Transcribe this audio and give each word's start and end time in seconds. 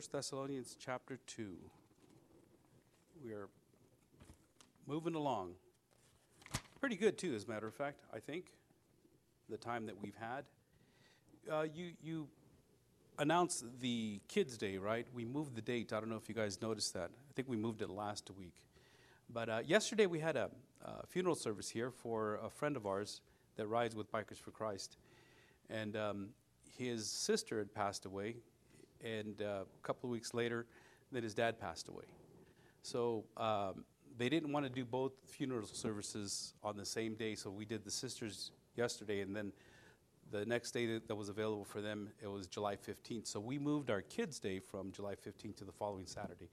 1 0.00 0.06
Thessalonians 0.12 0.78
chapter 0.80 1.18
2. 1.26 1.56
We 3.22 3.32
are 3.32 3.50
moving 4.86 5.14
along. 5.14 5.56
Pretty 6.80 6.96
good, 6.96 7.18
too, 7.18 7.34
as 7.34 7.44
a 7.44 7.48
matter 7.48 7.66
of 7.66 7.74
fact, 7.74 8.00
I 8.10 8.18
think, 8.18 8.46
the 9.50 9.58
time 9.58 9.84
that 9.84 10.00
we've 10.00 10.16
had. 10.16 10.44
Uh, 11.52 11.66
you, 11.74 11.90
you 12.02 12.28
announced 13.18 13.66
the 13.82 14.22
Kids' 14.26 14.56
Day, 14.56 14.78
right? 14.78 15.06
We 15.12 15.26
moved 15.26 15.54
the 15.54 15.60
date. 15.60 15.92
I 15.92 16.00
don't 16.00 16.08
know 16.08 16.16
if 16.16 16.30
you 16.30 16.34
guys 16.34 16.62
noticed 16.62 16.94
that. 16.94 17.10
I 17.10 17.32
think 17.34 17.46
we 17.46 17.58
moved 17.58 17.82
it 17.82 17.90
last 17.90 18.30
week. 18.38 18.54
But 19.28 19.50
uh, 19.50 19.60
yesterday 19.66 20.06
we 20.06 20.20
had 20.20 20.36
a, 20.36 20.48
funeral 21.08 21.34
service 21.34 21.68
here 21.68 21.90
for 21.90 22.40
a 22.42 22.48
friend 22.48 22.74
of 22.74 22.86
ours 22.86 23.20
that 23.56 23.66
rides 23.66 23.94
with 23.94 24.10
Bikers 24.10 24.38
for 24.38 24.50
Christ. 24.50 24.96
And 25.68 25.94
um, 25.94 26.28
his 26.78 27.06
sister 27.06 27.58
had 27.58 27.74
passed 27.74 28.06
away, 28.06 28.36
and 29.04 29.42
uh, 29.42 29.62
a 29.62 29.86
couple 29.86 30.08
of 30.08 30.12
weeks 30.12 30.34
later, 30.34 30.66
then 31.12 31.22
his 31.22 31.34
dad 31.34 31.58
passed 31.60 31.88
away. 31.88 32.04
So 32.82 33.24
um, 33.36 33.84
they 34.16 34.28
didn't 34.28 34.52
want 34.52 34.66
to 34.66 34.70
do 34.70 34.84
both 34.84 35.12
funeral 35.26 35.66
services 35.66 36.54
on 36.62 36.76
the 36.76 36.84
same 36.84 37.14
day, 37.14 37.34
so 37.34 37.50
we 37.50 37.64
did 37.64 37.84
the 37.84 37.90
sisters 37.90 38.52
yesterday, 38.76 39.20
and 39.20 39.34
then 39.34 39.52
the 40.30 40.44
next 40.46 40.70
day 40.72 40.86
that, 40.86 41.08
that 41.08 41.14
was 41.14 41.28
available 41.28 41.64
for 41.64 41.80
them, 41.80 42.08
it 42.22 42.28
was 42.28 42.46
July 42.46 42.76
15th. 42.76 43.26
So 43.26 43.40
we 43.40 43.58
moved 43.58 43.90
our 43.90 44.02
kids' 44.02 44.38
day 44.38 44.60
from 44.60 44.92
July 44.92 45.14
15th 45.14 45.56
to 45.56 45.64
the 45.64 45.72
following 45.72 46.06
Saturday 46.06 46.48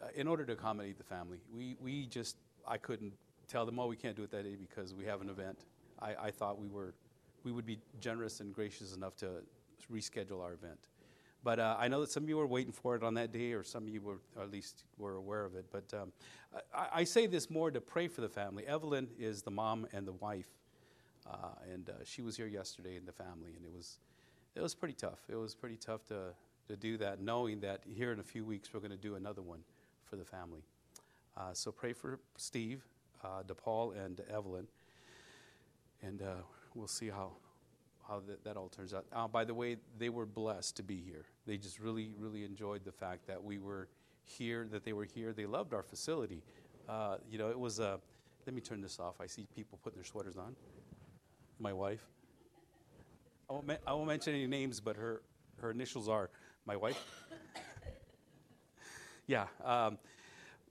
uh, 0.00 0.06
in 0.14 0.28
order 0.28 0.44
to 0.44 0.52
accommodate 0.52 0.98
the 0.98 1.04
family. 1.04 1.38
We, 1.52 1.76
we 1.80 2.06
just, 2.06 2.36
I 2.66 2.78
couldn't 2.78 3.12
tell 3.48 3.66
them, 3.66 3.78
oh, 3.78 3.86
we 3.86 3.96
can't 3.96 4.16
do 4.16 4.22
it 4.22 4.30
that 4.30 4.44
day 4.44 4.56
because 4.56 4.94
we 4.94 5.04
have 5.04 5.20
an 5.20 5.28
event. 5.28 5.58
I, 6.00 6.14
I 6.26 6.30
thought 6.30 6.58
we 6.58 6.68
were, 6.68 6.94
we 7.44 7.52
would 7.52 7.66
be 7.66 7.78
generous 8.00 8.40
and 8.40 8.54
gracious 8.54 8.94
enough 8.94 9.16
to 9.16 9.42
reschedule 9.92 10.42
our 10.42 10.52
event. 10.52 10.78
But 11.44 11.58
uh, 11.58 11.76
I 11.78 11.88
know 11.88 12.00
that 12.00 12.10
some 12.10 12.22
of 12.22 12.28
you 12.28 12.36
were 12.36 12.46
waiting 12.46 12.72
for 12.72 12.94
it 12.94 13.02
on 13.02 13.14
that 13.14 13.32
day, 13.32 13.52
or 13.52 13.64
some 13.64 13.84
of 13.84 13.88
you 13.88 14.00
were 14.00 14.18
at 14.40 14.50
least 14.50 14.84
were 14.96 15.16
aware 15.16 15.44
of 15.44 15.56
it. 15.56 15.66
But 15.72 15.92
um, 15.92 16.12
I, 16.74 17.00
I, 17.00 17.04
say 17.04 17.26
this 17.26 17.50
more 17.50 17.70
to 17.70 17.80
pray 17.80 18.06
for 18.06 18.20
the 18.20 18.28
family. 18.28 18.64
Evelyn 18.66 19.08
is 19.18 19.42
the 19.42 19.50
mom 19.50 19.86
and 19.92 20.06
the 20.06 20.12
wife, 20.12 20.50
uh, 21.28 21.48
and 21.72 21.90
uh, 21.90 21.94
she 22.04 22.22
was 22.22 22.36
here 22.36 22.46
yesterday 22.46 22.96
in 22.96 23.04
the 23.04 23.12
family, 23.12 23.54
and 23.56 23.64
it 23.64 23.72
was 23.74 23.98
it 24.54 24.60
was 24.60 24.74
pretty 24.74 24.94
tough. 24.94 25.18
It 25.28 25.34
was 25.34 25.54
pretty 25.54 25.76
tough 25.76 26.04
to 26.06 26.32
to 26.68 26.76
do 26.76 26.96
that, 26.98 27.20
knowing 27.20 27.60
that 27.60 27.80
here 27.84 28.12
in 28.12 28.20
a 28.20 28.24
few 28.24 28.44
weeks 28.44 28.72
we're 28.72 28.80
going 28.80 28.92
to 28.92 28.96
do 28.96 29.16
another 29.16 29.42
one 29.42 29.60
for 30.04 30.14
the 30.14 30.24
family. 30.24 30.62
Uh, 31.36 31.52
so 31.54 31.72
pray 31.72 31.92
for 31.92 32.20
Steve, 32.36 32.84
uh, 33.24 33.42
DePaul, 33.42 33.96
and 33.96 34.20
Evelyn, 34.30 34.68
and 36.02 36.22
uh, 36.22 36.34
we'll 36.74 36.86
see 36.86 37.08
how 37.08 37.32
how 38.06 38.20
that, 38.26 38.44
that 38.44 38.56
all 38.56 38.68
turns 38.68 38.92
out. 38.92 39.06
Uh, 39.12 39.28
by 39.28 39.44
the 39.44 39.54
way, 39.54 39.76
they 39.98 40.08
were 40.08 40.26
blessed 40.26 40.76
to 40.76 40.82
be 40.82 41.00
here. 41.00 41.24
They 41.46 41.56
just 41.56 41.78
really, 41.78 42.12
really 42.18 42.44
enjoyed 42.44 42.84
the 42.84 42.92
fact 42.92 43.26
that 43.26 43.42
we 43.42 43.58
were 43.58 43.88
here, 44.24 44.66
that 44.70 44.84
they 44.84 44.92
were 44.92 45.04
here. 45.04 45.32
They 45.32 45.46
loved 45.46 45.74
our 45.74 45.82
facility. 45.82 46.42
Uh, 46.88 47.16
you 47.30 47.38
know, 47.38 47.50
it 47.50 47.58
was 47.58 47.78
a. 47.78 47.86
Uh, 47.86 47.96
let 48.44 48.56
me 48.56 48.60
turn 48.60 48.80
this 48.80 48.98
off. 48.98 49.20
I 49.20 49.26
see 49.26 49.46
people 49.54 49.78
putting 49.84 49.98
their 49.98 50.04
sweaters 50.04 50.36
on. 50.36 50.56
My 51.60 51.72
wife. 51.72 52.04
I 53.48 53.52
won't, 53.52 53.70
I 53.86 53.92
won't 53.92 54.08
mention 54.08 54.34
any 54.34 54.48
names, 54.48 54.80
but 54.80 54.96
her, 54.96 55.22
her 55.60 55.70
initials 55.70 56.08
are 56.08 56.28
my 56.66 56.74
wife. 56.74 57.00
yeah. 59.28 59.46
Um, 59.64 59.98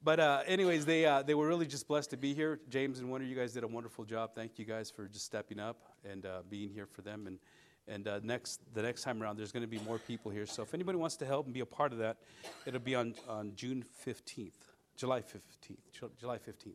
but 0.03 0.19
uh, 0.19 0.41
anyways, 0.47 0.85
they 0.85 1.05
uh, 1.05 1.21
they 1.21 1.35
were 1.35 1.47
really 1.47 1.67
just 1.67 1.87
blessed 1.87 2.09
to 2.11 2.17
be 2.17 2.33
here. 2.33 2.59
James 2.69 2.99
and 2.99 3.11
Winter, 3.11 3.27
you 3.27 3.35
guys 3.35 3.53
did 3.53 3.63
a 3.63 3.67
wonderful 3.67 4.03
job. 4.03 4.31
Thank 4.33 4.57
you 4.57 4.65
guys 4.65 4.89
for 4.89 5.07
just 5.07 5.25
stepping 5.25 5.59
up 5.59 5.77
and 6.09 6.25
uh, 6.25 6.41
being 6.49 6.69
here 6.69 6.87
for 6.87 7.01
them. 7.01 7.27
And 7.27 7.39
and 7.87 8.07
uh, 8.07 8.19
next 8.23 8.61
the 8.73 8.81
next 8.81 9.03
time 9.03 9.21
around, 9.21 9.37
there's 9.37 9.51
going 9.51 9.61
to 9.61 9.67
be 9.67 9.79
more 9.79 9.99
people 9.99 10.31
here. 10.31 10.45
So 10.45 10.63
if 10.63 10.73
anybody 10.73 10.97
wants 10.97 11.17
to 11.17 11.25
help 11.25 11.45
and 11.45 11.53
be 11.53 11.59
a 11.59 11.65
part 11.65 11.91
of 11.91 11.99
that, 11.99 12.17
it'll 12.65 12.79
be 12.79 12.95
on 12.95 13.13
on 13.27 13.53
June 13.55 13.85
15th, 14.05 14.53
July 14.95 15.21
15th, 15.21 16.17
July 16.19 16.37
15th. 16.37 16.73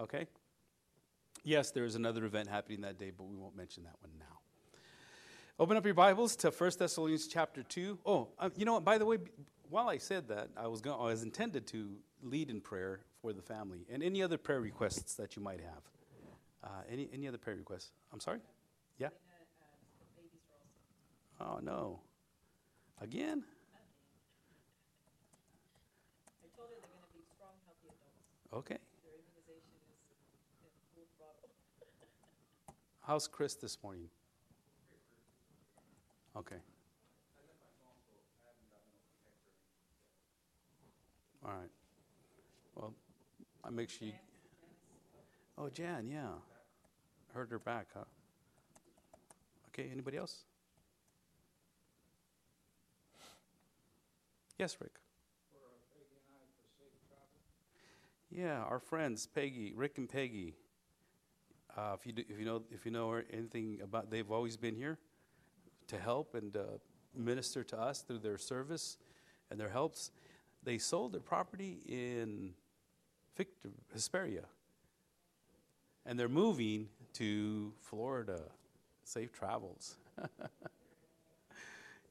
Okay. 0.00 0.26
Yes, 1.44 1.70
there 1.70 1.84
is 1.84 1.96
another 1.96 2.24
event 2.24 2.48
happening 2.48 2.82
that 2.82 2.98
day, 2.98 3.10
but 3.16 3.24
we 3.24 3.36
won't 3.36 3.56
mention 3.56 3.82
that 3.84 3.96
one 4.00 4.12
now. 4.18 4.38
Open 5.58 5.76
up 5.76 5.84
your 5.84 5.94
Bibles 5.94 6.36
to 6.36 6.50
1 6.50 6.70
Thessalonians 6.78 7.26
chapter 7.26 7.62
2. 7.62 7.98
Oh, 8.06 8.28
uh, 8.38 8.50
you 8.56 8.64
know 8.64 8.74
what? 8.74 8.84
By 8.84 8.96
the 8.96 9.04
way, 9.04 9.18
while 9.68 9.88
I 9.88 9.98
said 9.98 10.28
that, 10.28 10.50
I 10.56 10.68
was, 10.68 10.80
going, 10.80 11.00
I 11.00 11.04
was 11.04 11.22
intended 11.24 11.66
to 11.68 11.96
lead 12.22 12.50
in 12.50 12.60
prayer 12.60 13.00
for 13.20 13.32
the 13.32 13.42
family 13.42 13.84
and 13.90 14.02
any 14.02 14.22
other 14.22 14.38
prayer 14.38 14.60
requests 14.60 15.14
that 15.14 15.36
you 15.36 15.42
might 15.42 15.60
have. 15.60 15.82
Uh, 16.64 16.68
any, 16.90 17.08
any 17.12 17.26
other 17.26 17.38
prayer 17.38 17.56
requests? 17.56 17.90
I'm 18.12 18.20
sorry? 18.20 18.38
Yeah? 18.98 19.08
Oh, 21.40 21.58
no. 21.60 22.00
Again? 23.00 23.42
Okay. 28.54 28.78
How's 33.06 33.26
Chris 33.26 33.54
this 33.54 33.78
morning? 33.82 34.08
Okay. 36.36 36.56
All 41.44 41.50
right. 41.50 41.81
I 43.64 43.70
make 43.70 43.90
sure 43.90 44.08
you. 44.08 44.14
Oh, 45.56 45.68
Jan, 45.68 46.08
yeah. 46.08 46.28
Heard 47.34 47.50
her 47.50 47.58
back, 47.58 47.86
huh? 47.94 48.04
Okay, 49.68 49.88
anybody 49.90 50.16
else? 50.16 50.44
Yes, 54.58 54.76
Rick. 54.80 54.92
Yeah, 58.30 58.62
our 58.62 58.78
friends, 58.80 59.26
Peggy, 59.26 59.72
Rick 59.74 59.98
and 59.98 60.08
Peggy. 60.08 60.54
Uh, 61.76 61.96
if 61.98 62.06
you 62.06 62.12
do, 62.12 62.22
if 62.28 62.38
you 62.38 62.44
know 62.44 62.62
if 62.70 62.84
you 62.84 62.90
know 62.90 63.20
anything 63.30 63.80
about, 63.82 64.10
they've 64.10 64.30
always 64.30 64.56
been 64.56 64.74
here 64.74 64.98
to 65.88 65.98
help 65.98 66.34
and 66.34 66.56
uh, 66.56 66.62
minister 67.14 67.62
to 67.64 67.78
us 67.78 68.00
through 68.00 68.18
their 68.18 68.38
service 68.38 68.98
and 69.50 69.60
their 69.60 69.68
helps. 69.68 70.10
They 70.62 70.78
sold 70.78 71.12
their 71.12 71.20
property 71.20 71.78
in 71.86 72.54
Victor, 73.36 73.70
Hesperia, 73.92 74.44
and 76.06 76.18
they're 76.18 76.28
moving 76.28 76.88
to 77.14 77.72
Florida. 77.80 78.40
Safe 79.04 79.32
travels. 79.32 79.96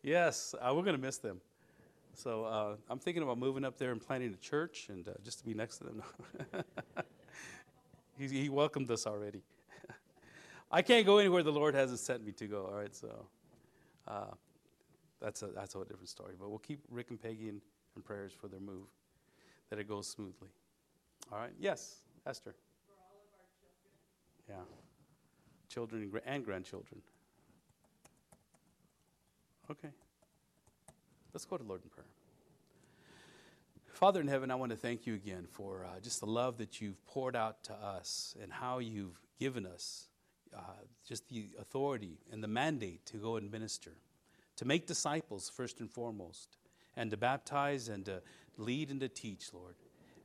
yes, 0.03 0.53
uh, 0.59 0.73
we're 0.75 0.83
going 0.83 0.95
to 0.95 1.01
miss 1.01 1.17
them. 1.17 1.41
So 2.13 2.45
uh, 2.45 2.75
I'm 2.89 2.99
thinking 2.99 3.23
about 3.23 3.37
moving 3.37 3.63
up 3.63 3.77
there 3.77 3.91
and 3.91 4.01
planting 4.01 4.33
a 4.33 4.37
church 4.37 4.87
and 4.89 5.07
uh, 5.07 5.13
just 5.23 5.39
to 5.39 5.45
be 5.45 5.53
next 5.53 5.77
to 5.77 5.85
them. 5.85 6.03
he, 8.17 8.27
he 8.27 8.49
welcomed 8.49 8.91
us 8.91 9.07
already. 9.07 9.41
I 10.71 10.81
can't 10.81 11.05
go 11.05 11.17
anywhere 11.17 11.43
the 11.43 11.51
Lord 11.51 11.73
hasn't 11.73 11.99
sent 11.99 12.25
me 12.25 12.31
to 12.33 12.47
go. 12.47 12.65
All 12.65 12.77
right, 12.77 12.93
so 12.93 13.25
uh, 14.07 14.31
that's 15.21 15.41
a 15.43 15.47
that's 15.47 15.75
a 15.75 15.79
different 15.85 16.09
story. 16.09 16.33
But 16.39 16.49
we'll 16.49 16.59
keep 16.59 16.81
Rick 16.89 17.09
and 17.09 17.21
Peggy 17.21 17.49
in, 17.49 17.61
in 17.95 18.01
prayers 18.01 18.33
for 18.33 18.47
their 18.47 18.59
move, 18.59 18.87
that 19.69 19.79
it 19.79 19.87
goes 19.87 20.07
smoothly. 20.07 20.49
All 21.31 21.39
right. 21.39 21.53
Yes, 21.59 22.01
Esther. 22.25 22.53
Yeah, 24.49 24.55
children 25.69 26.03
and, 26.03 26.21
and 26.25 26.43
grandchildren. 26.43 27.01
Okay. 29.69 29.89
Let's 31.33 31.45
go 31.45 31.55
to 31.55 31.63
Lord 31.63 31.81
in 31.83 31.89
prayer. 31.89 32.05
Father 33.93 34.19
in 34.19 34.27
heaven, 34.27 34.51
I 34.51 34.55
want 34.55 34.71
to 34.71 34.75
thank 34.75 35.05
you 35.05 35.13
again 35.13 35.47
for 35.49 35.85
uh, 35.85 35.99
just 36.01 36.19
the 36.19 36.25
love 36.25 36.57
that 36.57 36.81
you've 36.81 37.05
poured 37.05 37.35
out 37.35 37.63
to 37.65 37.73
us 37.73 38.35
and 38.41 38.51
how 38.51 38.79
you've 38.79 39.21
given 39.39 39.65
us 39.65 40.07
uh, 40.53 40.59
just 41.07 41.29
the 41.29 41.45
authority 41.59 42.17
and 42.31 42.43
the 42.43 42.47
mandate 42.47 43.05
to 43.05 43.17
go 43.17 43.37
and 43.37 43.49
minister, 43.49 43.91
to 44.57 44.65
make 44.65 44.87
disciples 44.87 45.49
first 45.49 45.79
and 45.79 45.89
foremost, 45.89 46.57
and 46.97 47.11
to 47.11 47.15
baptize 47.15 47.87
and 47.87 48.05
to 48.05 48.21
lead 48.57 48.89
and 48.89 48.99
to 48.99 49.07
teach, 49.07 49.53
Lord. 49.53 49.75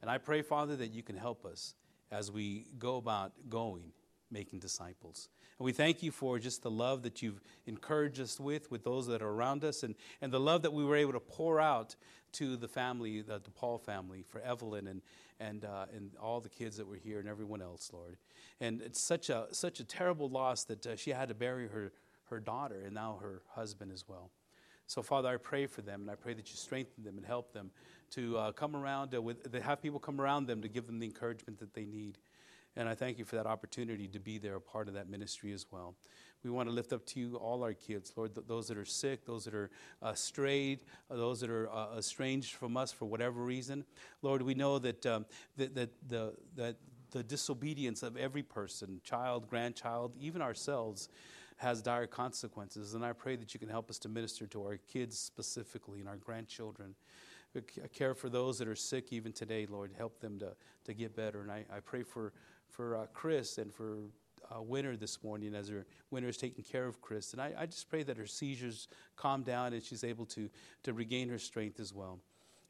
And 0.02 0.10
I 0.10 0.19
pray, 0.19 0.43
Father, 0.43 0.76
that 0.76 0.93
you 0.93 1.02
can 1.02 1.16
help 1.16 1.44
us 1.44 1.75
as 2.10 2.31
we 2.31 2.66
go 2.78 2.96
about 2.96 3.32
going, 3.48 3.93
making 4.31 4.58
disciples. 4.58 5.28
And 5.58 5.64
we 5.64 5.72
thank 5.72 6.02
you 6.02 6.10
for 6.10 6.38
just 6.38 6.62
the 6.62 6.70
love 6.70 7.02
that 7.02 7.22
you've 7.22 7.40
encouraged 7.66 8.20
us 8.20 8.38
with, 8.38 8.70
with 8.70 8.84
those 8.84 9.06
that 9.06 9.22
are 9.22 9.31
around 9.31 9.64
us, 9.64 9.82
and, 9.82 9.94
and 10.20 10.32
the 10.32 10.40
love 10.40 10.62
that 10.62 10.72
we 10.72 10.84
were 10.84 10.96
able 10.96 11.12
to 11.12 11.20
pour 11.20 11.60
out 11.60 11.96
to 12.32 12.56
the 12.56 12.69
family, 12.69 13.22
the 13.22 13.40
Paul 13.54 13.78
family, 13.78 14.22
for 14.22 14.40
Evelyn 14.40 14.88
and, 14.88 15.00
and, 15.40 15.64
uh, 15.64 15.87
and 15.94 16.10
all 16.20 16.40
the 16.40 16.48
kids 16.48 16.76
that 16.76 16.87
were 16.87 16.96
here 16.96 17.19
and 17.19 17.28
everyone 17.28 17.62
else, 17.62 17.90
Lord. 17.93 18.19
And 18.60 18.82
it's 18.82 19.00
such 19.00 19.31
a, 19.31 19.46
such 19.52 19.81
a 19.81 19.84
terrible 19.84 20.28
loss 20.28 20.64
that 20.64 20.87
uh, 20.87 20.96
she 20.96 21.10
had 21.10 21.28
to 21.28 21.34
bury 21.34 21.69
her, 21.69 21.93
her 22.25 22.40
daughter 22.40 22.82
and 22.84 22.94
now 22.94 23.19
her 23.22 23.43
husband 23.54 23.93
as 23.93 24.04
well. 24.06 24.31
So, 24.87 25.03
Father, 25.03 25.29
I 25.29 25.37
pray 25.37 25.67
for 25.67 25.83
them, 25.83 26.03
and 26.03 26.11
I 26.11 26.15
pray 26.15 26.35
that 26.35 26.49
you 26.49 26.56
strengthen 26.56 27.03
them 27.03 27.17
and 27.17 27.27
help 27.27 27.53
them 27.53 27.71
to 28.12 28.38
uh, 28.38 28.53
come 28.53 28.77
around, 28.77 29.15
uh, 29.15 29.21
with, 29.21 29.53
have 29.62 29.83
people 29.83 29.99
come 29.99 30.21
around 30.21 30.47
them 30.47 30.62
to 30.62 30.69
give 30.69 30.87
them 30.87 30.99
the 31.00 31.06
encouragement 31.06 31.59
that 31.59 31.75
they 31.75 31.85
need. 31.85 32.19
And 32.77 32.88
I 32.88 32.94
thank 32.94 33.19
you 33.19 33.25
for 33.25 33.37
that 33.37 33.47
opportunity 33.47 34.06
to 34.09 34.21
be 34.21 34.38
there, 34.38 34.55
a 34.56 34.61
part 34.61 34.87
of 34.87 34.94
that 34.94 35.09
ministry 35.09 35.53
as 35.53 35.67
well. 35.71 35.94
We 36.44 36.50
want 36.50 36.69
to 36.69 36.75
lift 36.75 36.93
up 36.93 37.05
to 37.06 37.21
you 37.21 37.37
all 37.37 37.65
our 37.65 37.73
kids, 37.73 38.12
Lord, 38.15 38.35
th- 38.35 38.47
those 38.47 38.69
that 38.69 38.77
are 38.77 38.85
sick, 38.85 39.25
those 39.25 39.44
that 39.47 39.55
are 39.55 39.71
uh, 40.03 40.15
strayed, 40.15 40.81
uh, 41.11 41.17
those 41.17 41.41
that 41.41 41.50
are 41.50 41.69
uh, 41.73 41.97
estranged 41.99 42.55
from 42.55 42.77
us 42.77 42.93
for 42.93 43.06
whatever 43.06 43.43
reason. 43.43 43.85
Lord, 44.23 44.43
we 44.43 44.55
know 44.55 44.79
that, 44.79 45.05
um, 45.06 45.27
that, 45.56 45.75
that, 45.75 45.91
the, 46.09 46.35
that 46.55 46.77
the 47.11 47.23
disobedience 47.23 48.03
of 48.03 48.17
every 48.17 48.43
person, 48.43 49.00
child, 49.03 49.49
grandchild, 49.49 50.15
even 50.21 50.43
ourselves, 50.43 51.09
has 51.56 51.82
dire 51.82 52.06
consequences. 52.06 52.94
And 52.94 53.05
I 53.05 53.12
pray 53.12 53.37
that 53.37 53.55
you 53.55 53.61
can 53.61 53.69
help 53.69 53.91
us 53.91 53.99
to 54.00 54.08
minister 54.08 54.47
to 54.49 54.62
our 54.62 54.76
kids 54.76 55.19
specifically 55.19 56.00
and 56.00 56.08
our 56.08 56.17
grandchildren. 56.17 56.94
Care 57.94 58.14
for 58.14 58.29
those 58.29 58.58
that 58.58 58.69
are 58.69 58.76
sick 58.76 59.12
even 59.12 59.32
today, 59.32 59.67
Lord. 59.67 59.93
Help 59.97 60.20
them 60.20 60.38
to, 60.41 60.53
to 60.85 60.94
get 60.94 61.17
better. 61.17 61.41
And 61.41 61.50
I, 61.50 61.64
I 61.75 61.81
pray 61.81 62.03
for, 62.03 62.32
for 62.69 62.97
uh, 62.97 63.06
Chris 63.14 63.56
and 63.56 63.73
for 63.73 63.97
uh, 64.55 64.61
Winter 64.61 64.97
this 64.97 65.23
morning 65.25 65.55
as 65.55 65.69
her 65.69 65.87
Winter 66.11 66.29
is 66.29 66.37
taking 66.37 66.64
care 66.64 66.87
of 66.87 67.00
Chris. 67.00 67.32
And 67.32 67.41
I, 67.41 67.53
I 67.58 67.67
just 67.67 67.88
pray 67.88 68.03
that 68.03 68.19
her 68.19 68.26
seizures 68.26 68.88
calm 69.17 69.43
down 69.43 69.73
and 69.73 69.82
she's 69.82 70.05
able 70.05 70.26
to, 70.26 70.50
to 70.82 70.93
regain 70.93 71.31
her 71.31 71.38
strength 71.38 71.81
as 71.81 71.94
well. 71.94 72.19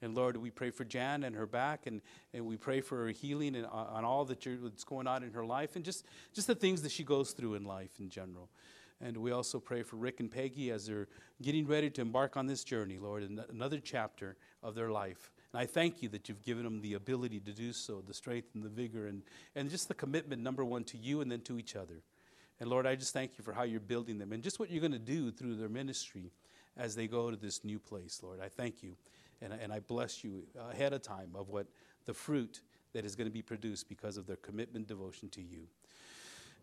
And 0.03 0.15
Lord, 0.15 0.37
we 0.37 0.51
pray 0.51 0.71
for 0.71 0.85
Jan 0.85 1.25
and 1.25 1.35
her 1.35 1.47
back, 1.47 1.87
and, 1.87 2.03
and 2.35 2.45
we 2.45 2.57
pray 2.57 2.83
for 2.83 3.07
her 3.07 3.09
healing 3.09 3.57
and 3.57 3.65
uh, 3.65 3.71
on 3.71 4.05
all 4.05 4.27
that 4.27 4.47
that's 4.63 4.85
going 4.85 5.07
on 5.07 5.23
in 5.23 5.33
her 5.33 5.45
life, 5.45 5.75
and 5.75 5.85
just, 5.85 6.05
just 6.35 6.47
the 6.47 6.55
things 6.55 6.83
that 6.83 6.93
she 6.93 7.03
goes 7.03 7.33
through 7.33 7.55
in 7.55 7.65
life 7.65 7.93
in 7.99 8.11
general. 8.11 8.51
And 9.01 9.17
we 9.19 9.31
also 9.31 9.61
pray 9.61 9.83
for 9.83 9.97
Rick 9.97 10.21
and 10.21 10.31
Peggy 10.31 10.71
as 10.71 10.87
they're 10.87 11.09
getting 11.43 11.67
ready 11.67 11.91
to 11.91 12.01
embark 12.01 12.37
on 12.37 12.47
this 12.47 12.65
journey, 12.65 12.99
Lord, 12.99 13.23
in 13.23 13.41
another 13.51 13.79
chapter 13.79 14.37
of 14.63 14.75
their 14.75 14.91
life. 14.91 15.31
And 15.53 15.61
I 15.61 15.67
thank 15.67 16.03
you 16.03 16.09
that 16.11 16.29
you've 16.29 16.43
given 16.43 16.65
them 16.65 16.81
the 16.81 16.95
ability 16.95 17.41
to 17.41 17.53
do 17.53 17.73
so, 17.73 18.03
the 18.07 18.15
strength 18.15 18.49
and 18.55 18.65
the 18.65 18.71
vigor, 18.71 19.07
and, 19.07 19.23
and 19.55 19.69
just 19.69 19.89
the 19.89 19.95
commitment, 19.95 20.43
number 20.43 20.65
one, 20.65 20.85
to 20.85 20.97
you 20.97 21.21
and 21.21 21.31
then 21.31 21.41
to 21.43 21.59
each 21.59 21.77
other. 21.77 22.03
And 22.59 22.71
Lord, 22.71 22.87
I 22.87 22.95
just 22.95 23.13
thank 23.13 23.37
you 23.37 23.45
for 23.45 23.53
how 23.53 23.65
you're 23.65 23.81
building 23.81 24.19
them 24.19 24.33
and 24.33 24.43
just 24.43 24.59
what 24.59 24.71
you're 24.71 24.81
going 24.81 24.93
to 24.93 24.99
do 24.99 25.31
through 25.31 25.57
their 25.57 25.69
ministry 25.69 26.33
as 26.77 26.95
they 26.95 27.07
go 27.07 27.31
to 27.31 27.37
this 27.37 27.65
new 27.65 27.79
place, 27.79 28.21
Lord. 28.23 28.41
I 28.41 28.49
thank 28.49 28.83
you. 28.83 28.97
And, 29.43 29.53
and 29.53 29.71
I 29.73 29.81
bless 29.81 30.25
you 30.25 30.45
ahead 30.71 30.95
of 30.95 31.03
time 31.03 31.31
of 31.35 31.51
what 31.51 31.67
the 32.07 32.15
fruit 32.15 32.63
that 32.95 33.05
is 33.05 33.15
going 33.15 33.27
to 33.27 33.33
be 33.33 33.43
produced 33.43 33.89
because 33.89 34.17
of 34.17 34.27
their 34.27 34.37
commitment, 34.37 34.87
devotion 34.87 35.29
to 35.31 35.43
you. 35.43 35.67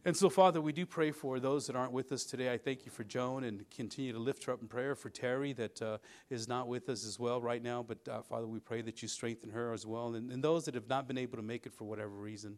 And 0.05 0.17
so, 0.17 0.29
Father, 0.29 0.59
we 0.59 0.73
do 0.73 0.85
pray 0.85 1.11
for 1.11 1.39
those 1.39 1.65
that 1.67 1.77
aren't 1.77 1.93
with 1.93 2.11
us 2.11 2.25
today. 2.25 2.51
I 2.51 2.57
thank 2.57 2.85
you 2.85 2.91
for 2.91 3.05
Joan 3.05 3.45
and 3.45 3.63
continue 3.69 4.11
to 4.11 4.19
lift 4.19 4.43
her 4.43 4.51
up 4.51 4.61
in 4.61 4.67
prayer 4.67 4.95
for 4.95 5.09
Terry 5.09 5.53
that 5.53 5.81
uh, 5.81 5.97
is 6.29 6.45
not 6.45 6.67
with 6.67 6.89
us 6.89 7.05
as 7.05 7.17
well 7.17 7.41
right 7.41 7.63
now. 7.63 7.81
But, 7.83 8.05
uh, 8.09 8.21
Father, 8.21 8.45
we 8.45 8.59
pray 8.59 8.81
that 8.81 9.01
you 9.01 9.07
strengthen 9.07 9.49
her 9.51 9.71
as 9.71 9.85
well. 9.87 10.15
And, 10.15 10.29
and 10.29 10.43
those 10.43 10.65
that 10.65 10.75
have 10.75 10.89
not 10.89 11.07
been 11.07 11.17
able 11.17 11.37
to 11.37 11.43
make 11.43 11.65
it 11.65 11.73
for 11.73 11.85
whatever 11.85 12.09
reason, 12.09 12.57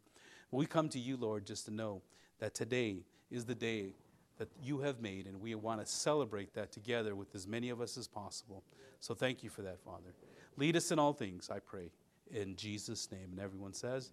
we 0.50 0.66
come 0.66 0.90
to 0.90 1.00
you, 1.00 1.18
Lord, 1.18 1.46
just 1.46 1.66
to 1.66 1.72
know 1.72 2.02
that 2.40 2.56
today 2.56 3.04
is 3.30 3.46
the 3.46 3.54
day 3.54 3.94
that 4.40 4.50
you 4.62 4.80
have 4.80 5.00
made, 5.00 5.28
and 5.28 5.40
we 5.40 5.54
want 5.56 5.80
to 5.80 5.86
celebrate 5.86 6.54
that 6.56 6.72
together 6.72 7.16
with 7.16 7.34
as 7.36 7.48
many 7.48 7.70
of 7.70 7.80
us 7.80 7.96
as 7.96 8.08
possible. 8.08 8.64
So, 9.00 9.14
thank 9.14 9.44
you 9.44 9.50
for 9.52 9.62
that, 9.62 9.80
Father. 9.80 10.14
Lead 10.58 10.76
us 10.76 10.92
in 10.92 10.98
all 10.98 11.14
things, 11.14 11.50
I 11.50 11.60
pray, 11.60 11.92
in 12.32 12.56
Jesus' 12.56 13.12
name. 13.12 13.30
And 13.32 13.40
everyone 13.40 13.74
says, 13.74 14.12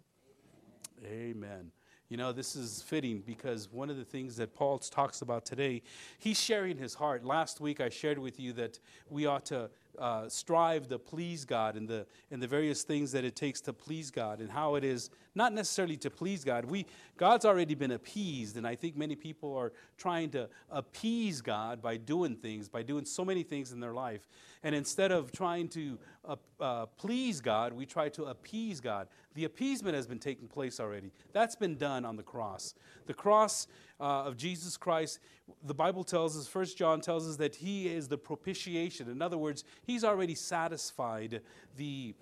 Amen. 1.04 1.72
You 2.12 2.18
know, 2.18 2.30
this 2.30 2.56
is 2.56 2.82
fitting 2.82 3.22
because 3.24 3.70
one 3.72 3.88
of 3.88 3.96
the 3.96 4.04
things 4.04 4.36
that 4.36 4.54
Paul 4.54 4.78
talks 4.80 5.22
about 5.22 5.46
today, 5.46 5.80
he's 6.18 6.38
sharing 6.38 6.76
his 6.76 6.92
heart. 6.92 7.24
Last 7.24 7.58
week 7.58 7.80
I 7.80 7.88
shared 7.88 8.18
with 8.18 8.38
you 8.38 8.52
that 8.52 8.78
we 9.08 9.24
ought 9.24 9.46
to 9.46 9.70
uh, 9.98 10.28
strive 10.28 10.88
to 10.88 10.98
please 10.98 11.44
God 11.44 11.76
and 11.76 11.88
the, 11.88 12.06
and 12.30 12.42
the 12.42 12.46
various 12.46 12.82
things 12.82 13.12
that 13.12 13.24
it 13.24 13.36
takes 13.36 13.60
to 13.62 13.72
please 13.72 14.10
God 14.10 14.40
and 14.40 14.50
how 14.50 14.74
it 14.74 14.84
is 14.84 15.10
not 15.34 15.52
necessarily 15.52 15.96
to 15.98 16.10
please 16.10 16.44
God. 16.44 16.64
We, 16.64 16.86
God's 17.16 17.44
already 17.44 17.74
been 17.74 17.92
appeased, 17.92 18.56
and 18.56 18.66
I 18.66 18.74
think 18.74 18.96
many 18.96 19.16
people 19.16 19.56
are 19.56 19.72
trying 19.96 20.30
to 20.30 20.48
appease 20.70 21.40
God 21.40 21.80
by 21.80 21.96
doing 21.96 22.36
things, 22.36 22.68
by 22.68 22.82
doing 22.82 23.04
so 23.04 23.24
many 23.24 23.42
things 23.42 23.72
in 23.72 23.80
their 23.80 23.94
life. 23.94 24.28
And 24.62 24.74
instead 24.74 25.10
of 25.10 25.32
trying 25.32 25.68
to 25.70 25.98
uh, 26.24 26.36
uh, 26.60 26.86
please 26.86 27.40
God, 27.40 27.72
we 27.72 27.86
try 27.86 28.08
to 28.10 28.24
appease 28.24 28.80
God. 28.80 29.08
The 29.34 29.44
appeasement 29.44 29.96
has 29.96 30.06
been 30.06 30.18
taking 30.18 30.46
place 30.46 30.78
already. 30.78 31.10
That's 31.32 31.56
been 31.56 31.76
done 31.76 32.04
on 32.04 32.16
the 32.16 32.22
cross. 32.22 32.74
The 33.06 33.14
cross 33.14 33.66
uh, 34.02 34.24
of 34.24 34.36
Jesus 34.36 34.76
Christ, 34.76 35.20
the 35.62 35.74
Bible 35.74 36.02
tells 36.02 36.36
us, 36.36 36.48
First 36.48 36.76
John 36.76 37.00
tells 37.00 37.28
us 37.28 37.36
that 37.36 37.54
He 37.54 37.88
is 37.88 38.08
the 38.08 38.18
propitiation. 38.18 39.08
In 39.08 39.22
other 39.22 39.38
words, 39.38 39.64
He's 39.84 40.04
already 40.04 40.34
satisfied 40.34 41.40
the. 41.76 42.14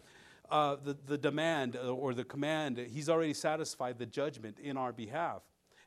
Uh, 0.51 0.75
the, 0.83 0.97
the 1.07 1.17
demand 1.17 1.77
or 1.77 2.13
the 2.13 2.25
command, 2.25 2.77
he's 2.77 3.09
already 3.09 3.33
satisfied 3.33 4.01
the 4.01 4.07
judgment 4.07 4.59
in 4.59 4.77
our 4.77 4.93
behalf. 4.93 5.43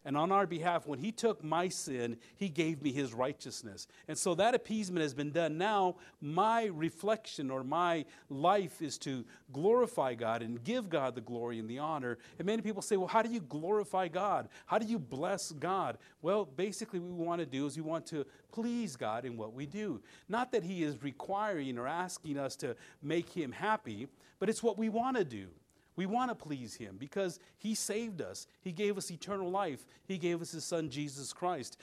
And 0.06 0.18
on 0.18 0.32
our 0.32 0.46
behalf, 0.46 0.86
when 0.86 1.00
he 1.00 1.12
took 1.12 1.44
my 1.44 1.70
sin, 1.70 2.18
he 2.36 2.50
gave 2.50 2.82
me 2.82 2.92
his 2.92 3.14
righteousness. 3.14 3.88
And 4.08 4.18
so 4.18 4.36
that 4.36 4.54
appeasement 4.54 5.02
has 5.02 5.14
been 5.14 5.32
done. 5.32 5.58
Now, 5.58 5.96
my 6.20 6.66
reflection 6.66 7.50
or 7.50 7.64
my 7.64 8.04
life 8.30 8.82
is 8.82 8.98
to 9.00 9.24
glorify 9.54 10.14
God 10.16 10.42
and 10.42 10.62
give 10.64 10.90
God 10.90 11.16
the 11.16 11.22
glory 11.22 11.58
and 11.58 11.70
the 11.70 11.80
honor. 11.80 12.18
And 12.38 12.46
many 12.46 12.62
people 12.62 12.82
say, 12.82 12.98
well, 12.98 13.08
how 13.08 13.22
do 13.22 13.30
you 13.30 13.40
glorify 13.40 14.10
God? 14.10 14.50
How 14.66 14.78
do 14.78 14.86
you 14.86 15.00
bless 15.00 15.52
God? 15.54 15.98
Well, 16.22 16.44
basically, 16.46 17.00
what 17.00 17.18
we 17.18 17.26
want 17.26 17.40
to 17.40 17.46
do 17.46 17.66
is 17.66 17.78
we 17.78 17.84
want 17.84 18.06
to 18.08 18.26
please 18.52 18.98
God 18.98 19.24
in 19.24 19.38
what 19.38 19.54
we 19.54 19.66
do. 19.66 20.02
Not 20.28 20.52
that 20.52 20.64
he 20.64 20.84
is 20.84 21.02
requiring 21.02 21.78
or 21.78 21.88
asking 21.88 22.38
us 22.38 22.58
to 22.58 22.76
make 23.02 23.30
him 23.30 23.54
happy, 23.54 24.08
but 24.40 24.50
it's 24.50 24.62
what 24.62 24.78
we 24.78 24.90
want 24.90 25.16
to 25.16 25.24
do. 25.24 25.48
We 25.96 26.06
want 26.06 26.32
to 26.32 26.36
please 26.36 26.76
Him 26.76 26.98
because 26.98 27.40
He 27.58 27.76
saved 27.76 28.22
us. 28.22 28.48
He 28.62 28.72
gave 28.72 28.98
us 28.98 29.12
eternal 29.12 29.50
life. 29.50 29.86
He 30.06 30.18
gave 30.18 30.42
us 30.42 30.52
His 30.52 30.66
Son, 30.66 30.90
Jesus 30.90 31.34
Christ. 31.34 31.78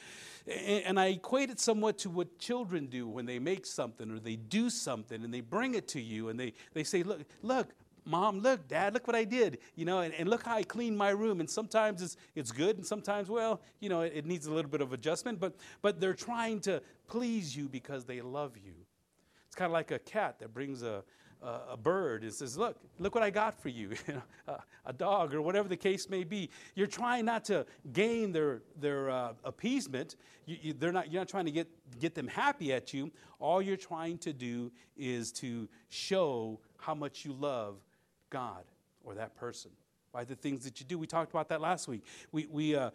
And 0.46 0.98
I 0.98 1.06
equate 1.06 1.50
it 1.50 1.60
somewhat 1.60 1.98
to 1.98 2.10
what 2.10 2.38
children 2.38 2.86
do 2.86 3.08
when 3.08 3.26
they 3.26 3.38
make 3.38 3.66
something 3.66 4.10
or 4.10 4.18
they 4.18 4.36
do 4.36 4.70
something 4.70 5.22
and 5.22 5.32
they 5.32 5.40
bring 5.40 5.74
it 5.74 5.88
to 5.88 6.00
you 6.00 6.28
and 6.28 6.38
they, 6.38 6.52
they 6.74 6.84
say, 6.84 7.02
Look, 7.02 7.20
look, 7.42 7.68
mom, 8.04 8.40
look, 8.40 8.66
dad, 8.68 8.94
look 8.94 9.06
what 9.06 9.16
I 9.16 9.24
did, 9.24 9.58
you 9.76 9.84
know, 9.84 10.00
and, 10.00 10.12
and 10.14 10.28
look 10.28 10.42
how 10.42 10.56
I 10.56 10.62
cleaned 10.62 10.98
my 10.98 11.10
room. 11.10 11.40
And 11.40 11.48
sometimes 11.48 12.02
it's, 12.02 12.16
it's 12.34 12.52
good, 12.52 12.76
and 12.76 12.86
sometimes, 12.86 13.28
well, 13.28 13.60
you 13.80 13.88
know, 13.88 14.02
it, 14.02 14.12
it 14.16 14.26
needs 14.26 14.46
a 14.46 14.52
little 14.52 14.70
bit 14.70 14.80
of 14.80 14.92
adjustment, 14.92 15.40
but, 15.40 15.54
but 15.82 16.00
they're 16.00 16.14
trying 16.14 16.60
to 16.60 16.82
please 17.08 17.56
you 17.56 17.68
because 17.68 18.04
they 18.04 18.20
love 18.20 18.56
you. 18.56 18.74
It's 19.46 19.56
kind 19.56 19.66
of 19.66 19.72
like 19.72 19.90
a 19.90 19.98
cat 19.98 20.38
that 20.40 20.54
brings 20.54 20.82
a, 20.82 21.02
a 21.42 21.76
bird 21.76 22.22
and 22.22 22.32
says, 22.32 22.56
Look, 22.56 22.76
look 22.98 23.14
what 23.14 23.24
I 23.24 23.30
got 23.30 23.60
for 23.60 23.68
you, 23.68 23.92
a 24.86 24.92
dog 24.92 25.34
or 25.34 25.42
whatever 25.42 25.68
the 25.68 25.76
case 25.76 26.08
may 26.08 26.24
be. 26.24 26.50
You're 26.74 26.86
trying 26.86 27.24
not 27.24 27.44
to 27.46 27.66
gain 27.92 28.32
their, 28.32 28.62
their 28.78 29.10
uh, 29.10 29.32
appeasement. 29.44 30.16
You, 30.46 30.56
you, 30.60 30.72
they're 30.72 30.92
not, 30.92 31.10
you're 31.10 31.20
not 31.20 31.28
trying 31.28 31.46
to 31.46 31.50
get, 31.50 31.68
get 31.98 32.14
them 32.14 32.28
happy 32.28 32.72
at 32.72 32.92
you. 32.92 33.10
All 33.38 33.62
you're 33.62 33.76
trying 33.76 34.18
to 34.18 34.32
do 34.32 34.70
is 34.96 35.32
to 35.32 35.68
show 35.88 36.60
how 36.78 36.94
much 36.94 37.24
you 37.24 37.32
love 37.32 37.76
God 38.28 38.64
or 39.04 39.14
that 39.14 39.34
person 39.36 39.70
by 40.12 40.24
the 40.24 40.34
things 40.34 40.64
that 40.64 40.80
you 40.80 40.86
do. 40.86 40.98
We 40.98 41.06
talked 41.06 41.30
about 41.30 41.48
that 41.48 41.60
last 41.60 41.88
week. 41.88 42.04
We, 42.32 42.46
we, 42.50 42.74
uh, 42.74 42.90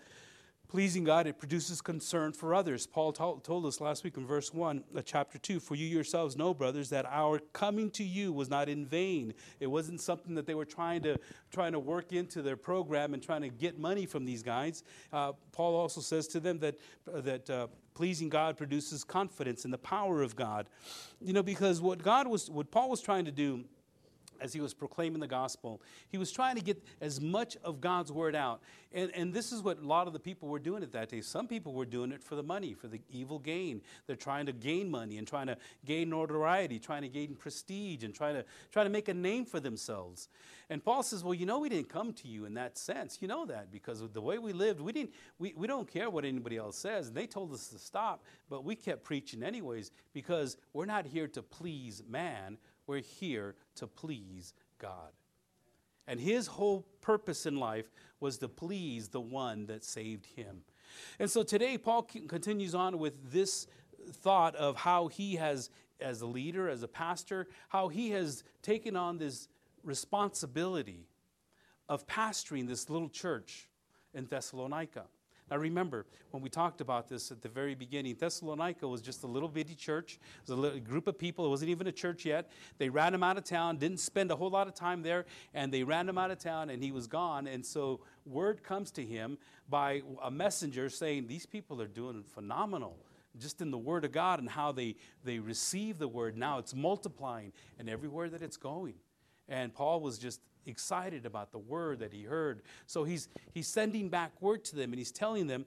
Pleasing 0.67 1.03
God, 1.03 1.27
it 1.27 1.38
produces 1.38 1.79
concern 1.79 2.34
for 2.34 2.55
others. 2.55 2.88
Paul 2.88 3.13
told, 3.13 3.43
told 3.43 3.65
us 3.65 3.79
last 3.79 4.03
week 4.03 4.17
in 4.17 4.25
verse 4.25 4.53
1 4.53 4.84
of 4.95 5.05
chapter 5.05 5.38
2 5.38 5.60
For 5.60 5.75
you 5.75 5.86
yourselves 5.86 6.36
know, 6.36 6.53
brothers, 6.53 6.89
that 6.89 7.05
our 7.05 7.39
coming 7.53 7.91
to 7.91 8.03
you 8.03 8.34
was 8.34 8.50
not 8.50 8.67
in 8.67 8.86
vain. 8.86 9.34
It 9.60 9.67
wasn't 9.67 10.01
something 10.01 10.34
that 10.36 10.48
they 10.48 10.55
were 10.55 10.65
trying 10.65 11.03
to, 11.03 11.19
trying 11.51 11.74
to 11.74 11.79
work 11.79 12.13
into 12.13 12.41
their 12.41 12.57
program 12.57 13.13
and 13.13 13.22
trying 13.22 13.41
to 13.41 13.50
get 13.50 13.77
money 13.79 14.05
from 14.05 14.25
these 14.25 14.41
guys. 14.41 14.84
Uh, 15.13 15.34
Paul 15.51 15.75
also 15.75 16.01
says 16.01 16.27
to 16.29 16.39
them 16.39 16.60
that, 16.60 16.79
uh, 17.13 17.22
that 17.22 17.50
uh, 17.50 17.67
pleasing 17.93 18.29
God 18.29 18.57
produces 18.57 19.03
confidence 19.03 19.65
in 19.65 19.72
the 19.72 19.77
power 19.77 20.22
of 20.22 20.36
God. 20.36 20.69
You 21.22 21.34
know, 21.34 21.43
because 21.43 21.79
what 21.79 22.01
God 22.01 22.27
was, 22.27 22.50
what 22.50 22.72
Paul 22.72 22.89
was 22.89 23.01
trying 23.01 23.25
to 23.25 23.31
do 23.31 23.65
as 24.42 24.54
he 24.54 24.62
was 24.62 24.74
proclaiming 24.74 25.20
the 25.20 25.27
gospel, 25.27 25.82
he 26.10 26.18
was 26.18 26.32
trying 26.32 26.56
to 26.56 26.62
get 26.62 26.82
as 27.01 27.20
much 27.22 27.58
of 27.63 27.82
God's 27.82 28.12
word 28.12 28.36
out. 28.36 28.62
And, 28.94 29.12
and 29.13 29.34
this 29.34 29.51
is 29.51 29.62
what 29.62 29.80
a 29.80 29.86
lot 29.86 30.08
of 30.08 30.13
the 30.13 30.20
people 30.20 30.48
were 30.48 30.60
doing 30.60 30.82
at 30.82 30.94
that 30.94 31.10
day. 31.10 31.20
Some 31.20 31.48
people 31.48 31.74
were 31.74 31.86
doing 31.86 32.12
it 32.12 32.24
for 32.24 32.36
the 32.36 32.44
money, 32.44 32.74
for 32.74 32.88
the 32.88 33.01
evil 33.10 33.39
gain. 33.39 33.82
They're 34.08 34.15
trying 34.15 34.46
to 34.46 34.54
gain 34.54 34.89
money 34.89 35.18
and 35.18 35.27
trying 35.27 35.48
to 35.48 35.58
gain 35.86 36.10
notoriety, 36.10 36.80
trying 36.80 37.01
to 37.01 37.10
gain 37.10 37.36
prestige, 37.36 38.04
and 38.04 38.13
trying 38.13 38.36
to, 38.36 38.46
trying 38.72 38.86
to 38.86 38.92
make 38.92 39.10
a 39.10 39.13
name 39.13 39.46
for 39.46 39.60
themselves. 39.60 40.30
And 40.70 40.84
Paul 40.84 41.04
says, 41.04 41.24
Well, 41.24 41.34
you 41.34 41.46
know, 41.46 41.60
we 41.60 41.70
didn't 41.70 41.89
come 41.89 42.13
to 42.13 42.27
you 42.27 42.46
in 42.46 42.54
that 42.56 42.77
sense. 42.77 43.18
You 43.22 43.27
know 43.27 43.46
that 43.46 43.72
because 43.72 44.01
of 44.01 44.13
the 44.13 44.22
way 44.22 44.38
we 44.38 44.54
lived, 44.54 44.80
we, 44.80 44.94
didn't, 44.94 45.12
we, 45.39 45.54
we 45.56 45.68
don't 45.68 45.88
care 45.88 46.10
what 46.10 46.25
anybody 46.25 46.58
else 46.58 46.77
says. 46.77 47.08
And 47.08 47.18
they 47.18 47.27
told 47.27 47.54
us 47.54 47.68
to 47.68 47.80
stop, 47.80 48.24
but 48.50 48.63
we 48.63 48.75
kept 48.75 49.04
preaching 49.04 49.44
anyways 49.44 49.92
because 50.13 50.58
we're 50.74 50.86
not 50.86 51.06
here 51.06 51.27
to 51.27 51.42
please 51.44 52.01
man 52.10 52.58
we're 52.88 53.01
here 53.01 53.56
to 53.75 53.88
please 53.88 54.54
God. 54.80 55.12
And 56.08 56.20
his 56.20 56.48
whole 56.48 56.86
purpose 57.01 57.46
in 57.46 57.58
life 57.60 57.92
was 58.20 58.38
to 58.39 58.48
please 58.48 59.08
the 59.10 59.22
one 59.22 59.65
that 59.68 59.84
saved 59.84 60.25
him. 60.36 60.62
And 61.20 61.30
so 61.30 61.44
today, 61.44 61.77
Paul 61.77 62.04
continues 62.04 62.75
on 62.75 63.00
with 63.00 63.32
this 63.32 63.68
thought 64.12 64.56
of 64.56 64.75
how 64.77 65.08
he 65.08 65.36
has, 65.36 65.70
as 66.00 66.22
a 66.22 66.27
leader, 66.27 66.70
as 66.70 66.84
a 66.84 66.88
pastor, 66.88 67.48
how 67.70 67.88
he 67.88 68.12
has 68.12 68.44
taken 68.62 68.96
on 68.96 69.18
this 69.18 69.48
responsibility 69.84 71.08
of 71.89 72.06
pastoring 72.08 72.68
this 72.68 72.89
little 72.89 73.10
church 73.10 73.68
in 74.13 74.25
Thessalonica. 74.25 75.06
Now, 75.49 75.57
remember, 75.57 76.07
when 76.31 76.41
we 76.41 76.49
talked 76.49 76.81
about 76.81 77.07
this 77.07 77.31
at 77.31 77.41
the 77.41 77.49
very 77.49 77.75
beginning, 77.75 78.15
Thessalonica 78.15 78.87
was 78.87 78.99
just 78.99 79.23
a 79.23 79.27
little 79.27 79.47
bitty 79.47 79.75
church. 79.75 80.13
It 80.13 80.49
was 80.49 80.57
a 80.57 80.59
little 80.59 80.79
group 80.79 81.07
of 81.07 81.19
people. 81.19 81.45
It 81.45 81.49
wasn't 81.49 81.69
even 81.69 81.85
a 81.85 81.91
church 81.91 82.25
yet. 82.25 82.49
They 82.79 82.89
ran 82.89 83.13
him 83.13 83.21
out 83.21 83.37
of 83.37 83.43
town, 83.43 83.77
didn't 83.77 83.99
spend 83.99 84.31
a 84.31 84.35
whole 84.35 84.49
lot 84.49 84.67
of 84.67 84.73
time 84.73 85.03
there, 85.03 85.25
and 85.53 85.71
they 85.71 85.83
ran 85.83 86.09
him 86.09 86.17
out 86.17 86.31
of 86.31 86.39
town, 86.39 86.71
and 86.71 86.81
he 86.83 86.91
was 86.91 87.05
gone. 87.05 87.45
And 87.45 87.63
so, 87.63 87.99
word 88.25 88.63
comes 88.63 88.89
to 88.91 89.03
him 89.03 89.37
by 89.69 90.01
a 90.23 90.31
messenger 90.31 90.89
saying, 90.89 91.27
These 91.27 91.45
people 91.45 91.79
are 91.79 91.87
doing 91.87 92.23
phenomenal 92.23 92.97
just 93.37 93.61
in 93.61 93.71
the 93.71 93.77
Word 93.77 94.05
of 94.05 94.11
God 94.11 94.39
and 94.39 94.49
how 94.49 94.71
they, 94.71 94.95
they 95.23 95.39
receive 95.39 95.97
the 95.97 96.07
Word. 96.07 96.37
Now 96.37 96.57
it's 96.57 96.73
multiplying 96.73 97.51
and 97.77 97.89
everywhere 97.89 98.29
that 98.29 98.41
it's 98.41 98.57
going. 98.57 98.95
And 99.47 99.73
Paul 99.73 100.01
was 100.01 100.17
just 100.17 100.41
excited 100.65 101.25
about 101.25 101.51
the 101.51 101.59
word 101.59 101.99
that 101.99 102.11
he 102.11 102.23
heard. 102.23 102.61
So 102.87 103.03
he's, 103.03 103.29
he's 103.53 103.67
sending 103.67 104.09
back 104.09 104.31
word 104.41 104.63
to 104.65 104.75
them 104.75 104.91
and 104.91 104.99
he's 104.99 105.11
telling 105.11 105.47
them 105.47 105.65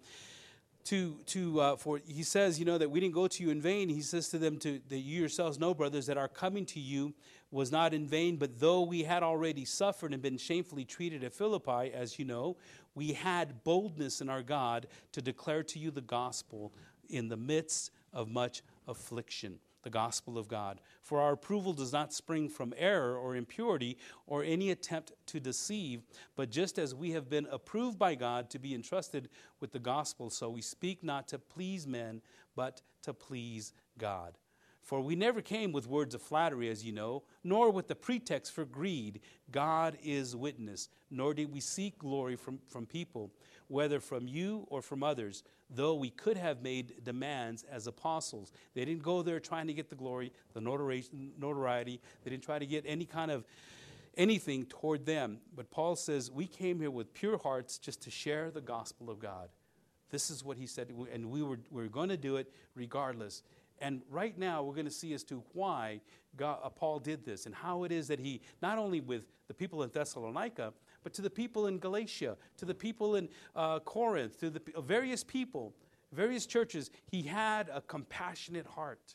to, 0.84 1.16
to 1.26 1.60
uh, 1.60 1.76
for 1.76 2.00
he 2.06 2.22
says, 2.22 2.58
you 2.58 2.64
know, 2.64 2.78
that 2.78 2.90
we 2.90 2.98
didn't 2.98 3.14
go 3.14 3.28
to 3.28 3.42
you 3.42 3.50
in 3.50 3.60
vain. 3.60 3.88
He 3.88 4.00
says 4.00 4.30
to 4.30 4.38
them 4.38 4.58
to, 4.60 4.80
that 4.88 4.98
you 4.98 5.20
yourselves 5.20 5.58
know, 5.58 5.74
brothers, 5.74 6.06
that 6.06 6.16
our 6.16 6.28
coming 6.28 6.64
to 6.66 6.80
you 6.80 7.12
was 7.50 7.70
not 7.70 7.92
in 7.92 8.06
vain, 8.06 8.36
but 8.36 8.58
though 8.58 8.82
we 8.82 9.02
had 9.02 9.22
already 9.22 9.64
suffered 9.64 10.12
and 10.12 10.22
been 10.22 10.38
shamefully 10.38 10.84
treated 10.84 11.24
at 11.24 11.32
Philippi, 11.34 11.92
as 11.92 12.18
you 12.18 12.24
know, 12.24 12.56
we 12.94 13.12
had 13.12 13.64
boldness 13.64 14.20
in 14.20 14.28
our 14.28 14.42
God 14.42 14.86
to 15.12 15.20
declare 15.20 15.62
to 15.64 15.78
you 15.78 15.90
the 15.90 16.00
gospel 16.00 16.72
in 17.08 17.28
the 17.28 17.36
midst 17.36 17.90
of 18.12 18.28
much 18.28 18.62
affliction 18.86 19.58
the 19.82 19.90
gospel 19.90 20.38
of 20.38 20.48
God. 20.48 20.80
For 21.02 21.20
our 21.20 21.32
approval 21.32 21.72
does 21.72 21.92
not 21.92 22.12
spring 22.12 22.48
from 22.48 22.74
error 22.76 23.16
or 23.16 23.36
impurity 23.36 23.98
or 24.26 24.42
any 24.42 24.70
attempt 24.70 25.12
to 25.26 25.40
deceive, 25.40 26.02
but 26.36 26.50
just 26.50 26.78
as 26.78 26.94
we 26.94 27.12
have 27.12 27.28
been 27.28 27.46
approved 27.50 27.98
by 27.98 28.14
God 28.14 28.50
to 28.50 28.58
be 28.58 28.74
entrusted 28.74 29.28
with 29.60 29.72
the 29.72 29.78
gospel, 29.78 30.30
so 30.30 30.50
we 30.50 30.62
speak 30.62 31.02
not 31.02 31.28
to 31.28 31.38
please 31.38 31.86
men, 31.86 32.20
but 32.56 32.82
to 33.02 33.14
please 33.14 33.72
God. 33.98 34.36
For 34.88 35.02
we 35.02 35.16
never 35.16 35.42
came 35.42 35.72
with 35.72 35.86
words 35.86 36.14
of 36.14 36.22
flattery, 36.22 36.70
as 36.70 36.82
you 36.82 36.92
know, 36.92 37.24
nor 37.44 37.70
with 37.70 37.88
the 37.88 37.94
pretext 37.94 38.54
for 38.54 38.64
greed. 38.64 39.20
God 39.50 39.98
is 40.02 40.34
witness. 40.34 40.88
Nor 41.10 41.34
did 41.34 41.52
we 41.52 41.60
seek 41.60 41.98
glory 41.98 42.36
from, 42.36 42.58
from 42.68 42.86
people, 42.86 43.30
whether 43.68 44.00
from 44.00 44.26
you 44.26 44.66
or 44.68 44.82
from 44.82 45.02
others 45.02 45.42
though 45.70 45.94
we 45.94 46.10
could 46.10 46.36
have 46.36 46.62
made 46.62 47.04
demands 47.04 47.64
as 47.70 47.86
apostles. 47.86 48.52
They 48.74 48.84
didn't 48.84 49.02
go 49.02 49.22
there 49.22 49.40
trying 49.40 49.66
to 49.66 49.74
get 49.74 49.90
the 49.90 49.96
glory, 49.96 50.32
the 50.54 50.60
notoriety. 50.60 52.00
They 52.24 52.30
didn't 52.30 52.42
try 52.42 52.58
to 52.58 52.66
get 52.66 52.84
any 52.86 53.04
kind 53.04 53.30
of 53.30 53.44
anything 54.16 54.66
toward 54.66 55.04
them. 55.06 55.38
But 55.54 55.70
Paul 55.70 55.96
says, 55.96 56.30
We 56.30 56.46
came 56.46 56.80
here 56.80 56.90
with 56.90 57.12
pure 57.14 57.38
hearts 57.38 57.78
just 57.78 58.02
to 58.02 58.10
share 58.10 58.50
the 58.50 58.60
gospel 58.60 59.10
of 59.10 59.18
God. 59.18 59.48
This 60.10 60.30
is 60.30 60.42
what 60.42 60.56
he 60.56 60.66
said, 60.66 60.90
and 61.12 61.30
we 61.30 61.42
were, 61.42 61.58
we 61.70 61.82
are 61.84 61.88
going 61.88 62.08
to 62.08 62.16
do 62.16 62.36
it 62.36 62.50
regardless. 62.74 63.42
And 63.80 64.00
right 64.10 64.36
now, 64.36 64.62
we're 64.62 64.74
going 64.74 64.86
to 64.86 64.90
see 64.90 65.12
as 65.12 65.22
to 65.24 65.42
why 65.52 66.00
God, 66.36 66.58
uh, 66.64 66.70
Paul 66.70 66.98
did 66.98 67.24
this 67.24 67.46
and 67.46 67.54
how 67.54 67.84
it 67.84 67.92
is 67.92 68.08
that 68.08 68.18
he, 68.18 68.40
not 68.62 68.78
only 68.78 69.00
with 69.00 69.24
the 69.48 69.54
people 69.54 69.82
in 69.82 69.90
Thessalonica, 69.90 70.72
but 71.02 71.14
to 71.14 71.22
the 71.22 71.30
people 71.30 71.66
in 71.66 71.78
Galatia, 71.78 72.36
to 72.56 72.64
the 72.64 72.74
people 72.74 73.16
in 73.16 73.28
uh, 73.54 73.78
Corinth, 73.80 74.38
to 74.40 74.50
the 74.50 74.60
uh, 74.74 74.80
various 74.80 75.24
people, 75.24 75.74
various 76.12 76.46
churches, 76.46 76.90
he 77.06 77.22
had 77.22 77.68
a 77.72 77.80
compassionate 77.80 78.66
heart. 78.66 79.14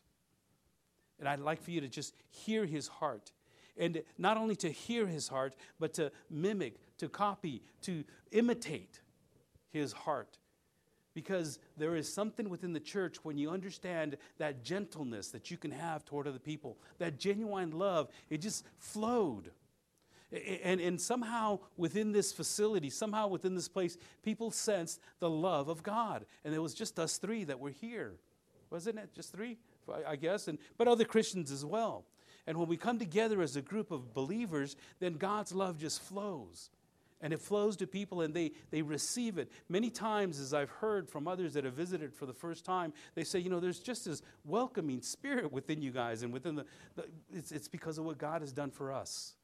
And 1.19 1.27
I'd 1.27 1.39
like 1.39 1.61
for 1.61 1.71
you 1.71 1.81
to 1.81 1.87
just 1.87 2.15
hear 2.29 2.65
his 2.65 2.87
heart. 2.87 3.31
And 3.77 4.03
not 4.17 4.37
only 4.37 4.55
to 4.57 4.69
hear 4.69 5.07
his 5.07 5.27
heart, 5.27 5.55
but 5.79 5.93
to 5.95 6.11
mimic, 6.29 6.75
to 6.97 7.09
copy, 7.09 7.63
to 7.81 8.03
imitate 8.31 9.01
his 9.71 9.93
heart. 9.93 10.37
Because 11.13 11.59
there 11.77 11.95
is 11.95 12.11
something 12.11 12.49
within 12.49 12.73
the 12.73 12.79
church 12.79 13.17
when 13.23 13.37
you 13.37 13.51
understand 13.51 14.17
that 14.37 14.63
gentleness 14.63 15.29
that 15.29 15.51
you 15.51 15.57
can 15.57 15.71
have 15.71 16.05
toward 16.05 16.27
other 16.27 16.39
people, 16.39 16.77
that 16.97 17.19
genuine 17.19 17.71
love, 17.71 18.09
it 18.29 18.39
just 18.39 18.65
flowed. 18.79 19.51
And, 20.63 20.81
and 20.81 20.99
somehow 20.99 21.59
within 21.77 22.11
this 22.11 22.31
facility, 22.31 22.89
somehow 22.89 23.27
within 23.27 23.53
this 23.53 23.67
place, 23.67 23.97
people 24.23 24.49
sensed 24.49 24.99
the 25.19 25.29
love 25.29 25.69
of 25.69 25.83
God. 25.83 26.25
And 26.43 26.55
it 26.55 26.59
was 26.59 26.73
just 26.73 26.99
us 26.99 27.17
three 27.17 27.43
that 27.43 27.59
were 27.59 27.69
here. 27.69 28.13
Wasn't 28.71 28.97
it? 28.97 29.13
Just 29.13 29.31
three, 29.31 29.57
I 30.07 30.15
guess, 30.15 30.47
and, 30.47 30.57
but 30.77 30.87
other 30.87 31.05
Christians 31.05 31.51
as 31.51 31.63
well. 31.63 32.05
And 32.47 32.57
when 32.57 32.67
we 32.67 32.75
come 32.75 32.97
together 32.97 33.41
as 33.41 33.55
a 33.55 33.61
group 33.61 33.91
of 33.91 34.13
believers, 34.13 34.75
then 34.99 35.13
God's 35.13 35.53
love 35.53 35.77
just 35.77 36.01
flows. 36.01 36.71
And 37.21 37.31
it 37.31 37.39
flows 37.39 37.77
to 37.77 37.87
people 37.87 38.21
and 38.21 38.33
they, 38.33 38.51
they 38.71 38.81
receive 38.81 39.37
it. 39.37 39.49
Many 39.69 39.89
times, 39.89 40.39
as 40.39 40.53
I've 40.53 40.71
heard 40.71 41.07
from 41.07 41.27
others 41.27 41.53
that 41.53 41.63
have 41.63 41.75
visited 41.75 42.13
for 42.13 42.25
the 42.25 42.33
first 42.33 42.65
time, 42.65 42.91
they 43.15 43.23
say, 43.23 43.39
you 43.39 43.49
know, 43.49 43.61
there's 43.61 43.79
just 43.79 44.05
this 44.05 44.21
welcoming 44.43 45.01
spirit 45.01 45.53
within 45.53 45.81
you 45.81 45.91
guys 45.91 46.23
and 46.23 46.33
within 46.33 46.55
the, 46.55 46.65
the 46.95 47.05
it's, 47.31 47.51
it's 47.51 47.67
because 47.69 47.97
of 47.97 48.03
what 48.03 48.17
God 48.17 48.41
has 48.41 48.51
done 48.51 48.71
for 48.71 48.91
us. 48.91 49.35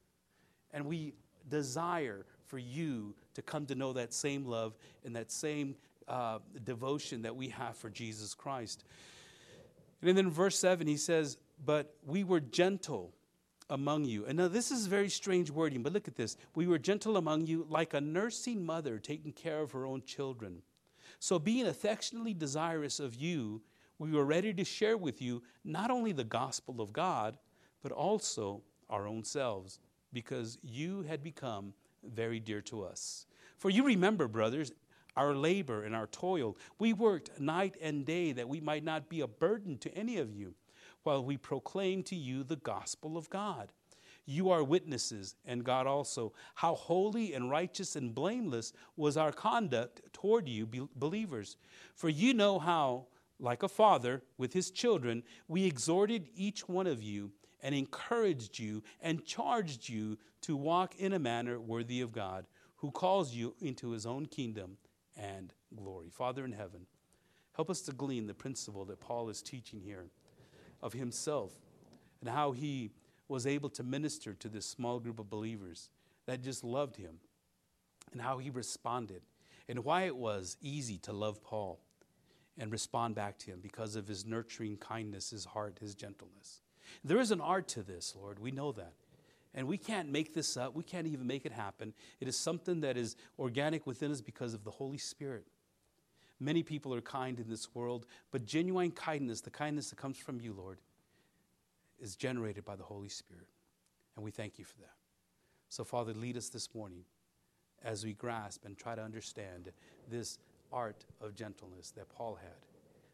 And 0.74 0.86
we 0.86 1.14
desire 1.50 2.26
for 2.46 2.58
you 2.58 3.16
to 3.36 3.42
come 3.42 3.66
to 3.68 3.76
know 3.76 3.94
that 3.94 4.14
same 4.14 4.46
love 4.46 4.78
and 5.06 5.16
that 5.16 5.32
same 5.32 5.76
uh, 6.08 6.40
devotion 6.64 7.22
that 7.22 7.36
we 7.36 7.50
have 7.50 7.78
for 7.78 7.90
Jesus 7.90 8.34
Christ. 8.34 8.84
And 10.02 10.18
then 10.18 10.26
in 10.26 10.32
verse 10.32 10.58
7, 10.58 10.88
he 10.88 10.98
says, 10.98 11.38
But 11.66 11.94
we 12.06 12.24
were 12.24 12.40
gentle 12.40 13.14
among 13.70 14.06
you. 14.06 14.26
And 14.26 14.38
now 14.38 14.48
this 14.48 14.72
is 14.72 14.88
very 14.88 15.10
strange 15.10 15.52
wording, 15.52 15.84
but 15.84 15.94
look 15.94 16.08
at 16.08 16.16
this. 16.16 16.38
We 16.56 16.68
were 16.68 16.80
gentle 16.80 17.18
among 17.18 17.46
you 17.46 17.68
like 17.70 17.94
a 17.94 18.02
nursing 18.02 18.66
mother 18.66 18.98
taking 18.98 19.32
care 19.32 19.62
of 19.62 19.72
her 19.72 19.86
own 19.86 20.04
children. 20.04 20.62
So, 21.20 21.38
being 21.38 21.68
affectionately 21.68 22.34
desirous 22.34 23.00
of 23.00 23.16
you, 23.16 23.62
we 24.00 24.12
were 24.12 24.26
ready 24.26 24.54
to 24.54 24.64
share 24.64 24.96
with 24.96 25.22
you 25.22 25.44
not 25.64 25.92
only 25.92 26.14
the 26.14 26.24
gospel 26.24 26.82
of 26.82 26.94
God, 26.94 27.38
but 27.84 27.92
also 27.92 28.62
our 28.90 29.06
own 29.06 29.24
selves 29.24 29.80
because 30.14 30.58
you 30.62 31.04
had 31.04 31.24
become 31.24 31.74
very 32.04 32.40
dear 32.40 32.62
to 32.62 32.84
us. 32.84 33.26
For 33.58 33.70
you 33.70 33.84
remember, 33.86 34.28
brothers, 34.28 34.72
our 35.16 35.36
labor 35.36 35.84
and 35.84 35.96
our 35.96 36.08
toil. 36.08 36.58
We 36.78 36.94
worked 36.94 37.40
night 37.40 37.76
and 37.82 38.06
day 38.06 38.32
that 38.32 38.48
we 38.48 38.62
might 38.62 38.84
not 38.84 39.10
be 39.10 39.22
a 39.22 39.28
burden 39.28 39.78
to 39.80 39.94
any 39.94 40.18
of 40.18 40.34
you, 40.34 40.56
while 41.04 41.24
we 41.24 41.38
proclaim 41.38 42.04
to 42.04 42.16
you 42.16 42.44
the 42.44 42.56
gospel 42.56 43.18
of 43.18 43.30
God. 43.30 43.72
You 44.26 44.52
are 44.52 44.64
witnesses, 44.64 45.36
and 45.46 45.64
God 45.64 45.88
also, 45.88 46.34
how 46.56 46.76
holy 46.76 47.34
and 47.34 47.50
righteous 47.50 47.96
and 47.96 48.14
blameless 48.14 48.74
was 48.96 49.18
our 49.18 49.32
conduct 49.32 50.02
toward 50.14 50.48
you, 50.48 50.68
believers. 50.96 51.58
For 51.96 52.10
you 52.10 52.34
know 52.34 52.60
how, 52.60 53.08
like 53.40 53.64
a 53.64 53.68
father 53.68 54.22
with 54.38 54.54
his 54.54 54.72
children, 54.72 55.24
we 55.48 55.66
exhorted 55.66 56.30
each 56.36 56.70
one 56.70 56.88
of 56.88 57.02
you 57.02 57.32
and 57.62 57.76
encouraged 57.76 58.60
you 58.60 58.84
and 59.02 59.26
charged 59.26 59.90
you 59.90 60.18
to 60.42 60.56
walk 60.56 60.96
in 60.96 61.14
a 61.14 61.20
manner 61.20 61.60
worthy 61.60 62.02
of 62.02 62.12
God, 62.12 62.48
who 62.78 62.92
calls 62.92 63.34
you 63.34 63.56
into 63.60 63.92
his 63.92 64.06
own 64.06 64.26
kingdom 64.26 64.78
and 65.18 65.54
glory. 65.76 66.10
Father 66.10 66.46
in 66.46 66.54
heaven, 66.54 66.86
help 67.54 67.70
us 67.70 67.82
to 67.82 67.92
glean 67.92 68.28
the 68.28 68.34
principle 68.34 68.86
that 68.86 69.02
Paul 69.02 69.30
is 69.30 69.42
teaching 69.42 69.82
here 69.82 70.06
of 70.82 70.94
himself 70.94 71.54
and 72.22 72.30
how 72.30 72.52
he 72.54 72.92
was 73.28 73.46
able 73.46 73.70
to 73.70 73.84
minister 73.84 74.34
to 74.34 74.50
this 74.50 74.66
small 74.66 75.00
group 75.00 75.20
of 75.20 75.30
believers 75.30 75.90
that 76.26 76.42
just 76.42 76.64
loved 76.64 76.96
him 76.96 77.20
and 78.12 78.22
how 78.22 78.38
he 78.38 78.50
responded 78.50 79.22
and 79.68 79.84
why 79.84 80.04
it 80.04 80.16
was 80.16 80.58
easy 80.62 80.98
to 80.98 81.14
love 81.14 81.44
Paul 81.44 81.80
and 82.58 82.72
respond 82.72 83.16
back 83.16 83.38
to 83.40 83.52
him 83.52 83.60
because 83.62 83.96
of 83.96 84.08
his 84.08 84.26
nurturing 84.26 84.78
kindness, 84.78 85.30
his 85.30 85.46
heart, 85.46 85.78
his 85.80 85.96
gentleness. 85.96 86.62
There 87.04 87.20
is 87.20 87.32
an 87.32 87.42
art 87.42 87.68
to 87.70 87.84
this, 87.84 88.16
Lord. 88.20 88.40
We 88.40 88.52
know 88.52 88.72
that. 88.74 88.94
And 89.56 89.68
we 89.68 89.78
can't 89.78 90.10
make 90.12 90.34
this 90.34 90.58
up. 90.58 90.76
We 90.76 90.84
can't 90.84 91.08
even 91.08 91.26
make 91.26 91.46
it 91.46 91.52
happen. 91.52 91.94
It 92.20 92.28
is 92.28 92.38
something 92.38 92.82
that 92.82 92.98
is 92.98 93.16
organic 93.38 93.88
within 93.88 94.12
us 94.12 94.22
because 94.22 94.54
of 94.54 94.64
the 94.64 94.72
Holy 94.72 94.98
Spirit. 94.98 95.48
Many 96.40 96.64
people 96.64 96.94
are 96.94 97.02
kind 97.02 97.40
in 97.40 97.50
this 97.50 97.74
world, 97.76 98.06
but 98.32 98.46
genuine 98.46 98.92
kindness, 98.92 99.42
the 99.42 99.50
kindness 99.50 99.90
that 99.90 99.98
comes 99.98 100.18
from 100.18 100.40
you, 100.40 100.54
Lord, 100.54 100.80
is 102.00 102.16
generated 102.16 102.64
by 102.64 102.76
the 102.76 102.84
Holy 102.84 103.10
Spirit. 103.10 103.48
And 104.16 104.24
we 104.24 104.32
thank 104.32 104.58
you 104.58 104.66
for 104.66 104.78
that. 104.80 104.94
So, 105.70 105.84
Father, 105.84 106.14
lead 106.14 106.38
us 106.38 106.50
this 106.50 106.74
morning 106.74 107.04
as 107.84 108.06
we 108.06 108.14
grasp 108.14 108.66
and 108.66 108.78
try 108.78 108.96
to 108.96 109.02
understand 109.02 109.72
this 110.10 110.38
art 110.72 111.06
of 111.22 111.36
gentleness 111.36 111.92
that 111.92 112.10
Paul 112.10 112.36
had, 112.36 112.66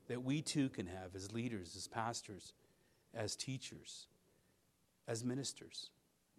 that 0.08 0.24
we 0.24 0.42
too 0.42 0.70
can 0.70 0.86
have 0.88 1.16
as 1.16 1.32
leaders, 1.32 1.76
as 1.76 1.88
pastors 1.88 2.54
as 3.16 3.36
teachers, 3.36 4.08
as 5.08 5.24
ministers. 5.24 5.90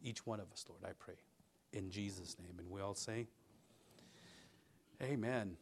Each 0.03 0.27
one 0.27 0.41
of 0.41 0.51
us, 0.53 0.65
Lord, 0.69 0.83
I 0.85 0.93
pray. 0.99 1.15
In 1.73 1.91
Jesus' 1.91 2.37
name. 2.39 2.55
And 2.59 2.71
we 2.71 2.81
all 2.81 2.95
say, 2.95 3.27
Amen. 5.03 5.57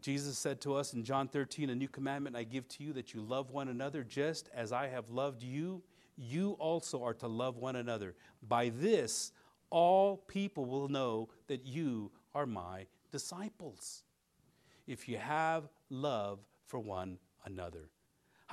Jesus 0.00 0.36
said 0.36 0.60
to 0.62 0.74
us 0.74 0.94
in 0.94 1.04
John 1.04 1.28
13, 1.28 1.70
A 1.70 1.74
new 1.74 1.88
commandment 1.88 2.34
I 2.34 2.42
give 2.42 2.66
to 2.68 2.82
you 2.84 2.92
that 2.94 3.14
you 3.14 3.20
love 3.20 3.50
one 3.50 3.68
another 3.68 4.02
just 4.02 4.48
as 4.54 4.72
I 4.72 4.88
have 4.88 5.10
loved 5.10 5.42
you. 5.42 5.82
You 6.16 6.52
also 6.58 7.02
are 7.04 7.14
to 7.14 7.28
love 7.28 7.56
one 7.56 7.76
another. 7.76 8.14
By 8.48 8.70
this, 8.70 9.32
all 9.70 10.16
people 10.16 10.64
will 10.64 10.88
know 10.88 11.28
that 11.46 11.64
you 11.64 12.10
are 12.34 12.46
my 12.46 12.86
disciples. 13.10 14.02
if 14.86 15.08
you 15.08 15.16
have 15.16 15.68
love 15.90 16.40
for 16.66 16.80
one 16.80 17.18
another. 17.44 17.88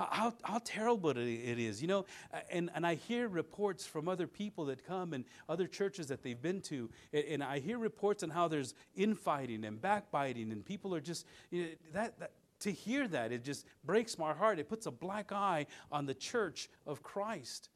How, 0.08 0.32
how, 0.42 0.60
terrible 0.64 1.10
it 1.10 1.18
is, 1.18 1.82
you 1.82 1.88
know. 1.88 2.06
Uh, 2.32 2.38
and, 2.50 2.70
and 2.74 2.86
I 2.86 2.94
hear 2.94 3.28
reports 3.28 3.84
from 3.84 4.08
other 4.08 4.26
people 4.26 4.64
that 4.66 4.86
come 4.86 5.12
and 5.12 5.26
other 5.48 5.66
churches 5.66 6.06
that 6.06 6.22
they've 6.22 6.40
been 6.40 6.62
to, 6.62 6.88
and, 7.12 7.44
I 7.44 7.58
hear 7.58 7.78
reports 7.78 8.22
on 8.22 8.30
how 8.30 8.48
there's 8.48 8.74
infighting 8.96 9.64
and 9.64 9.80
backbiting, 9.80 10.52
and 10.52 10.64
people 10.64 10.94
are 10.94 11.00
just, 11.00 11.26
you 11.50 11.62
know, 11.62 11.68
that, 11.92 12.18
that, 12.18 12.30
to 12.60 12.72
hear 12.72 13.08
that, 13.08 13.32
it 13.32 13.44
just 13.44 13.66
breaks 13.84 14.18
my 14.18 14.32
heart. 14.32 14.58
It 14.58 14.68
puts 14.68 14.86
a 14.86 14.90
black 14.90 15.32
eye 15.32 15.66
on 15.90 16.06
the 16.06 16.14
church 16.14 16.68
of 16.86 17.02
Christ. 17.02 17.68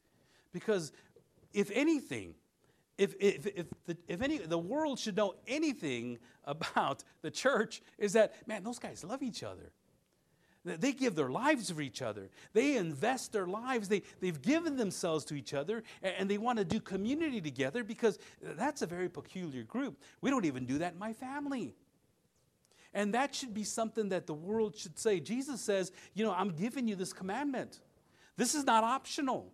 Because 0.51 0.91
if 1.53 1.69
anything, 1.73 2.35
if, 2.97 3.15
if, 3.19 3.45
if, 3.47 3.65
the, 3.85 3.97
if 4.07 4.21
any, 4.21 4.37
the 4.37 4.57
world 4.57 4.99
should 4.99 5.17
know 5.17 5.35
anything 5.47 6.17
about 6.45 7.03
the 7.21 7.31
church, 7.31 7.81
is 7.97 8.13
that, 8.13 8.47
man, 8.47 8.63
those 8.63 8.79
guys 8.79 9.03
love 9.03 9.21
each 9.21 9.43
other. 9.43 9.71
They 10.65 10.93
give 10.93 11.13
their 11.13 11.29
lives 11.29 11.69
for 11.69 11.81
each 11.81 12.01
other. 12.01 12.29
They 12.53 12.75
invest 12.75 13.31
their 13.31 13.45
lives. 13.45 13.87
They, 13.87 14.01
they've 14.19 14.41
given 14.41 14.75
themselves 14.75 15.23
to 15.25 15.35
each 15.35 15.53
other 15.53 15.83
and 16.01 16.27
they 16.27 16.39
want 16.39 16.57
to 16.57 16.65
do 16.65 16.79
community 16.79 17.39
together 17.39 17.83
because 17.83 18.17
that's 18.41 18.81
a 18.81 18.87
very 18.87 19.07
peculiar 19.07 19.63
group. 19.63 20.01
We 20.21 20.31
don't 20.31 20.45
even 20.45 20.65
do 20.65 20.79
that 20.79 20.93
in 20.93 20.99
my 20.99 21.13
family. 21.13 21.75
And 22.95 23.13
that 23.13 23.35
should 23.35 23.53
be 23.53 23.63
something 23.63 24.09
that 24.09 24.25
the 24.25 24.33
world 24.33 24.75
should 24.75 24.97
say. 24.97 25.19
Jesus 25.19 25.61
says, 25.61 25.91
you 26.13 26.25
know, 26.25 26.31
I'm 26.31 26.49
giving 26.49 26.87
you 26.87 26.95
this 26.95 27.13
commandment. 27.13 27.81
This 28.37 28.55
is 28.55 28.63
not 28.63 28.83
optional. 28.83 29.51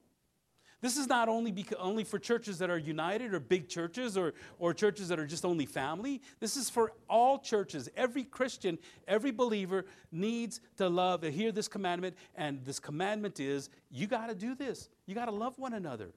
This 0.82 0.98
is 0.98 1.08
not 1.08 1.30
only, 1.30 1.52
beca- 1.52 1.76
only 1.78 2.04
for 2.04 2.18
churches 2.18 2.58
that 2.58 2.72
are 2.72 2.78
united 2.78 3.36
or 3.36 3.40
big 3.40 3.70
churches 3.70 4.18
or, 4.18 4.34
or 4.58 4.74
churches 4.74 5.08
that 5.10 5.20
are 5.20 5.28
just 5.28 5.46
only 5.46 5.68
family. 5.68 6.22
This 6.40 6.58
is 6.58 6.72
for 6.72 6.94
all 7.08 7.38
churches. 7.38 7.88
Every 7.96 8.24
Christian, 8.24 8.80
every 9.08 9.32
believer 9.32 9.86
needs 10.12 10.60
to 10.78 10.90
love, 10.90 11.22
to 11.22 11.32
hear 11.32 11.52
this 11.52 11.68
commandment. 11.68 12.16
And 12.36 12.66
this 12.66 12.80
commandment 12.80 13.40
is 13.40 13.70
you 13.92 14.08
got 14.08 14.28
to 14.28 14.36
do 14.36 14.56
this. 14.56 14.90
You 15.06 15.14
got 15.14 15.26
to 15.26 15.32
love 15.32 15.60
one 15.60 15.74
another. 15.74 16.10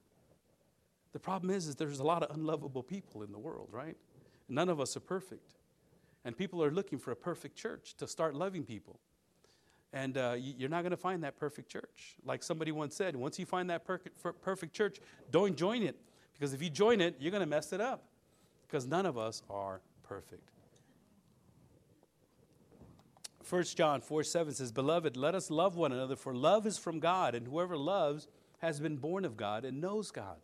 The 1.13 1.19
problem 1.19 1.51
is, 1.51 1.67
is 1.67 1.75
there's 1.75 1.99
a 1.99 2.03
lot 2.03 2.23
of 2.23 2.35
unlovable 2.35 2.83
people 2.83 3.21
in 3.21 3.31
the 3.31 3.39
world, 3.39 3.69
right? 3.71 3.95
None 4.49 4.67
of 4.67 4.81
us 4.81 4.97
are 4.97 5.01
perfect. 5.01 5.53
And 6.25 6.35
people 6.35 6.63
are 6.63 6.71
looking 6.71 6.97
for 6.97 7.11
a 7.11 7.15
perfect 7.15 7.55
church 7.55 7.95
to 7.97 8.07
start 8.07 8.33
loving 8.33 8.63
people. 8.63 8.99
And 9.95 10.17
uh, 10.17 10.35
you're 10.37 10.69
not 10.69 10.81
going 10.81 10.91
to 10.91 10.97
find 10.97 11.23
that 11.23 11.39
perfect 11.39 11.71
church. 11.71 12.17
Like 12.25 12.43
somebody 12.43 12.73
once 12.73 12.95
said, 12.95 13.15
once 13.15 13.39
you 13.39 13.45
find 13.45 13.69
that 13.69 13.85
per- 13.85 14.01
perfect 14.41 14.73
church, 14.73 14.99
don't 15.31 15.55
join 15.55 15.81
it. 15.83 15.95
Because 16.33 16.53
if 16.53 16.61
you 16.61 16.69
join 16.69 16.99
it, 16.99 17.15
you're 17.17 17.31
going 17.31 17.39
to 17.39 17.47
mess 17.47 17.71
it 17.71 17.79
up. 17.79 18.03
Because 18.67 18.85
none 18.85 19.05
of 19.05 19.17
us 19.17 19.41
are 19.49 19.79
perfect. 20.03 20.51
1 23.49 23.63
John 23.63 24.01
4 24.01 24.23
7 24.23 24.53
says, 24.53 24.71
Beloved, 24.73 25.15
let 25.15 25.33
us 25.33 25.49
love 25.49 25.77
one 25.77 25.93
another, 25.93 26.17
for 26.17 26.35
love 26.35 26.67
is 26.67 26.77
from 26.77 26.99
God, 26.99 27.33
and 27.33 27.47
whoever 27.47 27.77
loves 27.77 28.27
has 28.59 28.81
been 28.81 28.97
born 28.97 29.23
of 29.23 29.37
God 29.37 29.63
and 29.63 29.79
knows 29.79 30.11
God. 30.11 30.37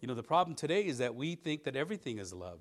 You 0.00 0.08
know, 0.08 0.14
the 0.14 0.22
problem 0.22 0.54
today 0.54 0.86
is 0.86 0.98
that 0.98 1.14
we 1.14 1.34
think 1.34 1.64
that 1.64 1.76
everything 1.76 2.18
is 2.18 2.32
love. 2.32 2.60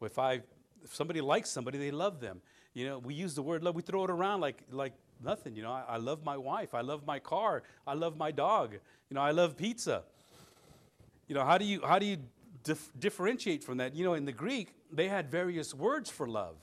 If 0.00 0.18
I 0.18 0.40
if 0.84 0.94
somebody 0.94 1.20
likes 1.20 1.50
somebody, 1.50 1.78
they 1.78 1.90
love 1.90 2.20
them. 2.20 2.40
You 2.74 2.86
know, 2.86 2.98
we 2.98 3.14
use 3.14 3.34
the 3.34 3.42
word 3.42 3.62
love, 3.62 3.74
we 3.74 3.82
throw 3.82 4.04
it 4.04 4.10
around 4.10 4.40
like 4.40 4.62
like 4.70 4.94
nothing. 5.24 5.56
You 5.56 5.62
know, 5.62 5.72
I, 5.72 5.84
I 5.88 5.96
love 5.96 6.24
my 6.24 6.36
wife. 6.36 6.74
I 6.74 6.80
love 6.80 7.06
my 7.06 7.18
car. 7.18 7.62
I 7.86 7.94
love 7.94 8.16
my 8.16 8.30
dog. 8.30 8.74
You 9.10 9.14
know, 9.14 9.20
I 9.20 9.30
love 9.30 9.56
pizza. 9.56 10.02
You 11.28 11.34
know, 11.34 11.44
how 11.44 11.58
do 11.58 11.64
you, 11.64 11.80
how 11.82 11.98
do 11.98 12.06
you 12.06 12.18
dif- 12.64 12.92
differentiate 12.98 13.64
from 13.64 13.78
that? 13.78 13.94
You 13.94 14.04
know, 14.04 14.14
in 14.14 14.24
the 14.24 14.32
Greek, 14.32 14.74
they 14.92 15.08
had 15.08 15.30
various 15.30 15.74
words 15.74 16.10
for 16.10 16.28
love. 16.28 16.56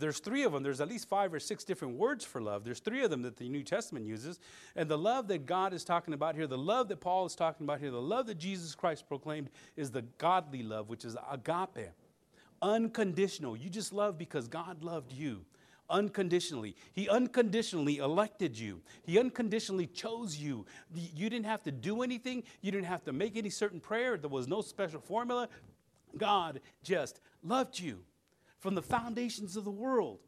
There's 0.00 0.18
three 0.18 0.44
of 0.44 0.52
them. 0.52 0.62
There's 0.62 0.80
at 0.80 0.88
least 0.88 1.08
five 1.08 1.32
or 1.34 1.38
six 1.38 1.62
different 1.62 1.98
words 1.98 2.24
for 2.24 2.40
love. 2.40 2.64
There's 2.64 2.80
three 2.80 3.04
of 3.04 3.10
them 3.10 3.20
that 3.22 3.36
the 3.36 3.48
New 3.48 3.62
Testament 3.62 4.06
uses. 4.06 4.40
And 4.74 4.88
the 4.88 4.96
love 4.96 5.28
that 5.28 5.44
God 5.44 5.74
is 5.74 5.84
talking 5.84 6.14
about 6.14 6.34
here, 6.34 6.46
the 6.46 6.56
love 6.56 6.88
that 6.88 7.00
Paul 7.00 7.26
is 7.26 7.34
talking 7.34 7.66
about 7.66 7.80
here, 7.80 7.90
the 7.90 8.00
love 8.00 8.26
that 8.28 8.38
Jesus 8.38 8.74
Christ 8.74 9.06
proclaimed 9.06 9.50
is 9.76 9.90
the 9.90 10.02
godly 10.16 10.62
love, 10.62 10.88
which 10.88 11.04
is 11.04 11.16
agape. 11.30 11.90
Unconditional. 12.62 13.56
You 13.56 13.68
just 13.68 13.92
love 13.92 14.16
because 14.16 14.48
God 14.48 14.82
loved 14.82 15.12
you 15.12 15.44
unconditionally. 15.90 16.76
He 16.92 17.08
unconditionally 17.08 17.98
elected 17.98 18.58
you, 18.58 18.80
He 19.02 19.18
unconditionally 19.18 19.86
chose 19.86 20.36
you. 20.36 20.66
You 20.94 21.28
didn't 21.28 21.46
have 21.46 21.62
to 21.64 21.72
do 21.72 22.02
anything, 22.02 22.42
you 22.62 22.72
didn't 22.72 22.86
have 22.86 23.04
to 23.04 23.12
make 23.12 23.36
any 23.36 23.50
certain 23.50 23.80
prayer, 23.80 24.16
there 24.16 24.30
was 24.30 24.48
no 24.48 24.60
special 24.62 25.00
formula. 25.00 25.48
God 26.16 26.60
just 26.82 27.20
loved 27.42 27.78
you 27.78 28.00
from 28.58 28.74
the 28.74 28.82
foundations 28.82 29.56
of 29.56 29.64
the 29.64 29.70
world. 29.70 30.18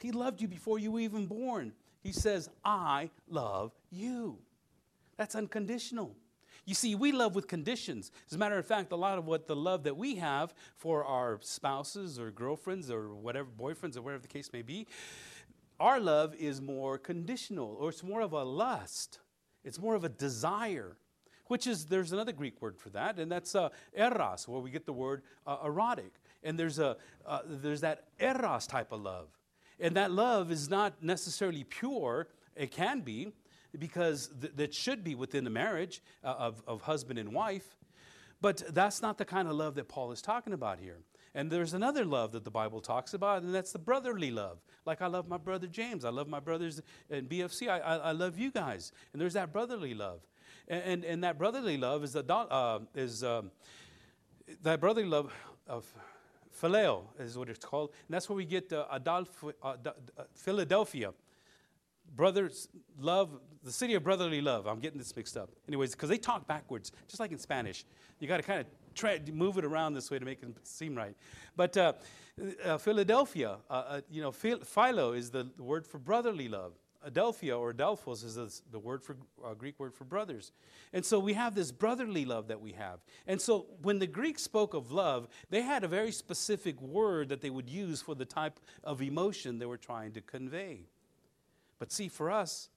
He 0.00 0.12
loved 0.12 0.40
you 0.40 0.48
before 0.48 0.78
you 0.78 0.92
were 0.92 1.00
even 1.00 1.26
born. 1.26 1.72
He 2.02 2.12
says, 2.12 2.50
I 2.64 3.10
love 3.28 3.72
you. 3.90 4.38
That's 5.16 5.34
unconditional. 5.34 6.14
You 6.66 6.74
see, 6.74 6.94
we 6.94 7.12
love 7.12 7.34
with 7.34 7.46
conditions. 7.46 8.10
As 8.28 8.34
a 8.34 8.38
matter 8.38 8.58
of 8.58 8.66
fact, 8.66 8.92
a 8.92 8.96
lot 8.96 9.18
of 9.18 9.26
what 9.26 9.46
the 9.46 9.56
love 9.56 9.84
that 9.84 9.96
we 9.96 10.16
have 10.16 10.54
for 10.76 11.04
our 11.04 11.38
spouses 11.42 12.18
or 12.18 12.30
girlfriends 12.30 12.90
or 12.90 13.14
whatever, 13.14 13.48
boyfriends 13.48 13.96
or 13.96 14.02
whatever 14.02 14.22
the 14.22 14.28
case 14.28 14.50
may 14.52 14.62
be, 14.62 14.86
our 15.78 16.00
love 16.00 16.34
is 16.36 16.62
more 16.62 16.96
conditional 16.96 17.76
or 17.78 17.90
it's 17.90 18.02
more 18.02 18.22
of 18.22 18.32
a 18.32 18.42
lust. 18.42 19.18
It's 19.64 19.78
more 19.78 19.94
of 19.94 20.04
a 20.04 20.08
desire, 20.08 20.96
which 21.46 21.66
is, 21.66 21.86
there's 21.86 22.12
another 22.12 22.32
Greek 22.32 22.60
word 22.60 22.78
for 22.78 22.90
that, 22.90 23.18
and 23.18 23.32
that's 23.32 23.54
uh, 23.54 23.70
eros, 23.94 24.46
where 24.46 24.60
we 24.60 24.70
get 24.70 24.86
the 24.86 24.92
word 24.92 25.22
uh, 25.46 25.58
erotic. 25.64 26.12
And 26.42 26.58
there's, 26.58 26.78
a, 26.78 26.96
uh, 27.26 27.40
there's 27.46 27.80
that 27.80 28.04
eros 28.20 28.66
type 28.66 28.92
of 28.92 29.00
love. 29.00 29.28
And 29.80 29.96
that 29.96 30.10
love 30.10 30.50
is 30.50 30.68
not 30.68 31.02
necessarily 31.02 31.64
pure, 31.64 32.28
it 32.54 32.70
can 32.70 33.00
be, 33.00 33.32
because 33.78 34.30
th- 34.40 34.52
that 34.56 34.74
should 34.74 35.04
be 35.04 35.14
within 35.14 35.44
the 35.44 35.50
marriage 35.50 36.02
uh, 36.22 36.34
of, 36.38 36.62
of 36.66 36.82
husband 36.82 37.18
and 37.18 37.32
wife. 37.32 37.76
But 38.40 38.62
that's 38.74 39.00
not 39.00 39.18
the 39.18 39.24
kind 39.24 39.48
of 39.48 39.54
love 39.54 39.74
that 39.76 39.88
Paul 39.88 40.12
is 40.12 40.20
talking 40.20 40.52
about 40.52 40.78
here. 40.78 40.98
And 41.34 41.50
there's 41.50 41.74
another 41.74 42.04
love 42.04 42.32
that 42.32 42.44
the 42.44 42.50
Bible 42.50 42.80
talks 42.80 43.12
about, 43.12 43.42
and 43.42 43.52
that's 43.52 43.72
the 43.72 43.78
brotherly 43.78 44.30
love. 44.30 44.58
Like 44.86 45.02
I 45.02 45.08
love 45.08 45.26
my 45.26 45.36
brother 45.36 45.66
James, 45.66 46.04
I 46.04 46.10
love 46.10 46.28
my 46.28 46.40
brothers 46.40 46.80
in 47.10 47.26
BFC, 47.26 47.68
I, 47.68 47.80
I, 47.80 47.96
I 47.96 48.12
love 48.12 48.38
you 48.38 48.52
guys. 48.52 48.92
And 49.12 49.20
there's 49.20 49.32
that 49.32 49.52
brotherly 49.52 49.94
love. 49.94 50.20
And, 50.68 50.82
and, 50.84 51.04
and 51.04 51.24
that 51.24 51.38
brotherly 51.38 51.76
love 51.76 52.04
is, 52.04 52.12
the, 52.12 52.24
uh, 52.32 52.80
is 52.94 53.24
um, 53.24 53.50
that 54.62 54.80
brotherly 54.80 55.08
love 55.08 55.32
of 55.66 55.92
phileo 56.60 57.02
is 57.18 57.36
what 57.36 57.48
it's 57.48 57.64
called. 57.64 57.90
And 58.06 58.14
that's 58.14 58.28
where 58.28 58.36
we 58.36 58.44
get 58.44 58.72
uh, 58.72 58.86
Adolf, 58.92 59.44
uh, 59.62 59.74
Philadelphia 60.34 61.12
brothers 62.16 62.68
love 62.98 63.30
the 63.62 63.72
city 63.72 63.94
of 63.94 64.04
brotherly 64.04 64.40
love. 64.40 64.66
I'm 64.66 64.80
getting 64.80 64.98
this 64.98 65.14
mixed 65.16 65.36
up. 65.36 65.50
Anyways 65.68 65.92
because 65.92 66.08
they 66.08 66.18
talk 66.18 66.46
backwards 66.46 66.92
just 67.08 67.20
like 67.20 67.32
in 67.32 67.38
spanish. 67.38 67.84
You 68.20 68.28
got 68.28 68.36
to 68.36 68.42
kind 68.42 68.60
of 68.60 68.66
try 68.94 69.20
move 69.32 69.58
it 69.58 69.64
around 69.64 69.94
this 69.94 70.10
way 70.10 70.18
to 70.18 70.24
make 70.24 70.42
it 70.42 70.48
seem 70.62 70.94
right. 70.94 71.16
But 71.56 71.76
uh, 71.76 71.92
uh, 72.64 72.78
philadelphia 72.78 73.56
uh, 73.70 73.72
uh 73.72 74.00
you 74.10 74.22
know 74.22 74.32
philo 74.32 75.12
is 75.12 75.30
the 75.30 75.48
word 75.58 75.86
for 75.86 75.98
brotherly 75.98 76.48
love. 76.48 76.72
Adelphia 77.06 77.58
or 77.58 77.74
adelphos 77.74 78.24
is 78.24 78.36
the, 78.36 78.60
the 78.70 78.78
word 78.78 79.02
for 79.02 79.18
uh, 79.44 79.52
greek 79.52 79.78
word 79.78 79.94
for 79.94 80.04
brothers. 80.04 80.52
And 80.94 81.04
so 81.04 81.18
we 81.18 81.34
have 81.34 81.54
this 81.54 81.70
brotherly 81.70 82.24
love 82.24 82.48
that 82.48 82.62
we 82.62 82.72
have. 82.72 83.00
And 83.26 83.38
so 83.38 83.66
when 83.82 83.98
the 83.98 84.06
greeks 84.06 84.42
spoke 84.42 84.72
of 84.72 84.90
love 84.90 85.28
they 85.50 85.62
had 85.62 85.84
a 85.84 85.88
very 85.88 86.12
specific 86.12 86.80
word 86.80 87.28
that 87.28 87.40
they 87.40 87.50
would 87.50 87.68
use 87.68 88.00
for 88.00 88.14
the 88.14 88.24
type 88.24 88.58
of 88.82 89.02
emotion 89.02 89.58
they 89.58 89.66
were 89.66 89.76
trying 89.76 90.12
to 90.12 90.20
convey 90.20 90.86
but 91.84 91.92
see, 91.92 92.08
for 92.08 92.30
us, 92.30 92.70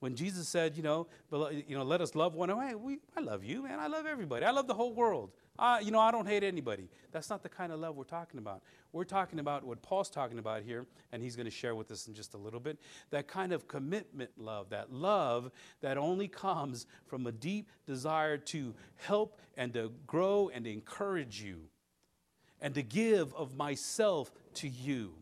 when 0.00 0.16
Jesus 0.16 0.48
said, 0.48 0.74
you 0.74 0.82
know, 0.82 1.06
you 1.30 1.76
know, 1.76 1.82
let 1.82 2.00
us 2.00 2.14
love 2.14 2.34
one 2.34 2.48
another, 2.48 2.78
we, 2.78 2.96
I 3.14 3.20
love 3.20 3.44
you, 3.44 3.64
man. 3.64 3.78
I 3.78 3.88
love 3.88 4.06
everybody. 4.06 4.46
I 4.46 4.52
love 4.52 4.66
the 4.66 4.72
whole 4.72 4.94
world. 4.94 5.32
I, 5.58 5.80
you 5.80 5.90
know, 5.90 6.00
I 6.00 6.10
don't 6.10 6.26
hate 6.26 6.42
anybody. 6.42 6.88
That's 7.12 7.28
not 7.28 7.42
the 7.42 7.50
kind 7.50 7.72
of 7.72 7.78
love 7.78 7.94
we're 7.94 8.04
talking 8.04 8.38
about. 8.38 8.62
We're 8.90 9.04
talking 9.04 9.38
about 9.38 9.64
what 9.64 9.82
Paul's 9.82 10.08
talking 10.08 10.38
about 10.38 10.62
here, 10.62 10.86
and 11.12 11.22
he's 11.22 11.36
going 11.36 11.44
to 11.44 11.50
share 11.50 11.74
with 11.74 11.90
us 11.90 12.08
in 12.08 12.14
just 12.14 12.32
a 12.32 12.38
little 12.38 12.58
bit. 12.58 12.78
That 13.10 13.28
kind 13.28 13.52
of 13.52 13.68
commitment 13.68 14.30
love, 14.38 14.70
that 14.70 14.90
love 14.90 15.50
that 15.82 15.98
only 15.98 16.26
comes 16.26 16.86
from 17.04 17.26
a 17.26 17.32
deep 17.32 17.68
desire 17.86 18.38
to 18.38 18.74
help 18.96 19.42
and 19.58 19.74
to 19.74 19.92
grow 20.06 20.50
and 20.54 20.66
encourage 20.66 21.42
you, 21.42 21.64
and 22.62 22.74
to 22.74 22.82
give 22.82 23.34
of 23.34 23.58
myself 23.58 24.32
to 24.54 24.68
you 24.68 25.12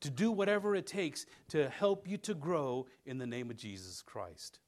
to 0.00 0.10
do 0.10 0.30
whatever 0.30 0.74
it 0.74 0.86
takes 0.86 1.26
to 1.48 1.68
help 1.68 2.08
you 2.08 2.16
to 2.18 2.34
grow 2.34 2.86
in 3.04 3.18
the 3.18 3.26
name 3.26 3.50
of 3.50 3.56
Jesus 3.56 4.02
Christ. 4.02 4.58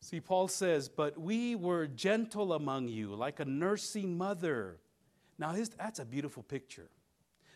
See, 0.00 0.20
Paul 0.20 0.48
says, 0.48 0.88
But 0.88 1.18
we 1.18 1.54
were 1.54 1.86
gentle 1.86 2.52
among 2.52 2.88
you, 2.88 3.14
like 3.14 3.40
a 3.40 3.44
nursing 3.44 4.18
mother. 4.18 4.78
Now, 5.38 5.52
his, 5.52 5.70
that's 5.70 6.00
a 6.00 6.04
beautiful 6.04 6.42
picture. 6.42 6.90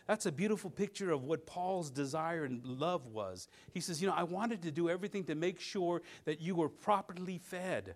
That's 0.07 0.25
a 0.25 0.31
beautiful 0.31 0.69
picture 0.69 1.11
of 1.11 1.25
what 1.25 1.45
Paul's 1.45 1.91
desire 1.91 2.45
and 2.45 2.63
love 2.65 3.07
was. 3.07 3.49
He 3.73 3.81
says, 3.81 4.01
You 4.01 4.07
know, 4.07 4.13
I 4.15 4.23
wanted 4.23 4.61
to 4.63 4.71
do 4.71 4.89
everything 4.89 5.25
to 5.25 5.35
make 5.35 5.59
sure 5.59 6.01
that 6.23 6.41
you 6.41 6.55
were 6.55 6.69
properly 6.69 7.37
fed. 7.37 7.95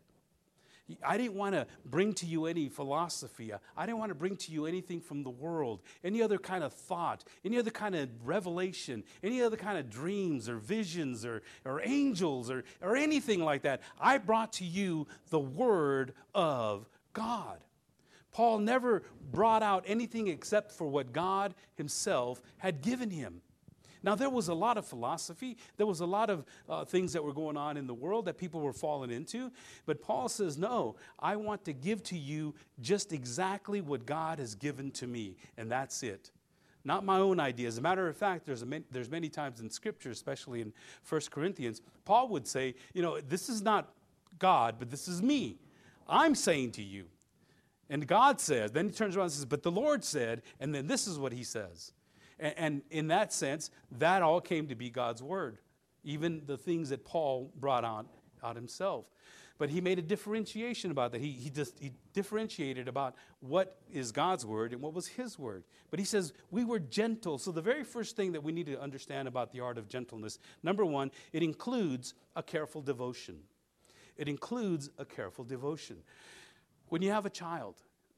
I 1.06 1.18
didn't 1.18 1.36
want 1.36 1.56
to 1.56 1.68
bring 1.86 2.14
to 2.14 2.26
you 2.26 2.46
any 2.46 2.70
philosophy. 2.70 3.52
I 3.78 3.86
didn't 3.86 4.00
want 4.00 4.10
to 4.10 4.16
bring 4.16 4.36
to 4.38 4.52
you 4.52 4.66
anything 4.66 5.02
from 5.02 5.24
the 5.24 5.30
world, 5.30 5.82
any 6.04 6.22
other 6.22 6.38
kind 6.38 6.64
of 6.64 6.74
thought, 6.74 7.24
any 7.44 7.58
other 7.58 7.72
kind 7.72 7.96
of 7.96 8.10
revelation, 8.26 9.04
any 9.24 9.42
other 9.42 9.58
kind 9.58 9.78
of 9.78 9.90
dreams 9.90 10.48
or 10.50 10.58
visions 10.58 11.26
or, 11.26 11.42
or 11.66 11.82
angels 11.84 12.50
or, 12.50 12.64
or 12.82 12.96
anything 12.96 13.44
like 13.44 13.64
that. 13.64 13.82
I 14.00 14.18
brought 14.18 14.54
to 14.54 14.66
you 14.66 15.08
the 15.30 15.40
Word 15.40 16.14
of 16.34 16.88
God. 17.14 17.60
Paul 18.32 18.60
never 18.60 19.04
brought 19.32 19.62
out 19.62 19.84
anything 19.86 20.28
except 20.28 20.72
for 20.72 20.88
what 20.88 21.12
God 21.12 21.54
Himself 21.76 22.42
had 22.58 22.82
given 22.82 23.10
him. 23.10 23.42
Now, 24.04 24.16
there 24.16 24.30
was 24.30 24.48
a 24.48 24.54
lot 24.54 24.78
of 24.78 24.86
philosophy, 24.86 25.58
there 25.78 25.86
was 25.86 26.00
a 26.00 26.06
lot 26.06 26.30
of 26.30 26.46
uh, 26.68 26.86
things 26.86 27.14
that 27.14 27.24
were 27.24 27.34
going 27.34 27.58
on 27.58 27.78
in 27.78 27.86
the 27.86 27.94
world 27.94 28.26
that 28.26 28.38
people 28.38 28.62
were 28.62 28.74
falling 28.74 29.12
into. 29.12 29.52
But 29.86 30.02
Paul 30.02 30.28
says, 30.28 30.58
No, 30.58 30.96
I 31.20 31.36
want 31.36 31.66
to 31.66 31.74
give 31.74 32.04
to 32.04 32.18
you 32.18 32.56
just 32.82 33.14
exactly 33.14 33.82
what 33.82 34.06
God 34.06 34.40
has 34.40 34.56
given 34.56 34.92
to 34.92 35.08
me, 35.08 35.38
and 35.58 35.72
that's 35.72 36.04
it. 36.04 36.32
Not 36.84 37.06
my 37.06 37.20
own 37.20 37.40
idea. 37.40 37.68
As 37.68 37.78
a 37.78 37.82
matter 37.82 38.08
of 38.08 38.18
fact, 38.18 38.46
there's, 38.46 38.64
there's 38.90 39.10
many 39.10 39.30
times 39.30 39.60
in 39.60 39.70
Scripture, 39.70 40.10
especially 40.10 40.62
in 40.62 40.74
1 41.08 41.22
Corinthians, 41.30 41.82
Paul 42.06 42.30
would 42.30 42.48
say, 42.48 42.74
You 42.94 43.04
know, 43.04 43.22
this 43.22 43.50
is 43.50 43.62
not 43.62 43.94
God, 44.40 44.76
but 44.80 44.90
this 44.90 45.08
is 45.08 45.22
me. 45.22 45.60
I'm 46.08 46.34
saying 46.34 46.72
to 46.72 46.82
you. 46.82 47.06
And 47.90 48.08
God 48.08 48.40
says, 48.40 48.72
then 48.72 48.88
he 48.88 48.96
turns 48.96 49.18
around 49.18 49.26
and 49.26 49.34
says, 49.34 49.46
But 49.46 49.64
the 49.64 49.72
Lord 49.72 50.04
said, 50.04 50.42
and 50.60 50.74
then 50.74 50.88
this 50.88 51.08
is 51.08 51.20
what 51.20 51.34
he 51.34 51.44
says. 51.44 51.92
And, 52.42 52.54
and 52.58 52.82
in 52.90 53.08
that 53.08 53.32
sense, 53.32 53.72
that 54.00 54.22
all 54.22 54.42
came 54.42 54.68
to 54.68 54.76
be 54.76 54.90
God's 54.90 55.24
word, 55.24 55.60
even 56.04 56.42
the 56.46 56.58
things 56.58 56.90
that 56.90 57.06
Paul 57.06 57.54
brought 57.56 57.86
on 57.86 58.08
out 58.44 58.58
himself. 58.58 59.06
But 59.60 59.70
he 59.70 59.80
made 59.80 60.00
a 60.00 60.02
differentiation 60.02 60.90
about 60.90 61.12
that. 61.12 61.22
He, 61.22 61.34
he 61.34 61.52
just 61.52 61.78
he 61.78 61.92
differentiated 62.14 62.88
about 62.88 63.14
what 63.42 63.78
is 63.94 64.12
God's 64.12 64.44
word 64.44 64.74
and 64.74 64.82
what 64.82 64.96
was 64.96 65.06
his 65.06 65.38
word. 65.38 65.64
But 65.92 66.00
he 66.00 66.06
says, 66.06 66.34
we 66.50 66.66
were 66.66 66.80
gentle. 66.80 67.38
So 67.38 67.52
the 67.52 67.62
very 67.62 67.84
first 67.84 68.16
thing 68.16 68.32
that 68.32 68.42
we 68.42 68.52
need 68.52 68.66
to 68.66 68.82
understand 68.82 69.28
about 69.28 69.52
the 69.52 69.60
art 69.60 69.78
of 69.78 69.88
gentleness, 69.88 70.40
number 70.64 70.84
one, 70.84 71.12
it 71.32 71.44
includes 71.44 72.16
a 72.36 72.42
careful 72.42 72.82
devotion. 72.82 73.42
It 74.18 74.28
includes 74.28 74.90
a 74.98 75.06
careful 75.06 75.46
devotion. 75.46 75.98
When 76.88 77.04
you 77.04 77.12
have 77.12 77.28
a 77.28 77.30
child, 77.30 77.76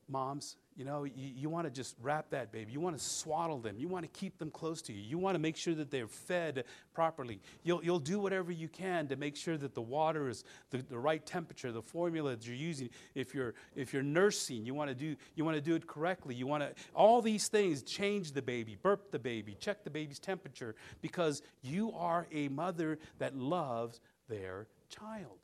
moms, 0.07 0.55
you 0.75 0.85
know, 0.85 1.03
you, 1.03 1.11
you 1.15 1.49
want 1.49 1.65
to 1.65 1.71
just 1.71 1.95
wrap 2.01 2.29
that 2.31 2.51
baby. 2.51 2.71
You 2.71 2.79
want 2.79 2.97
to 2.97 3.03
swaddle 3.03 3.59
them. 3.59 3.75
You 3.77 3.87
want 3.87 4.03
to 4.03 4.19
keep 4.19 4.37
them 4.37 4.49
close 4.49 4.81
to 4.83 4.93
you. 4.93 5.01
You 5.01 5.17
want 5.17 5.35
to 5.35 5.39
make 5.39 5.57
sure 5.57 5.73
that 5.75 5.91
they're 5.91 6.07
fed 6.07 6.65
properly. 6.93 7.39
You'll, 7.63 7.83
you'll 7.83 7.99
do 7.99 8.19
whatever 8.19 8.51
you 8.51 8.67
can 8.67 9.07
to 9.07 9.15
make 9.15 9.35
sure 9.35 9.57
that 9.57 9.73
the 9.75 9.81
water 9.81 10.29
is 10.29 10.43
the, 10.71 10.77
the 10.77 10.97
right 10.97 11.25
temperature, 11.25 11.71
the 11.71 11.81
formula 11.81 12.31
that 12.31 12.47
you're 12.47 12.55
using. 12.55 12.89
If 13.15 13.33
you're, 13.33 13.53
if 13.75 13.93
you're 13.93 14.03
nursing, 14.03 14.65
you 14.65 14.73
want 14.73 14.89
to 14.89 14.95
do, 14.95 15.15
you 15.35 15.45
want 15.45 15.55
to 15.55 15.61
do 15.61 15.75
it 15.75 15.87
correctly. 15.87 16.35
You 16.35 16.47
want 16.47 16.63
to, 16.63 16.73
all 16.93 17.21
these 17.21 17.47
things, 17.47 17.83
change 17.83 18.31
the 18.31 18.41
baby, 18.41 18.77
burp 18.81 19.11
the 19.11 19.19
baby, 19.19 19.55
check 19.59 19.83
the 19.83 19.89
baby's 19.89 20.19
temperature, 20.19 20.75
because 21.01 21.41
you 21.61 21.91
are 21.93 22.27
a 22.31 22.47
mother 22.49 22.99
that 23.19 23.35
loves 23.35 24.01
their 24.27 24.67
child. 24.89 25.39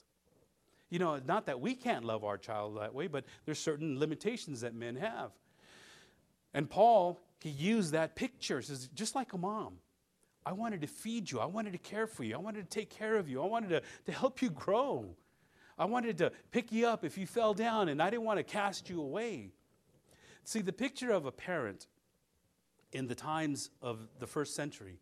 You 0.90 1.00
know, 1.00 1.20
not 1.26 1.46
that 1.46 1.60
we 1.60 1.76
can't 1.76 2.04
love 2.04 2.24
our 2.24 2.38
child 2.38 2.78
that 2.80 2.94
way, 2.94 3.08
but 3.08 3.26
there's 3.46 3.60
certain 3.60 4.00
limitations 4.00 4.62
that 4.62 4.74
men 4.74 4.96
have. 4.96 5.32
And 6.54 6.70
Paul, 6.70 7.20
he 7.40 7.50
used 7.50 7.92
that 7.94 8.16
picture. 8.16 8.62
Says, 8.62 8.90
just 8.94 9.16
like 9.16 9.34
a 9.34 9.38
mom. 9.38 9.76
I 10.46 10.54
wanted 10.54 10.82
to 10.82 10.88
feed 10.88 11.30
you. 11.30 11.40
I 11.40 11.46
wanted 11.46 11.74
to 11.74 11.78
care 11.78 12.08
for 12.08 12.24
you. 12.24 12.34
I 12.34 12.40
wanted 12.40 12.70
to 12.70 12.80
take 12.80 12.90
care 12.90 13.18
of 13.18 13.30
you. 13.30 13.44
I 13.44 13.46
wanted 13.46 13.70
to, 13.70 13.82
to 14.06 14.12
help 14.12 14.42
you 14.42 14.50
grow. 14.50 15.16
I 15.78 15.86
wanted 15.86 16.18
to 16.18 16.32
pick 16.52 16.72
you 16.72 16.88
up 16.88 17.06
if 17.06 17.18
you 17.18 17.28
fell 17.28 17.54
down, 17.54 17.90
and 17.90 18.02
I 18.02 18.10
didn't 18.10 18.26
want 18.26 18.38
to 18.40 18.44
cast 18.44 18.90
you 18.90 19.02
away. 19.02 19.52
See, 20.44 20.62
the 20.62 20.74
picture 20.74 21.12
of 21.12 21.26
a 21.26 21.32
parent 21.32 21.88
in 22.92 23.08
the 23.08 23.16
times 23.16 23.70
of 23.82 24.08
the 24.20 24.26
first 24.26 24.56
century, 24.56 24.98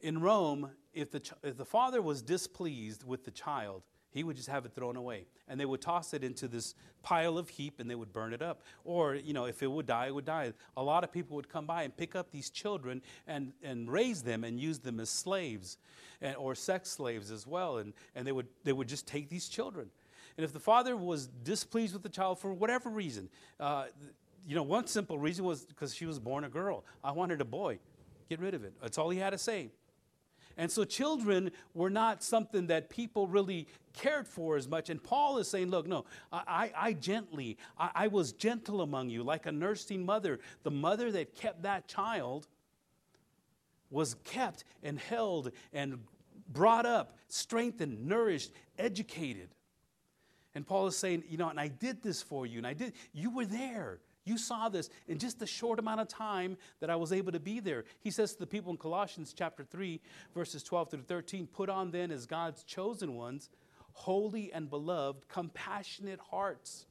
in 0.00 0.20
Rome, 0.20 0.70
if 0.92 1.10
the, 1.12 1.22
if 1.42 1.56
the 1.56 1.64
father 1.64 2.02
was 2.02 2.20
displeased 2.20 3.04
with 3.04 3.24
the 3.24 3.30
child, 3.30 3.82
he 4.12 4.22
would 4.22 4.36
just 4.36 4.48
have 4.48 4.64
it 4.66 4.74
thrown 4.74 4.96
away. 4.96 5.26
And 5.48 5.58
they 5.58 5.64
would 5.64 5.80
toss 5.80 6.14
it 6.14 6.22
into 6.22 6.46
this 6.48 6.74
pile 7.02 7.38
of 7.38 7.48
heap 7.48 7.80
and 7.80 7.90
they 7.90 7.94
would 7.94 8.12
burn 8.12 8.32
it 8.32 8.42
up. 8.42 8.62
Or, 8.84 9.14
you 9.14 9.32
know, 9.32 9.46
if 9.46 9.62
it 9.62 9.70
would 9.70 9.86
die, 9.86 10.06
it 10.06 10.14
would 10.14 10.24
die. 10.24 10.52
A 10.76 10.82
lot 10.82 11.02
of 11.02 11.10
people 11.10 11.36
would 11.36 11.48
come 11.48 11.66
by 11.66 11.82
and 11.82 11.96
pick 11.96 12.14
up 12.14 12.30
these 12.30 12.50
children 12.50 13.02
and, 13.26 13.52
and 13.62 13.90
raise 13.90 14.22
them 14.22 14.44
and 14.44 14.60
use 14.60 14.78
them 14.78 15.00
as 15.00 15.08
slaves 15.08 15.78
and, 16.20 16.36
or 16.36 16.54
sex 16.54 16.90
slaves 16.90 17.30
as 17.30 17.46
well. 17.46 17.78
And, 17.78 17.92
and 18.14 18.26
they, 18.26 18.32
would, 18.32 18.48
they 18.64 18.72
would 18.72 18.88
just 18.88 19.06
take 19.06 19.28
these 19.28 19.48
children. 19.48 19.88
And 20.36 20.44
if 20.44 20.52
the 20.52 20.60
father 20.60 20.96
was 20.96 21.26
displeased 21.26 21.92
with 21.92 22.02
the 22.02 22.08
child 22.08 22.38
for 22.38 22.52
whatever 22.52 22.90
reason, 22.90 23.28
uh, 23.60 23.86
you 24.46 24.54
know, 24.54 24.62
one 24.62 24.86
simple 24.86 25.18
reason 25.18 25.44
was 25.44 25.64
because 25.64 25.94
she 25.94 26.06
was 26.06 26.18
born 26.18 26.44
a 26.44 26.48
girl. 26.48 26.84
I 27.02 27.12
wanted 27.12 27.40
a 27.40 27.44
boy. 27.44 27.78
Get 28.28 28.40
rid 28.40 28.54
of 28.54 28.64
it. 28.64 28.72
That's 28.80 28.98
all 28.98 29.10
he 29.10 29.18
had 29.18 29.30
to 29.30 29.38
say. 29.38 29.70
And 30.62 30.70
so 30.70 30.84
children 30.84 31.50
were 31.74 31.90
not 31.90 32.22
something 32.22 32.68
that 32.68 32.88
people 32.88 33.26
really 33.26 33.66
cared 33.94 34.28
for 34.28 34.56
as 34.56 34.68
much. 34.68 34.90
And 34.90 35.02
Paul 35.02 35.38
is 35.38 35.48
saying, 35.48 35.70
look, 35.70 35.88
no, 35.88 36.04
I, 36.32 36.70
I, 36.76 36.92
gently, 36.92 37.58
I, 37.76 37.90
I 37.96 38.06
was 38.06 38.30
gentle 38.30 38.80
among 38.80 39.10
you, 39.10 39.24
like 39.24 39.46
a 39.46 39.50
nursing 39.50 40.06
mother. 40.06 40.38
The 40.62 40.70
mother 40.70 41.10
that 41.10 41.34
kept 41.34 41.62
that 41.64 41.88
child 41.88 42.46
was 43.90 44.14
kept 44.22 44.62
and 44.84 45.00
held 45.00 45.50
and 45.72 45.98
brought 46.52 46.86
up, 46.86 47.18
strengthened, 47.26 48.06
nourished, 48.06 48.52
educated. 48.78 49.48
And 50.54 50.64
Paul 50.64 50.86
is 50.86 50.96
saying, 50.96 51.24
you 51.28 51.38
know, 51.38 51.48
and 51.48 51.58
I 51.58 51.66
did 51.66 52.04
this 52.04 52.22
for 52.22 52.46
you, 52.46 52.58
and 52.58 52.66
I 52.68 52.74
did, 52.74 52.92
you 53.12 53.34
were 53.34 53.46
there. 53.46 53.98
You 54.24 54.38
saw 54.38 54.68
this 54.68 54.88
in 55.08 55.18
just 55.18 55.38
the 55.38 55.46
short 55.46 55.78
amount 55.78 56.00
of 56.00 56.08
time 56.08 56.56
that 56.80 56.90
I 56.90 56.96
was 56.96 57.12
able 57.12 57.32
to 57.32 57.40
be 57.40 57.58
there. 57.60 57.84
He 58.00 58.10
says 58.10 58.32
to 58.34 58.38
the 58.38 58.46
people 58.46 58.70
in 58.70 58.76
Colossians 58.76 59.34
chapter 59.36 59.64
3, 59.64 60.00
verses 60.34 60.62
12 60.62 60.90
through 60.90 61.02
13, 61.02 61.48
put 61.48 61.68
on 61.68 61.90
then 61.90 62.10
as 62.10 62.26
God's 62.26 62.62
chosen 62.62 63.14
ones, 63.16 63.50
holy 63.92 64.52
and 64.52 64.70
beloved, 64.70 65.28
compassionate 65.28 66.20
hearts. 66.30 66.86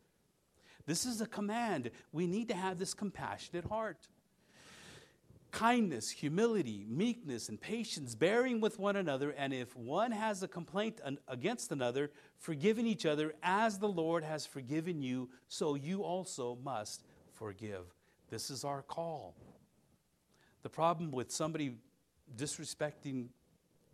This 0.85 1.05
is 1.05 1.21
a 1.21 1.25
command. 1.25 1.91
We 2.11 2.27
need 2.27 2.49
to 2.49 2.55
have 2.55 2.79
this 2.79 2.93
compassionate 2.93 3.65
heart. 3.65 4.09
Kindness, 5.51 6.09
humility, 6.09 6.85
meekness, 6.87 7.49
and 7.49 7.59
patience, 7.59 8.15
bearing 8.15 8.61
with 8.61 8.79
one 8.79 8.95
another, 8.95 9.31
and 9.31 9.53
if 9.53 9.75
one 9.75 10.11
has 10.11 10.41
a 10.43 10.47
complaint 10.47 11.01
against 11.27 11.71
another, 11.73 12.09
forgiving 12.37 12.87
each 12.87 13.05
other 13.05 13.33
as 13.43 13.77
the 13.77 13.87
Lord 13.87 14.23
has 14.23 14.45
forgiven 14.45 15.01
you, 15.01 15.29
so 15.49 15.75
you 15.75 16.03
also 16.03 16.57
must 16.63 17.03
forgive. 17.41 17.86
This 18.30 18.51
is 18.51 18.63
our 18.63 18.84
call. 18.84 19.36
The 20.62 20.69
problem 20.69 21.12
with 21.12 21.32
somebody 21.32 21.77
disrespecting 22.38 23.30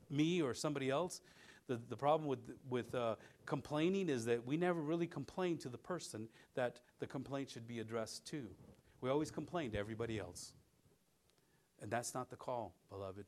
me 0.10 0.42
or 0.42 0.54
somebody 0.54 0.90
else, 0.90 1.22
the, 1.68 1.80
the 1.88 1.96
problem 1.96 2.28
with, 2.28 2.40
with 2.70 2.94
uh, 2.94 3.16
complaining 3.46 4.10
is 4.10 4.26
that 4.26 4.46
we 4.46 4.58
never 4.58 4.82
really 4.82 5.08
complain 5.08 5.58
to 5.60 5.70
the 5.70 5.78
person 5.78 6.28
that 6.56 6.82
the 7.00 7.08
complaint 7.08 7.50
should 7.50 7.66
be 7.68 7.80
addressed 7.80 8.26
to. 8.28 8.48
We 9.00 9.10
always 9.10 9.32
complain 9.32 9.72
to 9.72 9.78
everybody 9.78 10.20
else. 10.20 10.52
And 11.82 11.90
that's 11.90 12.14
not 12.14 12.30
the 12.30 12.36
call, 12.36 12.74
beloved. 12.90 13.28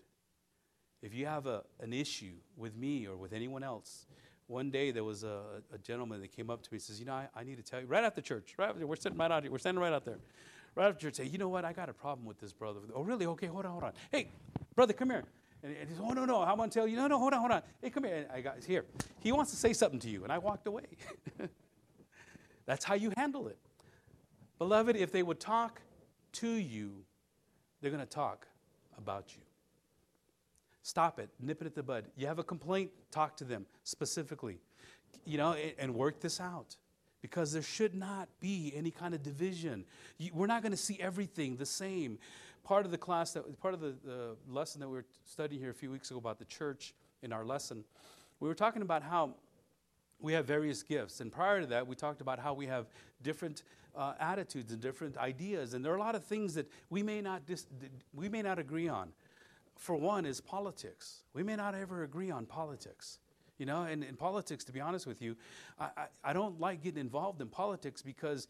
If 1.01 1.13
you 1.13 1.27
have 1.27 1.45
a, 1.45 1.63
an 1.79 1.93
issue 1.93 2.33
with 2.57 2.75
me 2.75 3.07
or 3.07 3.15
with 3.15 3.31
anyone 3.31 3.63
else, 3.63 4.05
one 4.49 4.71
day 4.71 4.89
there 4.89 5.03
was 5.03 5.23
a, 5.23 5.41
a 5.73 5.77
gentleman 5.77 6.21
that 6.21 6.31
came 6.31 6.49
up 6.49 6.63
to 6.63 6.73
me 6.73 6.77
and 6.77 6.81
says, 6.81 6.99
You 6.99 7.05
know, 7.05 7.13
I, 7.13 7.27
I 7.35 7.43
need 7.43 7.57
to 7.57 7.63
tell 7.63 7.79
you, 7.79 7.85
right 7.85 8.03
after 8.03 8.19
church, 8.19 8.55
right 8.57 8.69
after, 8.69 8.85
we're 8.85 8.95
sitting 8.95 9.17
right 9.17 9.31
out 9.31 9.43
here, 9.43 9.51
we're 9.51 9.59
standing 9.59 9.81
right 9.81 9.93
out 9.93 10.05
there. 10.05 10.17
Right 10.75 10.87
after 10.87 10.99
church, 10.99 11.15
say, 11.15 11.25
You 11.25 11.37
know 11.37 11.49
what? 11.49 11.65
I 11.65 11.71
got 11.71 11.87
a 11.87 11.93
problem 11.93 12.25
with 12.25 12.39
this 12.39 12.51
brother. 12.51 12.79
Oh, 12.95 13.03
really? 13.03 13.27
Okay, 13.27 13.45
hold 13.45 13.65
on, 13.65 13.71
hold 13.71 13.83
on. 13.83 13.93
Hey, 14.11 14.29
brother, 14.75 14.93
come 14.93 15.11
here. 15.11 15.23
And, 15.61 15.75
and 15.75 15.87
he 15.87 15.93
says, 15.93 16.03
Oh, 16.03 16.13
no, 16.13 16.25
no, 16.25 16.41
I 16.41 16.53
want 16.53 16.71
to 16.71 16.79
tell 16.79 16.87
you. 16.87 16.97
No, 16.97 17.07
no, 17.07 17.19
hold 17.19 17.33
on, 17.33 17.39
hold 17.39 17.51
on. 17.51 17.61
Hey, 17.81 17.91
come 17.91 18.05
here. 18.05 18.15
And 18.15 18.27
I 18.33 18.41
got, 18.41 18.63
here. 18.63 18.85
He 19.19 19.31
wants 19.31 19.51
to 19.51 19.57
say 19.57 19.71
something 19.71 19.99
to 19.99 20.09
you. 20.09 20.23
And 20.23 20.33
I 20.33 20.39
walked 20.39 20.65
away. 20.65 20.85
That's 22.65 22.83
how 22.83 22.95
you 22.95 23.13
handle 23.15 23.47
it. 23.47 23.57
Beloved, 24.57 24.95
if 24.95 25.11
they 25.11 25.21
would 25.21 25.39
talk 25.39 25.79
to 26.33 26.49
you, 26.49 27.03
they're 27.81 27.91
going 27.91 28.05
to 28.05 28.09
talk 28.09 28.47
about 28.97 29.35
you. 29.35 29.43
Stop 30.89 31.19
it. 31.19 31.29
Nip 31.39 31.61
it 31.61 31.67
at 31.67 31.75
the 31.75 31.83
bud. 31.83 32.05
You 32.17 32.25
have 32.25 32.39
a 32.39 32.43
complaint, 32.43 32.89
talk 33.11 33.37
to 33.37 33.43
them 33.43 33.67
specifically. 33.83 34.57
You 35.23 35.37
know, 35.37 35.55
and 35.77 35.93
work 35.93 36.19
this 36.19 36.41
out. 36.41 36.77
Because 37.21 37.53
there 37.53 37.61
should 37.61 37.93
not 37.93 38.27
be 38.39 38.73
any 38.75 38.89
kind 38.89 39.13
of 39.13 39.21
division. 39.21 39.85
we're 40.33 40.47
not 40.47 40.63
going 40.63 40.71
to 40.71 40.77
see 40.77 40.97
everything 40.99 41.57
the 41.57 41.65
same. 41.65 42.17
Part 42.63 42.85
of 42.85 42.91
the 42.91 42.97
class, 42.97 43.33
that, 43.33 43.61
part 43.61 43.75
of 43.75 43.81
the, 43.81 43.93
the 44.03 44.35
lesson 44.49 44.81
that 44.81 44.87
we 44.87 44.95
were 44.95 45.05
studying 45.25 45.61
here 45.61 45.69
a 45.69 45.75
few 45.75 45.91
weeks 45.91 46.09
ago 46.09 46.17
about 46.17 46.39
the 46.39 46.45
church 46.45 46.95
in 47.21 47.31
our 47.31 47.45
lesson, 47.45 47.83
we 48.39 48.47
were 48.47 48.55
talking 48.55 48.81
about 48.81 49.03
how 49.03 49.35
we 50.19 50.33
have 50.33 50.45
various 50.45 50.81
gifts. 50.81 51.21
And 51.21 51.31
prior 51.31 51.61
to 51.61 51.67
that, 51.67 51.85
we 51.85 51.95
talked 51.95 52.19
about 52.19 52.39
how 52.39 52.55
we 52.55 52.65
have 52.65 52.87
different 53.21 53.61
uh, 53.95 54.13
attitudes 54.19 54.71
and 54.71 54.81
different 54.81 55.17
ideas. 55.17 55.75
And 55.75 55.85
there 55.85 55.93
are 55.93 55.97
a 55.97 56.01
lot 56.01 56.15
of 56.15 56.23
things 56.23 56.55
that 56.55 56.67
we 56.89 57.03
may 57.03 57.21
not, 57.21 57.45
dis- 57.45 57.67
we 58.11 58.27
may 58.27 58.41
not 58.41 58.57
agree 58.57 58.87
on 58.87 59.09
for 59.79 59.95
one, 59.95 60.25
is 60.25 60.41
politics. 60.41 61.23
We 61.33 61.41
may 61.41 61.55
not 61.55 61.73
ever 61.73 62.03
agree 62.03 62.29
on 62.29 62.45
politics. 62.45 63.17
You 63.57 63.65
know, 63.65 63.83
and 63.83 64.03
in 64.03 64.15
politics, 64.15 64.63
to 64.65 64.71
be 64.71 64.79
honest 64.79 65.07
with 65.07 65.21
you, 65.21 65.35
I, 65.79 65.89
I, 65.97 66.05
I 66.25 66.33
don't 66.33 66.59
like 66.59 66.83
getting 66.83 66.99
involved 66.99 67.41
in 67.41 67.47
politics 67.47 68.01
because 68.01 68.47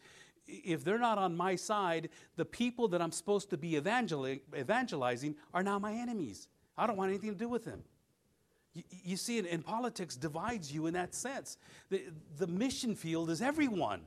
if 0.47 0.83
they're 0.83 0.99
not 0.99 1.17
on 1.17 1.37
my 1.37 1.55
side, 1.55 2.09
the 2.35 2.45
people 2.45 2.87
that 2.89 3.01
I'm 3.01 3.11
supposed 3.11 3.51
to 3.51 3.57
be 3.57 3.71
evangeli- 3.73 4.41
evangelizing 4.57 5.35
are 5.53 5.63
now 5.63 5.79
my 5.79 5.93
enemies. 5.93 6.47
I 6.77 6.87
don't 6.87 6.97
want 6.97 7.09
anything 7.09 7.29
to 7.29 7.37
do 7.37 7.47
with 7.47 7.65
them. 7.65 7.83
You, 8.73 8.83
you 9.03 9.17
see, 9.17 9.37
in, 9.37 9.45
in, 9.45 9.61
politics 9.61 10.15
divides 10.15 10.71
you 10.71 10.87
in 10.87 10.93
that 10.93 11.13
sense. 11.13 11.57
The, 11.89 12.03
the 12.37 12.47
mission 12.47 12.95
field 12.95 13.29
is 13.29 13.41
everyone, 13.41 14.01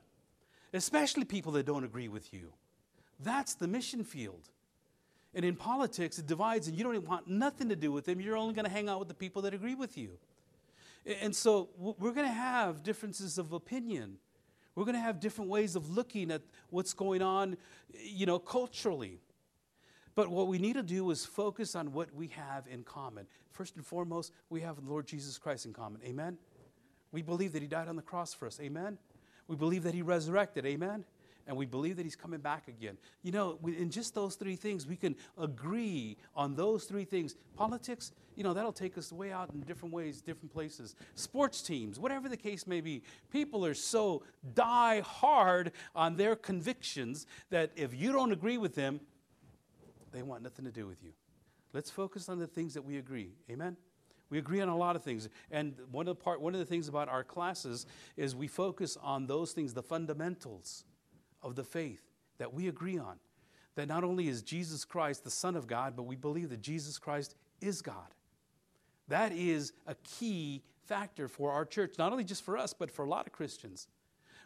especially 0.73 1.25
people 1.25 1.53
that 1.53 1.67
don't 1.67 1.85
agree 1.85 2.09
with 2.09 2.33
you. 2.33 2.53
That's 3.21 3.55
the 3.55 3.69
mission 3.69 4.05
field. 4.05 4.51
And 5.35 5.45
in 5.45 5.57
politics, 5.57 6.19
it 6.19 6.27
divides, 6.27 6.69
and 6.69 6.77
you 6.77 6.85
don't 6.85 7.07
want 7.07 7.27
nothing 7.27 7.71
to 7.71 7.77
do 7.77 7.91
with 7.91 8.05
them. 8.05 8.21
You're 8.21 8.37
only 8.37 8.55
going 8.55 8.67
to 8.67 8.71
hang 8.71 8.89
out 8.89 8.99
with 8.99 9.09
the 9.09 9.15
people 9.15 9.43
that 9.43 9.55
agree 9.55 9.75
with 9.75 9.97
you. 9.97 10.19
And 11.21 11.35
so 11.35 11.71
we're 11.77 12.13
going 12.13 12.27
to 12.27 12.33
have 12.33 12.83
differences 12.83 13.39
of 13.39 13.53
opinion. 13.53 14.19
We're 14.75 14.85
going 14.85 14.95
to 14.95 15.01
have 15.01 15.21
different 15.21 15.51
ways 15.51 15.75
of 15.75 15.91
looking 15.91 16.31
at 16.31 16.43
what's 16.71 16.93
going 16.93 17.23
on, 17.23 17.57
you 18.03 18.27
know, 18.27 18.39
culturally. 18.39 19.21
But 20.15 20.29
what 20.29 20.49
we 20.49 20.59
need 20.59 20.75
to 20.75 20.83
do 20.83 21.11
is 21.11 21.25
focus 21.25 21.75
on 21.75 21.93
what 21.93 22.15
we 22.15 22.29
have 22.29 22.67
in 22.67 22.85
common. 22.85 23.27
First 23.51 23.77
and 23.77 23.85
foremost, 23.85 24.33
we 24.51 24.61
have 24.61 24.77
the 24.77 24.89
Lord 24.89 25.07
Jesus 25.07 25.39
Christ 25.39 25.67
in 25.67 25.73
common. 25.73 26.01
Amen? 26.05 26.39
We 27.11 27.23
believe 27.23 27.53
that 27.53 27.63
He 27.63 27.69
died 27.69 27.89
on 27.89 27.97
the 27.97 28.03
cross 28.03 28.33
for 28.35 28.47
us. 28.47 28.61
Amen? 28.61 28.99
We 29.49 29.57
believe 29.57 29.83
that 29.85 29.95
He 29.95 30.03
resurrected. 30.03 30.67
Amen? 30.67 31.05
And 31.47 31.57
we 31.57 31.67
believe 31.67 31.97
that 31.97 32.05
he's 32.05 32.17
coming 32.17 32.41
back 32.41 32.69
again. 32.69 32.97
You 33.23 33.33
know, 33.33 33.59
in 33.65 33.91
just 33.91 34.15
those 34.15 34.37
three 34.37 34.57
things, 34.57 34.87
we 34.87 34.97
can 34.97 35.17
agree 35.39 36.17
on 36.35 36.55
those 36.55 36.85
three 36.85 37.05
things. 37.05 37.35
Politics, 37.57 38.13
you 38.37 38.45
know, 38.45 38.55
that'll 38.55 38.73
take 38.73 38.97
us 38.97 39.13
way 39.13 39.33
out 39.33 39.51
in 39.53 39.61
different 39.61 39.93
ways, 39.93 40.21
different 40.21 40.53
places. 40.53 40.95
Sports 41.15 41.63
teams, 41.63 41.99
whatever 41.99 42.29
the 42.29 42.37
case 42.37 42.67
may 42.67 42.81
be, 42.81 43.03
people 43.31 43.67
are 43.67 43.75
so 43.75 44.23
die 44.55 45.01
hard 45.01 45.73
on 45.95 46.17
their 46.17 46.37
convictions 46.37 47.27
that 47.51 47.71
if 47.77 47.95
you 47.95 48.13
don't 48.13 48.33
agree 48.33 48.59
with 48.59 48.75
them, 48.75 49.01
they 50.13 50.23
want 50.23 50.43
nothing 50.43 50.65
to 50.65 50.71
do 50.73 50.87
with 50.87 51.03
you. 51.03 51.13
Let's 51.73 51.91
focus 51.91 52.29
on 52.29 52.39
the 52.39 52.47
things 52.47 52.75
that 52.75 52.83
we 52.83 52.99
agree. 52.99 53.31
Amen? 53.51 53.77
We 54.29 54.39
agree 54.39 54.61
on 54.61 54.69
a 54.69 54.77
lot 54.77 54.97
of 54.97 55.03
things. 55.03 55.29
And 55.51 55.75
one 55.91 56.09
of 56.09 56.17
the 56.17 56.23
part 56.23 56.41
one 56.41 56.55
of 56.55 56.61
the 56.61 56.67
things 56.67 56.89
about 56.89 57.09
our 57.09 57.25
classes 57.25 57.87
is 58.17 58.35
we 58.35 58.47
focus 58.47 58.97
on 59.03 59.27
those 59.27 59.53
things, 59.53 59.75
the 59.75 59.83
fundamentals 59.83 60.85
of 61.43 61.57
the 61.57 61.65
faith 61.65 62.03
that 62.39 62.53
we 62.53 62.69
agree 62.69 62.99
on. 62.99 63.17
That 63.75 63.89
not 63.89 64.05
only 64.05 64.29
is 64.29 64.43
Jesus 64.43 64.85
Christ 64.85 65.25
the 65.25 65.31
Son 65.31 65.57
of 65.57 65.67
God, 65.67 65.95
but 65.97 66.03
we 66.03 66.17
believe 66.17 66.51
that 66.51 66.61
Jesus 66.61 66.99
Christ 66.99 67.35
is 67.61 67.81
God. 67.83 68.15
That 69.09 69.33
is 69.33 69.73
a 69.87 69.95
key 70.05 70.63
factor 70.87 71.29
for 71.29 71.53
our 71.53 71.65
church, 71.65 71.95
not 71.99 72.13
only 72.13 72.25
just 72.25 72.45
for 72.45 72.59
us, 72.59 72.73
but 72.73 72.91
for 72.91 73.05
a 73.05 73.09
lot 73.09 73.27
of 73.27 73.33
Christians. 73.33 73.89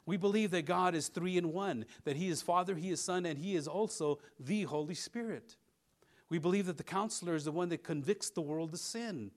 We 0.04 0.16
believe 0.16 0.52
that 0.52 0.66
God 0.66 0.94
is 0.94 1.08
three 1.08 1.36
in 1.36 1.52
one, 1.52 1.84
that 2.04 2.16
He 2.16 2.28
is 2.28 2.40
Father, 2.40 2.76
He 2.76 2.90
is 2.90 3.00
Son, 3.00 3.26
and 3.26 3.38
He 3.38 3.56
is 3.56 3.66
also 3.66 4.20
the 4.38 4.62
Holy 4.62 4.94
Spirit. 4.94 5.56
We 6.28 6.38
believe 6.38 6.66
that 6.66 6.76
the 6.76 6.84
counselor 6.84 7.34
is 7.34 7.44
the 7.44 7.52
one 7.52 7.68
that 7.70 7.82
convicts 7.82 8.30
the 8.30 8.40
world 8.40 8.72
of 8.72 8.78
sin. 8.78 9.30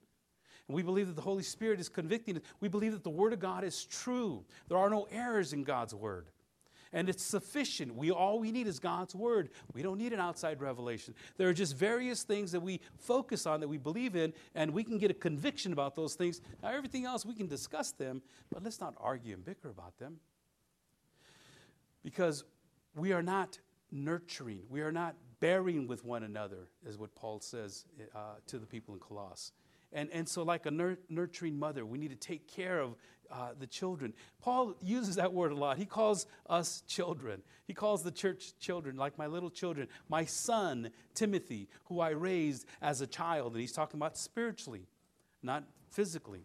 We 0.68 0.82
believe 0.82 1.08
that 1.08 1.16
the 1.16 1.22
Holy 1.22 1.42
Spirit 1.42 1.80
is 1.80 1.88
convicting. 1.88 2.40
We 2.60 2.68
believe 2.68 2.92
that 2.92 3.02
the 3.02 3.10
Word 3.10 3.32
of 3.32 3.40
God 3.40 3.64
is 3.64 3.84
true. 3.84 4.44
There 4.68 4.78
are 4.78 4.90
no 4.90 5.08
errors 5.10 5.52
in 5.52 5.64
God's 5.64 5.94
Word 5.94 6.28
and 6.92 7.08
it's 7.08 7.22
sufficient. 7.22 7.94
We 7.94 8.10
all 8.10 8.38
we 8.38 8.50
need 8.50 8.66
is 8.66 8.78
God's 8.78 9.14
word. 9.14 9.50
We 9.72 9.82
don't 9.82 9.98
need 9.98 10.12
an 10.12 10.20
outside 10.20 10.60
revelation. 10.60 11.14
There 11.36 11.48
are 11.48 11.54
just 11.54 11.76
various 11.76 12.22
things 12.22 12.52
that 12.52 12.60
we 12.60 12.80
focus 12.98 13.46
on 13.46 13.60
that 13.60 13.68
we 13.68 13.78
believe 13.78 14.16
in, 14.16 14.32
and 14.54 14.72
we 14.72 14.84
can 14.84 14.98
get 14.98 15.10
a 15.10 15.14
conviction 15.14 15.72
about 15.72 15.94
those 15.94 16.14
things. 16.14 16.40
Now, 16.62 16.70
everything 16.70 17.04
else 17.04 17.24
we 17.24 17.34
can 17.34 17.46
discuss 17.46 17.92
them, 17.92 18.22
but 18.52 18.62
let's 18.62 18.80
not 18.80 18.94
argue 19.00 19.34
and 19.34 19.44
bicker 19.44 19.70
about 19.70 19.98
them. 19.98 20.16
Because 22.02 22.44
we 22.94 23.12
are 23.12 23.22
not 23.22 23.58
nurturing, 23.92 24.62
we 24.68 24.80
are 24.80 24.92
not 24.92 25.14
bearing 25.40 25.86
with 25.86 26.04
one 26.04 26.22
another, 26.22 26.68
is 26.86 26.98
what 26.98 27.14
Paul 27.14 27.40
says 27.40 27.84
uh, 28.14 28.18
to 28.46 28.58
the 28.58 28.66
people 28.66 28.94
in 28.94 29.00
Colossus. 29.00 29.52
And, 29.92 30.08
and 30.12 30.28
so, 30.28 30.42
like 30.42 30.66
a 30.66 30.70
nur- 30.70 30.98
nurturing 31.08 31.58
mother, 31.58 31.84
we 31.84 31.98
need 31.98 32.10
to 32.10 32.16
take 32.16 32.46
care 32.46 32.80
of 32.80 32.94
uh, 33.30 33.50
the 33.58 33.66
children. 33.66 34.12
Paul 34.40 34.74
uses 34.80 35.16
that 35.16 35.32
word 35.32 35.52
a 35.52 35.56
lot. 35.56 35.78
He 35.78 35.86
calls 35.86 36.26
us 36.48 36.82
children. 36.86 37.42
He 37.66 37.74
calls 37.74 38.02
the 38.02 38.10
church 38.10 38.58
children, 38.58 38.96
like 38.96 39.18
my 39.18 39.26
little 39.26 39.50
children. 39.50 39.88
My 40.08 40.24
son, 40.24 40.90
Timothy, 41.14 41.68
who 41.84 42.00
I 42.00 42.10
raised 42.10 42.66
as 42.82 43.00
a 43.00 43.06
child. 43.06 43.52
And 43.52 43.60
he's 43.60 43.72
talking 43.72 43.98
about 43.98 44.16
spiritually, 44.16 44.86
not 45.42 45.64
physically. 45.90 46.44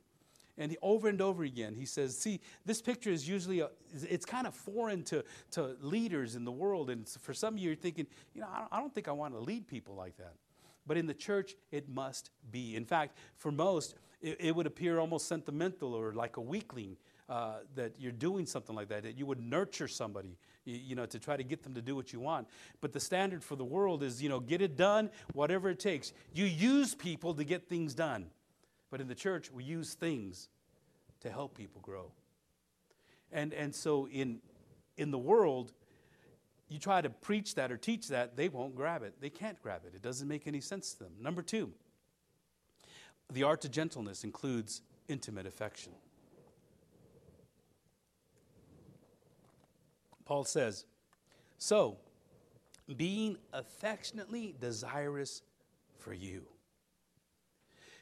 And 0.58 0.72
he, 0.72 0.78
over 0.82 1.10
and 1.10 1.22
over 1.22 1.44
again, 1.44 1.76
he 1.76 1.86
says, 1.86 2.18
see, 2.18 2.40
this 2.66 2.82
picture 2.82 3.10
is 3.10 3.28
usually, 3.28 3.60
a, 3.60 3.70
it's 3.94 4.26
kind 4.26 4.48
of 4.48 4.54
foreign 4.54 5.04
to, 5.06 5.24
to 5.52 5.76
leaders 5.82 6.36
in 6.36 6.46
the 6.46 6.52
world. 6.52 6.90
And 6.90 7.08
for 7.08 7.34
some 7.34 7.56
of 7.56 7.60
you, 7.60 7.68
you're 7.68 7.76
thinking, 7.76 8.08
you 8.34 8.42
know, 8.42 8.48
I 8.72 8.80
don't 8.80 8.94
think 8.94 9.08
I 9.08 9.12
want 9.12 9.34
to 9.34 9.40
lead 9.40 9.68
people 9.68 9.96
like 9.96 10.18
that. 10.18 10.34
But 10.88 10.98
in 10.98 11.08
the 11.08 11.14
church, 11.14 11.56
it 11.72 11.90
must 11.90 12.30
be. 12.52 12.76
In 12.76 12.86
fact, 12.86 13.18
for 13.38 13.52
most, 13.52 13.96
it, 14.22 14.38
it 14.40 14.56
would 14.56 14.68
appear 14.68 15.00
almost 15.00 15.28
sentimental 15.28 15.94
or 15.94 16.14
like 16.14 16.38
a 16.38 16.42
weakling 16.42 16.98
uh, 17.28 17.56
that 17.74 17.94
you're 18.00 18.12
doing 18.12 18.46
something 18.46 18.76
like 18.76 18.88
that, 18.90 19.04
that 19.04 19.18
you 19.18 19.26
would 19.26 19.40
nurture 19.40 19.88
somebody, 19.88 20.38
you, 20.64 20.76
you, 20.76 20.96
know, 20.96 21.06
to 21.08 21.18
try 21.18 21.36
to 21.36 21.44
get 21.44 21.64
them 21.64 21.74
to 21.74 21.82
do 21.82 21.96
what 21.96 22.14
you 22.14 22.20
want. 22.20 22.48
But 22.82 22.94
the 22.94 23.00
standard 23.00 23.44
for 23.44 23.56
the 23.56 23.66
world 23.66 24.04
is, 24.04 24.22
you 24.22 24.30
know, 24.30 24.40
get 24.40 24.62
it 24.62 24.78
done, 24.78 25.10
whatever 25.34 25.70
it 25.70 25.80
takes. 25.80 26.14
You 26.34 26.46
use 26.46 26.94
people 26.94 27.34
to 27.34 27.44
get 27.44 27.68
things 27.68 27.96
done. 27.96 28.28
But 28.92 29.02
in 29.02 29.08
the 29.08 29.16
church, 29.16 29.52
we 29.52 29.64
use 29.64 29.96
things 29.96 30.50
to 31.22 31.32
help 31.32 31.58
people 31.58 31.82
grow. 31.82 32.12
And, 33.32 33.54
and 33.54 33.74
so 33.74 34.08
in, 34.08 34.40
in 34.98 35.10
the 35.10 35.18
world, 35.18 35.74
you 36.68 36.80
try 36.80 37.02
to 37.02 37.10
preach 37.10 37.56
that 37.56 37.72
or 37.72 37.78
teach 37.78 38.08
that, 38.08 38.36
they 38.36 38.50
won't 38.50 38.76
grab 38.76 39.04
it. 39.04 39.16
They 39.22 39.30
can't 39.30 39.62
grab 39.62 39.82
it. 39.86 39.94
It 39.96 40.02
doesn't 40.02 40.28
make 40.28 40.48
any 40.48 40.62
sense 40.62 40.94
to 40.94 41.04
them. 41.04 41.14
Number 41.22 41.42
two, 41.42 41.72
the 43.32 43.44
art 43.44 43.66
of 43.66 43.72
gentleness 43.72 44.24
includes 44.24 44.82
intimate 45.08 45.46
affection. 45.46 45.94
Paul 50.26 50.44
says, 50.44 50.86
So, 51.60 51.98
being 52.98 53.38
affectionately 53.54 54.56
desirous 54.60 55.44
for 56.00 56.14
you. 56.14 56.48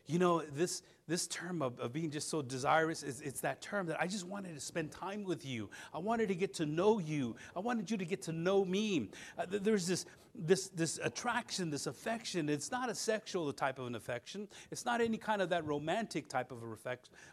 You 0.05 0.19
know, 0.19 0.41
this, 0.41 0.81
this 1.07 1.27
term 1.27 1.61
of, 1.61 1.79
of 1.79 1.93
being 1.93 2.11
just 2.11 2.29
so 2.29 2.41
desirous 2.41 3.03
is 3.03 3.21
it's 3.21 3.39
that 3.41 3.61
term 3.61 3.87
that 3.87 4.01
I 4.01 4.07
just 4.07 4.27
wanted 4.27 4.53
to 4.53 4.59
spend 4.59 4.91
time 4.91 5.23
with 5.23 5.45
you. 5.45 5.69
I 5.93 5.99
wanted 5.99 6.27
to 6.27 6.35
get 6.35 6.53
to 6.55 6.65
know 6.65 6.99
you. 6.99 7.35
I 7.55 7.59
wanted 7.59 7.89
you 7.89 7.97
to 7.97 8.05
get 8.05 8.21
to 8.23 8.33
know 8.33 8.65
me. 8.65 9.09
Uh, 9.37 9.45
there's 9.49 9.87
this, 9.87 10.05
this, 10.35 10.67
this 10.69 10.99
attraction, 11.01 11.69
this 11.69 11.87
affection. 11.87 12.49
It's 12.49 12.69
not 12.69 12.89
a 12.89 12.95
sexual 12.95 13.51
type 13.53 13.79
of 13.79 13.87
an 13.87 13.95
affection. 13.95 14.47
It's 14.71 14.85
not 14.85 14.99
any 14.99 15.17
kind 15.17 15.41
of 15.41 15.49
that 15.49 15.65
romantic 15.65 16.27
type 16.27 16.51
of 16.51 16.59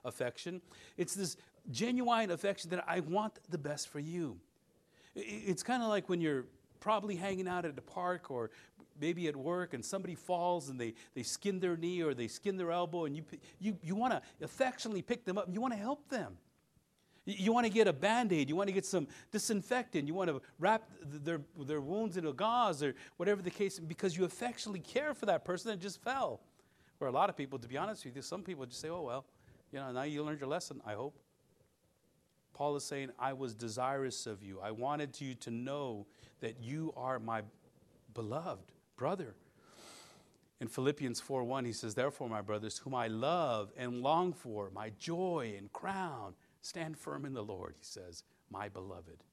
affection. 0.04 0.60
It's 0.96 1.14
this 1.14 1.36
genuine 1.72 2.30
affection 2.30 2.70
that 2.70 2.84
I 2.86 3.00
want 3.00 3.40
the 3.50 3.58
best 3.58 3.88
for 3.88 3.98
you. 3.98 4.38
It's 5.16 5.64
kind 5.64 5.82
of 5.82 5.88
like 5.88 6.08
when 6.08 6.20
you're 6.20 6.44
probably 6.80 7.14
hanging 7.14 7.46
out 7.46 7.64
at 7.64 7.76
a 7.76 7.82
park 7.82 8.30
or 8.30 8.50
maybe 9.00 9.28
at 9.28 9.36
work 9.36 9.74
and 9.74 9.84
somebody 9.84 10.14
falls 10.14 10.68
and 10.68 10.80
they, 10.80 10.94
they 11.14 11.22
skin 11.22 11.60
their 11.60 11.76
knee 11.76 12.02
or 12.02 12.14
they 12.14 12.28
skin 12.28 12.56
their 12.56 12.70
elbow 12.70 13.06
and 13.06 13.16
you, 13.16 13.24
you, 13.58 13.76
you 13.82 13.94
want 13.94 14.12
to 14.12 14.22
affectionately 14.44 15.02
pick 15.02 15.24
them 15.24 15.38
up 15.38 15.46
and 15.46 15.54
you 15.54 15.60
want 15.60 15.72
to 15.72 15.78
help 15.78 16.08
them. 16.08 16.36
You 17.26 17.52
want 17.52 17.66
to 17.66 17.72
get 17.72 17.86
a 17.86 17.92
band 17.92 18.32
aid, 18.32 18.48
you 18.48 18.56
want 18.56 18.68
to 18.68 18.72
get 18.72 18.86
some 18.86 19.06
disinfectant, 19.30 20.08
you 20.08 20.14
want 20.14 20.30
to 20.30 20.40
wrap 20.58 20.88
their, 21.02 21.40
their 21.58 21.80
wounds 21.80 22.16
in 22.16 22.26
a 22.26 22.32
gauze 22.32 22.82
or 22.82 22.94
whatever 23.18 23.42
the 23.42 23.50
case, 23.50 23.78
because 23.78 24.16
you 24.16 24.24
affectionately 24.24 24.80
care 24.80 25.14
for 25.14 25.26
that 25.26 25.44
person 25.44 25.70
that 25.70 25.80
just 25.80 26.02
fell. 26.02 26.40
Where 26.98 27.08
a 27.08 27.12
lot 27.12 27.30
of 27.30 27.36
people, 27.36 27.58
to 27.58 27.68
be 27.68 27.76
honest 27.76 28.04
with 28.04 28.16
you, 28.16 28.22
some 28.22 28.42
people 28.42 28.66
just 28.66 28.80
say, 28.80 28.88
oh, 28.88 29.02
well, 29.02 29.26
you 29.70 29.78
know, 29.78 29.92
now 29.92 30.02
you 30.02 30.22
learned 30.22 30.40
your 30.40 30.48
lesson, 30.48 30.80
I 30.84 30.94
hope. 30.94 31.18
Paul 32.54 32.76
is 32.76 32.84
saying, 32.84 33.10
I 33.18 33.32
was 33.32 33.54
desirous 33.54 34.26
of 34.26 34.42
you. 34.42 34.60
I 34.60 34.70
wanted 34.70 35.18
you 35.20 35.34
to 35.36 35.50
know 35.50 36.06
that 36.40 36.60
you 36.60 36.92
are 36.96 37.18
my 37.18 37.42
beloved 38.12 38.72
brother. 39.00 39.34
In 40.60 40.68
Philippians 40.68 41.22
4:1, 41.22 41.64
he 41.64 41.72
says, 41.72 41.94
Therefore, 41.94 42.28
my 42.28 42.42
brothers, 42.42 42.76
whom 42.76 42.94
I 42.94 43.06
love 43.08 43.72
and 43.78 44.02
long 44.02 44.34
for, 44.34 44.70
my 44.74 44.92
joy 44.98 45.54
and 45.56 45.72
crown, 45.72 46.34
stand 46.60 46.98
firm 46.98 47.24
in 47.24 47.32
the 47.32 47.42
Lord, 47.42 47.74
he 47.78 47.84
says, 47.84 48.24
my 48.50 48.68
beloved. 48.68 49.24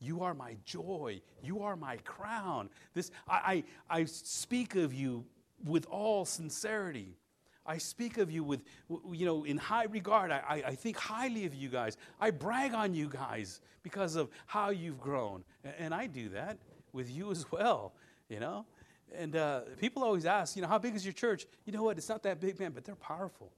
You 0.00 0.22
are 0.22 0.34
my 0.34 0.58
joy. 0.66 1.22
You 1.42 1.62
are 1.62 1.76
my 1.76 1.96
crown. 1.98 2.68
This, 2.92 3.10
I, 3.26 3.64
I, 3.88 4.00
I 4.00 4.04
speak 4.04 4.74
of 4.74 4.92
you 4.92 5.24
with 5.64 5.86
all 5.86 6.26
sincerity. 6.26 7.16
I 7.64 7.78
speak 7.78 8.18
of 8.18 8.30
you 8.30 8.44
with, 8.44 8.64
you 9.10 9.24
know, 9.24 9.44
in 9.44 9.56
high 9.56 9.84
regard. 9.84 10.30
I, 10.30 10.62
I 10.66 10.74
think 10.74 10.98
highly 10.98 11.46
of 11.46 11.54
you 11.54 11.70
guys. 11.70 11.96
I 12.20 12.30
brag 12.30 12.74
on 12.74 12.92
you 12.92 13.08
guys 13.08 13.62
because 13.82 14.14
of 14.14 14.28
how 14.44 14.68
you've 14.68 15.00
grown. 15.00 15.42
And 15.78 15.94
I 15.94 16.06
do 16.06 16.28
that 16.28 16.58
with 16.92 17.10
you 17.10 17.30
as 17.30 17.50
well, 17.50 17.94
you 18.28 18.40
know. 18.40 18.66
And 19.14 19.36
uh, 19.36 19.60
people 19.78 20.02
always 20.02 20.26
ask, 20.26 20.56
you 20.56 20.62
know, 20.62 20.68
how 20.68 20.78
big 20.78 20.94
is 20.94 21.04
your 21.04 21.12
church? 21.12 21.46
You 21.64 21.72
know 21.72 21.82
what? 21.82 21.96
It's 21.96 22.08
not 22.08 22.22
that 22.24 22.40
big, 22.40 22.58
man, 22.58 22.72
but 22.72 22.84
they're 22.84 22.94
powerful. 22.96 23.52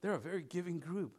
They're 0.00 0.14
a 0.14 0.18
very 0.18 0.42
giving 0.42 0.80
group. 0.80 1.12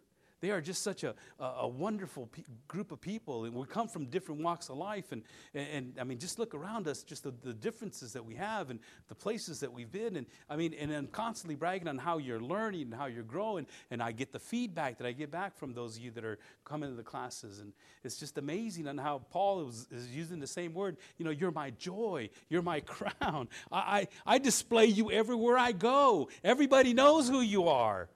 They 0.43 0.51
are 0.51 0.59
just 0.59 0.83
such 0.83 1.05
a, 1.05 1.15
a, 1.39 1.45
a 1.61 1.67
wonderful 1.69 2.27
pe- 2.27 2.43
group 2.67 2.91
of 2.91 2.99
people. 2.99 3.45
And 3.45 3.55
we 3.55 3.65
come 3.65 3.87
from 3.87 4.07
different 4.07 4.41
walks 4.41 4.67
of 4.67 4.75
life. 4.75 5.13
And, 5.13 5.23
and, 5.53 5.67
and 5.69 5.93
I 5.97 6.03
mean, 6.03 6.19
just 6.19 6.37
look 6.37 6.53
around 6.53 6.85
us, 6.85 7.01
just 7.01 7.23
the, 7.23 7.33
the 7.43 7.53
differences 7.53 8.11
that 8.11 8.25
we 8.25 8.35
have 8.35 8.69
and 8.69 8.81
the 9.07 9.15
places 9.15 9.61
that 9.61 9.71
we've 9.71 9.89
been. 9.89 10.17
And 10.17 10.25
I 10.49 10.57
mean, 10.57 10.73
and 10.73 10.91
I'm 10.91 11.07
constantly 11.07 11.55
bragging 11.55 11.87
on 11.87 11.97
how 11.97 12.17
you're 12.17 12.41
learning 12.41 12.81
and 12.81 12.93
how 12.93 13.05
you're 13.05 13.23
growing. 13.23 13.67
And 13.89 14.03
I 14.03 14.11
get 14.11 14.33
the 14.33 14.39
feedback 14.39 14.97
that 14.97 15.07
I 15.07 15.13
get 15.13 15.31
back 15.31 15.55
from 15.55 15.73
those 15.73 15.95
of 15.95 16.03
you 16.03 16.11
that 16.11 16.25
are 16.25 16.37
coming 16.65 16.89
to 16.89 16.95
the 16.97 17.03
classes. 17.03 17.59
And 17.59 17.71
it's 18.03 18.17
just 18.17 18.37
amazing 18.37 18.85
on 18.89 18.97
how 18.97 19.21
Paul 19.29 19.69
is, 19.69 19.87
is 19.91 20.13
using 20.13 20.41
the 20.41 20.47
same 20.47 20.73
word. 20.73 20.97
You 21.17 21.23
know, 21.23 21.31
you're 21.31 21.51
my 21.51 21.69
joy, 21.69 22.29
you're 22.49 22.61
my 22.61 22.79
crown. 22.81 23.47
I, 23.71 23.77
I, 23.77 24.07
I 24.25 24.37
display 24.39 24.87
you 24.87 25.09
everywhere 25.09 25.57
I 25.57 25.71
go. 25.71 26.27
Everybody 26.43 26.93
knows 26.93 27.29
who 27.29 27.39
you 27.39 27.69
are 27.69 28.09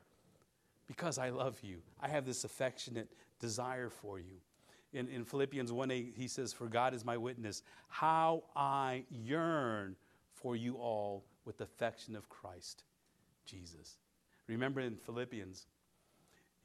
because 0.88 1.17
I 1.17 1.30
love 1.30 1.60
you. 1.62 1.82
I 2.02 2.08
have 2.08 2.26
this 2.26 2.43
affectionate 2.43 3.10
desire 3.39 3.89
for 3.89 4.19
you. 4.19 4.38
In, 4.93 5.08
in 5.10 5.26
Philippians 5.26 5.71
1 5.71 5.91
8, 5.91 6.13
he 6.15 6.28
says, 6.28 6.54
For 6.54 6.67
God 6.67 6.93
is 6.93 7.04
my 7.04 7.17
witness, 7.17 7.62
how 7.89 8.43
I 8.56 9.04
yearn 9.10 9.95
for 10.34 10.56
you 10.56 10.76
all 10.76 11.26
with 11.45 11.58
the 11.58 11.65
affection 11.65 12.15
of 12.15 12.30
Christ 12.30 12.84
Jesus. 13.45 13.97
Remember 14.47 14.80
in 14.80 14.95
Philippians, 14.95 15.67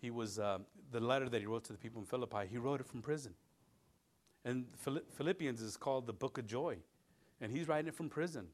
he 0.00 0.10
was 0.10 0.38
uh, 0.38 0.58
the 0.90 1.00
letter 1.00 1.28
that 1.28 1.40
he 1.40 1.46
wrote 1.46 1.64
to 1.64 1.72
the 1.72 1.78
people 1.78 2.00
in 2.00 2.06
Philippi, 2.06 2.46
he 2.48 2.58
wrote 2.58 2.80
it 2.80 2.86
from 2.86 3.02
prison. 3.02 3.34
And 4.44 4.66
Philippians 5.16 5.60
is 5.60 5.76
called 5.76 6.06
the 6.06 6.12
book 6.12 6.38
of 6.38 6.46
joy. 6.46 6.78
And 7.40 7.52
he's 7.52 7.68
writing 7.68 7.88
it 7.88 7.94
from 7.94 8.08
prison. 8.08 8.48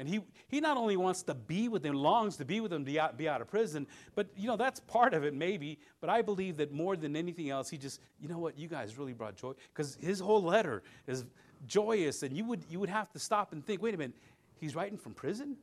And 0.00 0.08
he, 0.08 0.20
he 0.48 0.60
not 0.60 0.78
only 0.78 0.96
wants 0.96 1.22
to 1.24 1.34
be 1.34 1.68
with 1.68 1.82
them, 1.82 1.94
longs 1.94 2.38
to 2.38 2.46
be 2.46 2.60
with 2.60 2.70
them 2.70 2.84
be 2.84 2.98
out, 2.98 3.18
be 3.18 3.28
out 3.28 3.42
of 3.42 3.48
prison, 3.48 3.86
but 4.14 4.28
you 4.34 4.46
know, 4.46 4.56
that's 4.56 4.80
part 4.80 5.12
of 5.12 5.24
it 5.24 5.34
maybe. 5.34 5.78
But 6.00 6.08
I 6.08 6.22
believe 6.22 6.56
that 6.56 6.72
more 6.72 6.96
than 6.96 7.14
anything 7.14 7.50
else, 7.50 7.68
he 7.68 7.76
just, 7.76 8.00
you 8.18 8.26
know 8.26 8.38
what, 8.38 8.58
you 8.58 8.66
guys 8.66 8.96
really 8.96 9.12
brought 9.12 9.36
joy. 9.36 9.52
Because 9.74 9.98
his 10.00 10.18
whole 10.18 10.42
letter 10.42 10.82
is 11.06 11.26
joyous, 11.66 12.22
and 12.22 12.34
you 12.34 12.46
would, 12.46 12.64
you 12.70 12.80
would 12.80 12.88
have 12.88 13.12
to 13.12 13.18
stop 13.18 13.52
and 13.52 13.62
think, 13.64 13.82
wait 13.82 13.92
a 13.92 13.98
minute, 13.98 14.16
he's 14.58 14.74
writing 14.74 14.96
from 14.96 15.12
prison? 15.12 15.54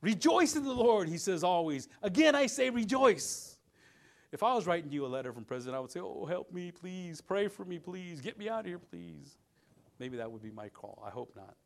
Rejoice 0.00 0.56
in 0.56 0.64
the 0.64 0.72
Lord, 0.72 1.06
he 1.06 1.18
says 1.18 1.44
always. 1.44 1.86
Again, 2.02 2.34
I 2.34 2.46
say 2.46 2.70
rejoice. 2.70 3.58
If 4.32 4.42
I 4.42 4.54
was 4.54 4.66
writing 4.66 4.90
you 4.90 5.04
a 5.04 5.08
letter 5.08 5.34
from 5.34 5.44
prison, 5.44 5.74
I 5.74 5.80
would 5.80 5.92
say, 5.92 6.00
oh, 6.00 6.24
help 6.24 6.50
me, 6.50 6.72
please. 6.72 7.20
Pray 7.20 7.46
for 7.48 7.66
me, 7.66 7.78
please. 7.78 8.22
Get 8.22 8.38
me 8.38 8.48
out 8.48 8.60
of 8.60 8.66
here, 8.66 8.78
please. 8.78 9.36
Maybe 9.98 10.16
that 10.16 10.32
would 10.32 10.42
be 10.42 10.50
my 10.50 10.70
call. 10.70 11.02
I 11.06 11.10
hope 11.10 11.34
not. 11.36 11.56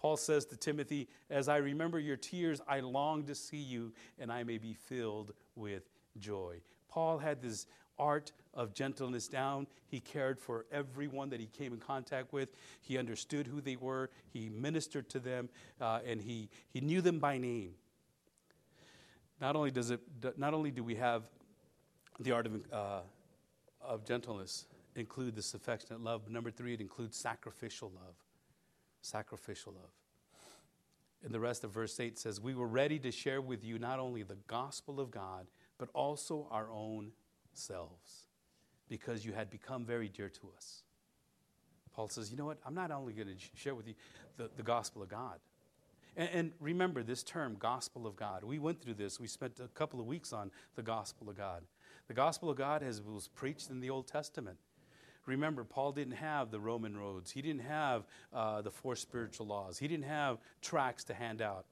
Paul 0.00 0.16
says 0.16 0.46
to 0.46 0.56
Timothy, 0.56 1.08
As 1.28 1.46
I 1.48 1.58
remember 1.58 1.98
your 1.98 2.16
tears, 2.16 2.62
I 2.66 2.80
long 2.80 3.24
to 3.24 3.34
see 3.34 3.58
you, 3.58 3.92
and 4.18 4.32
I 4.32 4.44
may 4.44 4.56
be 4.56 4.72
filled 4.72 5.34
with 5.56 5.82
joy. 6.18 6.62
Paul 6.88 7.18
had 7.18 7.42
this 7.42 7.66
art 7.98 8.32
of 8.54 8.72
gentleness 8.72 9.28
down. 9.28 9.66
He 9.88 10.00
cared 10.00 10.40
for 10.40 10.64
everyone 10.72 11.28
that 11.30 11.38
he 11.38 11.46
came 11.46 11.74
in 11.74 11.80
contact 11.80 12.32
with. 12.32 12.50
He 12.80 12.96
understood 12.96 13.46
who 13.46 13.60
they 13.60 13.76
were. 13.76 14.08
He 14.32 14.48
ministered 14.48 15.10
to 15.10 15.20
them, 15.20 15.50
uh, 15.82 16.00
and 16.06 16.22
he, 16.22 16.48
he 16.70 16.80
knew 16.80 17.02
them 17.02 17.18
by 17.18 17.36
name. 17.36 17.74
Not 19.38 19.54
only, 19.54 19.70
does 19.70 19.90
it, 19.90 20.00
not 20.38 20.54
only 20.54 20.70
do 20.70 20.82
we 20.82 20.94
have 20.94 21.24
the 22.18 22.32
art 22.32 22.46
of, 22.46 22.72
uh, 22.72 23.00
of 23.82 24.06
gentleness 24.06 24.64
include 24.96 25.36
this 25.36 25.52
affectionate 25.52 26.00
love, 26.00 26.22
but 26.24 26.32
number 26.32 26.50
three, 26.50 26.72
it 26.72 26.80
includes 26.80 27.18
sacrificial 27.18 27.92
love 27.94 28.14
sacrificial 29.00 29.72
love. 29.72 29.90
And 31.22 31.34
the 31.34 31.40
rest 31.40 31.64
of 31.64 31.70
verse 31.70 31.98
8 32.00 32.18
says, 32.18 32.40
We 32.40 32.54
were 32.54 32.66
ready 32.66 32.98
to 33.00 33.10
share 33.10 33.40
with 33.40 33.64
you 33.64 33.78
not 33.78 33.98
only 33.98 34.22
the 34.22 34.38
gospel 34.46 35.00
of 35.00 35.10
God, 35.10 35.46
but 35.78 35.88
also 35.94 36.46
our 36.50 36.70
own 36.70 37.12
selves, 37.52 38.26
because 38.88 39.24
you 39.24 39.32
had 39.32 39.50
become 39.50 39.84
very 39.84 40.08
dear 40.08 40.28
to 40.28 40.50
us. 40.56 40.82
Paul 41.92 42.08
says, 42.08 42.30
You 42.30 42.36
know 42.36 42.46
what? 42.46 42.58
I'm 42.64 42.74
not 42.74 42.90
only 42.90 43.12
going 43.12 43.28
to 43.28 43.34
share 43.54 43.74
with 43.74 43.86
you 43.86 43.94
the, 44.36 44.50
the 44.56 44.62
gospel 44.62 45.02
of 45.02 45.08
God. 45.08 45.38
And, 46.16 46.28
and 46.32 46.52
remember 46.60 47.02
this 47.02 47.22
term, 47.22 47.56
gospel 47.58 48.06
of 48.06 48.16
God. 48.16 48.42
We 48.42 48.58
went 48.58 48.80
through 48.80 48.94
this. 48.94 49.20
We 49.20 49.26
spent 49.26 49.60
a 49.60 49.68
couple 49.68 50.00
of 50.00 50.06
weeks 50.06 50.32
on 50.32 50.50
the 50.74 50.82
gospel 50.82 51.28
of 51.28 51.36
God. 51.36 51.62
The 52.08 52.14
gospel 52.14 52.50
of 52.50 52.56
God 52.56 52.82
has, 52.82 53.02
was 53.02 53.28
preached 53.28 53.70
in 53.70 53.80
the 53.80 53.90
Old 53.90 54.06
Testament. 54.06 54.58
Remember, 55.30 55.62
Paul 55.62 55.92
didn't 55.92 56.14
have 56.14 56.50
the 56.50 56.58
Romans 56.58 56.96
Road. 56.96 57.22
He 57.32 57.40
didn't 57.40 57.62
have 57.62 58.04
uh, 58.32 58.62
the 58.62 58.70
four 58.70 58.96
spiritual 58.96 59.46
laws. 59.46 59.78
He 59.78 59.86
didn't 59.86 60.06
have 60.06 60.38
tracts 60.60 61.04
to 61.04 61.14
hand 61.14 61.40
out. 61.40 61.66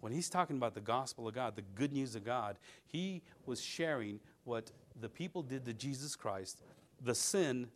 When 0.00 0.12
he's 0.12 0.30
talking 0.30 0.56
about 0.56 0.74
the 0.74 0.80
gospel 0.80 1.28
of 1.28 1.34
God, 1.34 1.54
the 1.54 1.62
good 1.74 1.92
news 1.92 2.16
of 2.16 2.24
God, 2.24 2.56
he 2.86 3.22
was 3.44 3.60
sharing 3.60 4.18
what 4.44 4.70
the 4.98 5.10
people 5.10 5.42
did 5.42 5.66
to 5.66 5.74
Jesus 5.74 6.16
Christ, 6.16 6.62
the 7.04 7.14
sin 7.14 7.68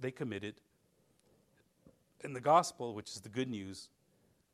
they 0.00 0.12
committed, 0.12 0.54
and 2.22 2.34
the 2.34 2.40
gospel, 2.40 2.94
which 2.94 3.10
is 3.10 3.20
the 3.20 3.28
good 3.28 3.50
news 3.50 3.88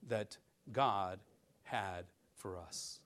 that 0.08 0.38
God 0.72 1.20
had 1.64 2.06
for 2.34 2.56
us. 2.56 3.00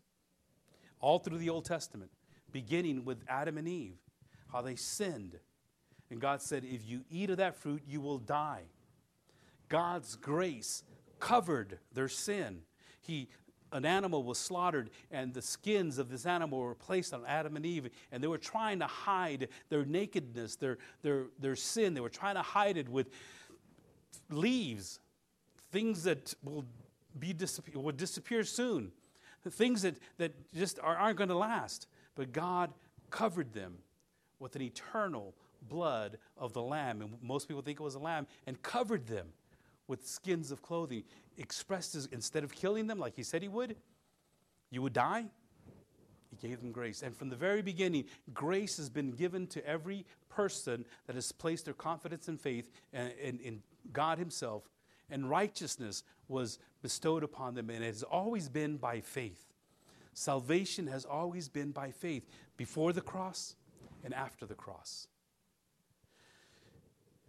All 1.01 1.19
through 1.19 1.39
the 1.39 1.51
Old 1.51 1.65
Testament, 1.65 2.13
beginning 2.53 3.05
with 3.05 3.19
Adam 3.29 3.59
and 3.59 3.67
Eve, 3.67 3.99
how 4.53 4.63
they 4.63 4.77
sinned 4.77 5.41
and 6.11 6.21
God 6.21 6.41
said, 6.41 6.65
If 6.65 6.87
you 6.87 7.03
eat 7.11 7.31
of 7.31 7.39
that 7.39 7.57
fruit, 7.57 7.83
you 7.87 8.01
will 8.01 8.19
die. 8.19 8.63
God's 9.69 10.17
grace 10.17 10.85
covered 11.19 11.79
their 11.93 12.09
sin. 12.09 12.63
He, 13.01 13.29
an 13.73 13.85
animal 13.85 14.23
was 14.23 14.39
slaughtered, 14.39 14.91
and 15.11 15.35
the 15.35 15.43
skins 15.43 15.99
of 15.99 16.09
this 16.09 16.27
animal 16.27 16.61
were 16.61 16.75
placed 16.75 17.13
on 17.13 17.25
Adam 17.27 17.57
and 17.57 17.67
Eve, 17.67 17.91
and 18.13 18.23
they 18.23 18.29
were 18.29 18.39
trying 18.39 18.79
to 18.79 18.87
hide 18.87 19.49
their 19.69 19.85
nakedness, 19.85 20.57
their, 20.57 20.79
their, 21.03 21.27
their 21.39 21.57
sin. 21.57 21.95
They 21.95 22.01
were 22.01 22.09
trying 22.09 22.37
to 22.37 22.43
hide 22.43 22.77
it 22.77 22.89
with 22.89 23.11
leaves, 24.31 25.01
things 25.73 26.05
that 26.05 26.35
will, 26.45 26.65
be 27.19 27.35
will 27.75 27.93
disappear 27.93 28.45
soon, 28.45 28.93
things 29.51 29.83
that, 29.83 29.97
that 30.19 30.33
just 30.55 30.79
are, 30.81 30.97
aren't 30.97 31.19
going 31.19 31.29
to 31.31 31.37
last. 31.37 31.87
But 32.15 32.33
God 32.33 32.73
covered 33.11 33.53
them 33.53 33.79
with 34.39 34.57
an 34.57 34.63
eternal 34.63 35.35
blood 35.69 36.19
of 36.37 36.53
the 36.53 36.63
lamb, 36.63 37.03
and 37.03 37.17
most 37.23 37.49
people 37.49 37.63
think 37.63 37.81
it 37.81 37.83
was 37.83 37.95
a 37.95 38.01
lamb, 38.01 38.27
and 38.47 38.61
covered 38.63 39.07
them 39.07 39.29
with 39.89 40.07
skins 40.07 40.51
of 40.51 40.63
clothing. 40.63 41.05
Expressed 41.39 41.95
as, 41.95 42.07
instead 42.07 42.45
of 42.45 42.55
killing 42.55 42.87
them 42.87 42.99
like 42.99 43.15
he 43.15 43.23
said 43.23 43.43
he 43.43 43.49
would, 43.49 43.77
you 44.71 44.83
would 44.83 44.93
die. 44.93 45.27
He 46.31 46.49
gave 46.49 46.61
them 46.61 46.73
grace. 46.73 47.03
And 47.03 47.17
from 47.17 47.29
the 47.29 47.37
very 47.37 47.63
beginning, 47.63 48.05
grace 48.35 48.77
has 48.79 48.89
been 48.89 49.13
given 49.13 49.47
to 49.49 49.67
every 49.67 50.05
person 50.29 50.85
that 51.07 51.15
has 51.15 51.33
placed 51.33 51.65
their 51.65 51.75
confidence 51.75 52.29
and 52.29 52.41
faith 52.41 52.71
in, 52.93 53.13
in, 53.21 53.39
in 53.41 53.63
God 53.93 54.19
Himself. 54.19 54.65
And 55.09 55.31
righteousness 55.31 56.03
was 56.29 56.59
bestowed 56.83 57.23
upon 57.23 57.55
them, 57.55 57.71
and 57.71 57.85
it 57.85 57.87
has 57.87 58.03
always 58.03 58.49
been 58.49 58.77
by 58.77 59.01
faith. 59.01 59.53
Salvation 60.15 60.87
has 60.89 61.05
always 61.05 61.49
been 61.49 61.71
by 61.71 61.91
faith, 61.91 62.27
before 62.57 62.93
the 62.93 63.03
cross 63.03 63.55
and 64.03 64.15
after 64.15 64.47
the 64.47 64.55
cross. 64.55 65.09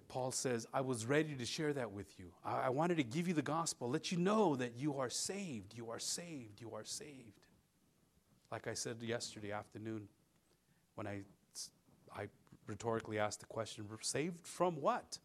Paul 0.07 0.31
says, 0.31 0.65
I 0.73 0.81
was 0.81 1.05
ready 1.05 1.35
to 1.35 1.45
share 1.45 1.73
that 1.73 1.91
with 1.91 2.17
you. 2.17 2.31
I, 2.43 2.61
I, 2.61 2.69
wanted 2.69 2.97
to 2.97 3.03
give 3.03 3.27
you 3.27 3.33
the 3.33 3.41
gospel, 3.41 3.89
let 3.89 4.11
you 4.11 4.17
know 4.17 4.55
that 4.55 4.73
you 4.77 4.97
are 4.99 5.09
saved, 5.09 5.75
you 5.75 5.89
are 5.89 5.99
saved, 5.99 6.61
you 6.61 6.73
are 6.73 6.85
saved. 6.85 7.41
Like 8.51 8.67
I 8.67 8.73
said 8.73 8.97
yesterday 9.01 9.51
afternoon 9.51 10.07
when 10.95 11.07
I, 11.07 11.21
I 12.15 12.27
rhetorically 12.67 13.19
asked 13.19 13.41
the 13.41 13.45
question 13.45 13.85
saved 14.01 14.47
from 14.47 14.79
what? 14.81 15.19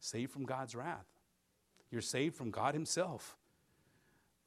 Saved 0.00 0.32
from 0.32 0.44
God's 0.44 0.74
wrath. 0.74 1.06
You're 1.90 2.00
saved 2.00 2.34
from 2.34 2.50
God 2.50 2.74
Himself. 2.74 3.36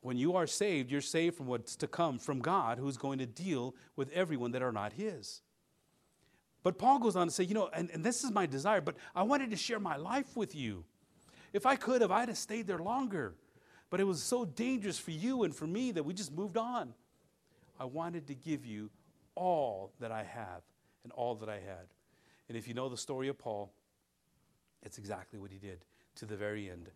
When 0.01 0.17
you 0.17 0.35
are 0.35 0.47
saved, 0.47 0.91
you're 0.91 1.01
saved 1.01 1.35
from 1.37 1.47
what's 1.47 1.75
to 1.77 1.87
come 1.87 2.19
from 2.19 2.39
God, 2.39 2.77
who's 2.77 2.97
going 2.97 3.19
to 3.19 3.25
deal 3.25 3.75
with 3.95 4.11
everyone 4.11 4.51
that 4.51 4.61
are 4.61 4.71
not 4.71 4.93
His. 4.93 5.41
But 6.65 6.79
Paul 6.79 6.97
goes 6.97 7.15
on 7.15 7.27
to 7.27 7.31
say, 7.31 7.43
you 7.43 7.53
know, 7.53 7.69
and, 7.71 7.91
and 7.91 8.03
this 8.03 8.23
is 8.23 8.31
my 8.31 8.47
desire, 8.47 8.81
but 8.81 8.95
I 9.15 9.21
wanted 9.21 9.51
to 9.51 9.55
share 9.55 9.79
my 9.79 9.97
life 9.97 10.35
with 10.35 10.55
you. 10.55 10.83
If 11.53 11.67
I 11.67 11.75
could 11.75 12.01
have, 12.01 12.09
I'd 12.09 12.27
have 12.27 12.39
stayed 12.39 12.65
there 12.65 12.79
longer. 12.79 13.35
But 13.91 13.99
it 13.99 14.05
was 14.05 14.23
so 14.23 14.45
dangerous 14.45 14.97
for 14.97 15.11
you 15.11 15.43
and 15.43 15.55
for 15.55 15.67
me 15.67 15.91
that 15.91 16.01
we 16.01 16.15
just 16.15 16.33
moved 16.33 16.57
on. 16.57 16.95
I 17.79 17.85
wanted 17.85 18.25
to 18.29 18.33
give 18.33 18.65
you 18.65 18.89
all 19.35 19.91
that 19.99 20.11
I 20.11 20.23
have 20.23 20.63
and 21.03 21.13
all 21.13 21.35
that 21.35 21.49
I 21.49 21.59
had. 21.59 21.85
And 22.49 22.57
if 22.57 22.67
you 22.67 22.73
know 22.73 22.89
the 22.89 22.97
story 22.97 23.27
of 23.27 23.37
Paul, 23.37 23.71
it's 24.81 24.97
exactly 24.97 25.37
what 25.37 25.51
he 25.51 25.59
did 25.59 25.85
to 26.15 26.25
the 26.25 26.35
very 26.35 26.71
end. 26.71 26.89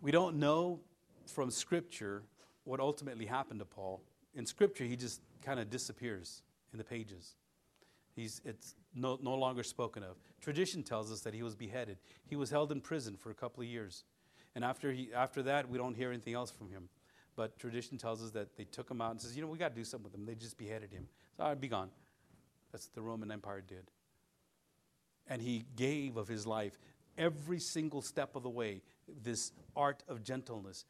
We 0.00 0.12
don't 0.12 0.36
know 0.36 0.80
from 1.26 1.50
Scripture 1.50 2.22
what 2.64 2.80
ultimately 2.80 3.26
happened 3.26 3.60
to 3.60 3.66
Paul. 3.66 4.00
In 4.34 4.46
Scripture, 4.46 4.84
he 4.84 4.96
just 4.96 5.20
kind 5.42 5.60
of 5.60 5.68
disappears 5.68 6.40
in 6.72 6.78
the 6.78 6.84
pages. 6.84 7.34
He's, 8.16 8.40
it's 8.46 8.76
no, 8.94 9.18
no 9.22 9.34
longer 9.34 9.62
spoken 9.62 10.02
of. 10.02 10.16
Tradition 10.40 10.82
tells 10.82 11.10
us 11.10 11.20
that 11.20 11.34
he 11.34 11.42
was 11.42 11.54
beheaded. 11.54 11.98
He 12.26 12.36
was 12.36 12.50
held 12.50 12.72
in 12.72 12.80
prison 12.80 13.16
for 13.16 13.30
a 13.30 13.34
couple 13.34 13.62
of 13.62 13.68
years. 13.68 14.04
And 14.54 14.64
after, 14.64 14.92
he, 14.92 15.10
after 15.14 15.42
that, 15.44 15.68
we 15.68 15.78
don't 15.78 15.94
hear 15.94 16.10
anything 16.10 16.34
else 16.34 16.50
from 16.50 16.70
him. 16.70 16.88
But 17.36 17.58
tradition 17.58 17.98
tells 17.98 18.22
us 18.22 18.30
that 18.32 18.56
they 18.56 18.64
took 18.64 18.90
him 18.90 19.00
out 19.00 19.10
and 19.10 19.20
says, 19.20 19.34
you 19.34 19.42
know, 19.42 19.48
we 19.48 19.58
got 19.58 19.70
to 19.70 19.74
do 19.74 19.84
something 19.84 20.04
with 20.04 20.14
him. 20.14 20.24
They 20.24 20.34
just 20.34 20.56
beheaded 20.56 20.92
him. 20.92 21.08
So 21.36 21.44
I'd 21.44 21.60
be 21.60 21.68
gone. 21.68 21.90
That's 22.70 22.86
what 22.86 22.94
the 22.94 23.02
Roman 23.02 23.32
Empire 23.32 23.62
did. 23.66 23.90
And 25.26 25.42
he 25.42 25.64
gave 25.74 26.16
of 26.16 26.28
his 26.28 26.46
life 26.46 26.78
every 27.18 27.58
single 27.58 28.02
step 28.02 28.36
of 28.36 28.42
the 28.42 28.50
way 28.50 28.82
this 29.22 29.52
art 29.74 30.02
of 30.08 30.22
gentleness. 30.22 30.84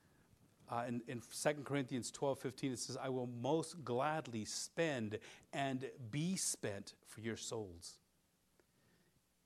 Uh, 0.71 0.85
in, 0.89 1.03
in 1.09 1.21
2 1.21 1.51
Corinthians 1.65 2.11
12 2.11 2.39
15, 2.39 2.73
it 2.73 2.79
says, 2.79 2.97
I 3.03 3.09
will 3.11 3.29
most 3.43 3.85
gladly 3.85 4.45
spend 4.45 5.19
and 5.53 5.85
be 6.11 6.37
spent 6.37 6.95
for 7.07 7.21
your 7.21 7.37
souls. 7.37 7.99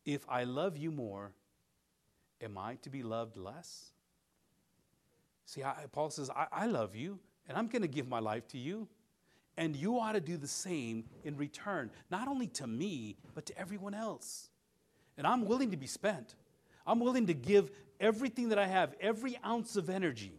If 0.05 0.25
I 0.29 0.45
love 0.45 0.77
you 0.77 0.91
more, 0.91 1.33
am 2.41 2.57
I 2.57 2.77
to 2.83 2.91
be 2.91 3.03
loved 3.03 3.37
less? 3.37 3.91
See, 5.45 5.65
I, 5.65 5.87
Paul 5.93 6.11
says, 6.11 6.31
I, 6.31 6.47
I 6.53 6.67
love 6.67 6.95
you, 6.95 7.19
and 7.49 7.59
I'm 7.59 7.67
going 7.67 7.83
to 7.83 7.89
give 7.89 8.09
my 8.09 8.21
life 8.21 8.47
to 8.49 8.59
you. 8.59 8.89
And 9.57 9.75
you 9.75 9.99
ought 9.99 10.13
to 10.13 10.21
do 10.21 10.37
the 10.37 10.47
same 10.47 11.05
in 11.25 11.37
return, 11.37 11.91
not 12.11 12.29
only 12.29 12.47
to 12.49 12.67
me, 12.67 13.17
but 13.35 13.45
to 13.47 13.59
everyone 13.59 13.93
else. 13.93 14.51
And 15.17 15.27
I'm 15.27 15.47
willing 15.47 15.73
to 15.73 15.77
be 15.77 15.89
spent. 15.89 16.37
I'm 16.87 17.01
willing 17.01 17.27
to 17.27 17.35
give 17.35 17.73
everything 17.99 18.51
that 18.51 18.59
I 18.59 18.69
have, 18.69 18.95
every 19.01 19.37
ounce 19.45 19.75
of 19.75 19.91
energy 19.91 20.33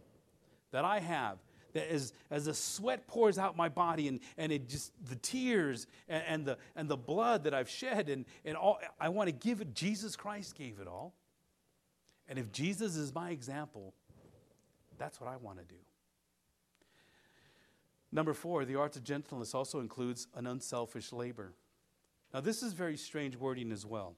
that 0.72 0.84
I 0.84 1.00
have, 1.00 1.38
that 1.72 1.90
as, 1.90 2.12
as 2.30 2.46
the 2.46 2.54
sweat 2.54 3.06
pours 3.06 3.38
out 3.38 3.56
my 3.56 3.68
body 3.68 4.08
and, 4.08 4.20
and 4.36 4.52
it 4.52 4.68
just 4.68 4.92
the 5.08 5.16
tears 5.16 5.86
and, 6.08 6.22
and, 6.26 6.46
the, 6.46 6.58
and 6.76 6.88
the 6.88 6.96
blood 6.96 7.44
that 7.44 7.54
I've 7.54 7.68
shed 7.68 8.08
and, 8.08 8.24
and 8.44 8.56
all, 8.56 8.80
I 9.00 9.08
want 9.08 9.28
to 9.28 9.32
give 9.32 9.60
it, 9.60 9.74
Jesus 9.74 10.16
Christ 10.16 10.54
gave 10.54 10.80
it 10.80 10.86
all. 10.86 11.14
And 12.28 12.38
if 12.38 12.52
Jesus 12.52 12.96
is 12.96 13.14
my 13.14 13.30
example, 13.30 13.92
that's 14.98 15.20
what 15.20 15.30
I 15.30 15.36
want 15.36 15.58
to 15.58 15.64
do. 15.64 15.80
Number 18.12 18.34
four, 18.34 18.64
the 18.64 18.76
art 18.76 18.96
of 18.96 19.04
gentleness 19.04 19.54
also 19.54 19.80
includes 19.80 20.26
an 20.34 20.46
unselfish 20.46 21.12
labor. 21.12 21.52
Now, 22.34 22.40
this 22.40 22.62
is 22.62 22.72
very 22.72 22.96
strange 22.96 23.36
wording 23.36 23.72
as 23.72 23.86
well. 23.86 24.14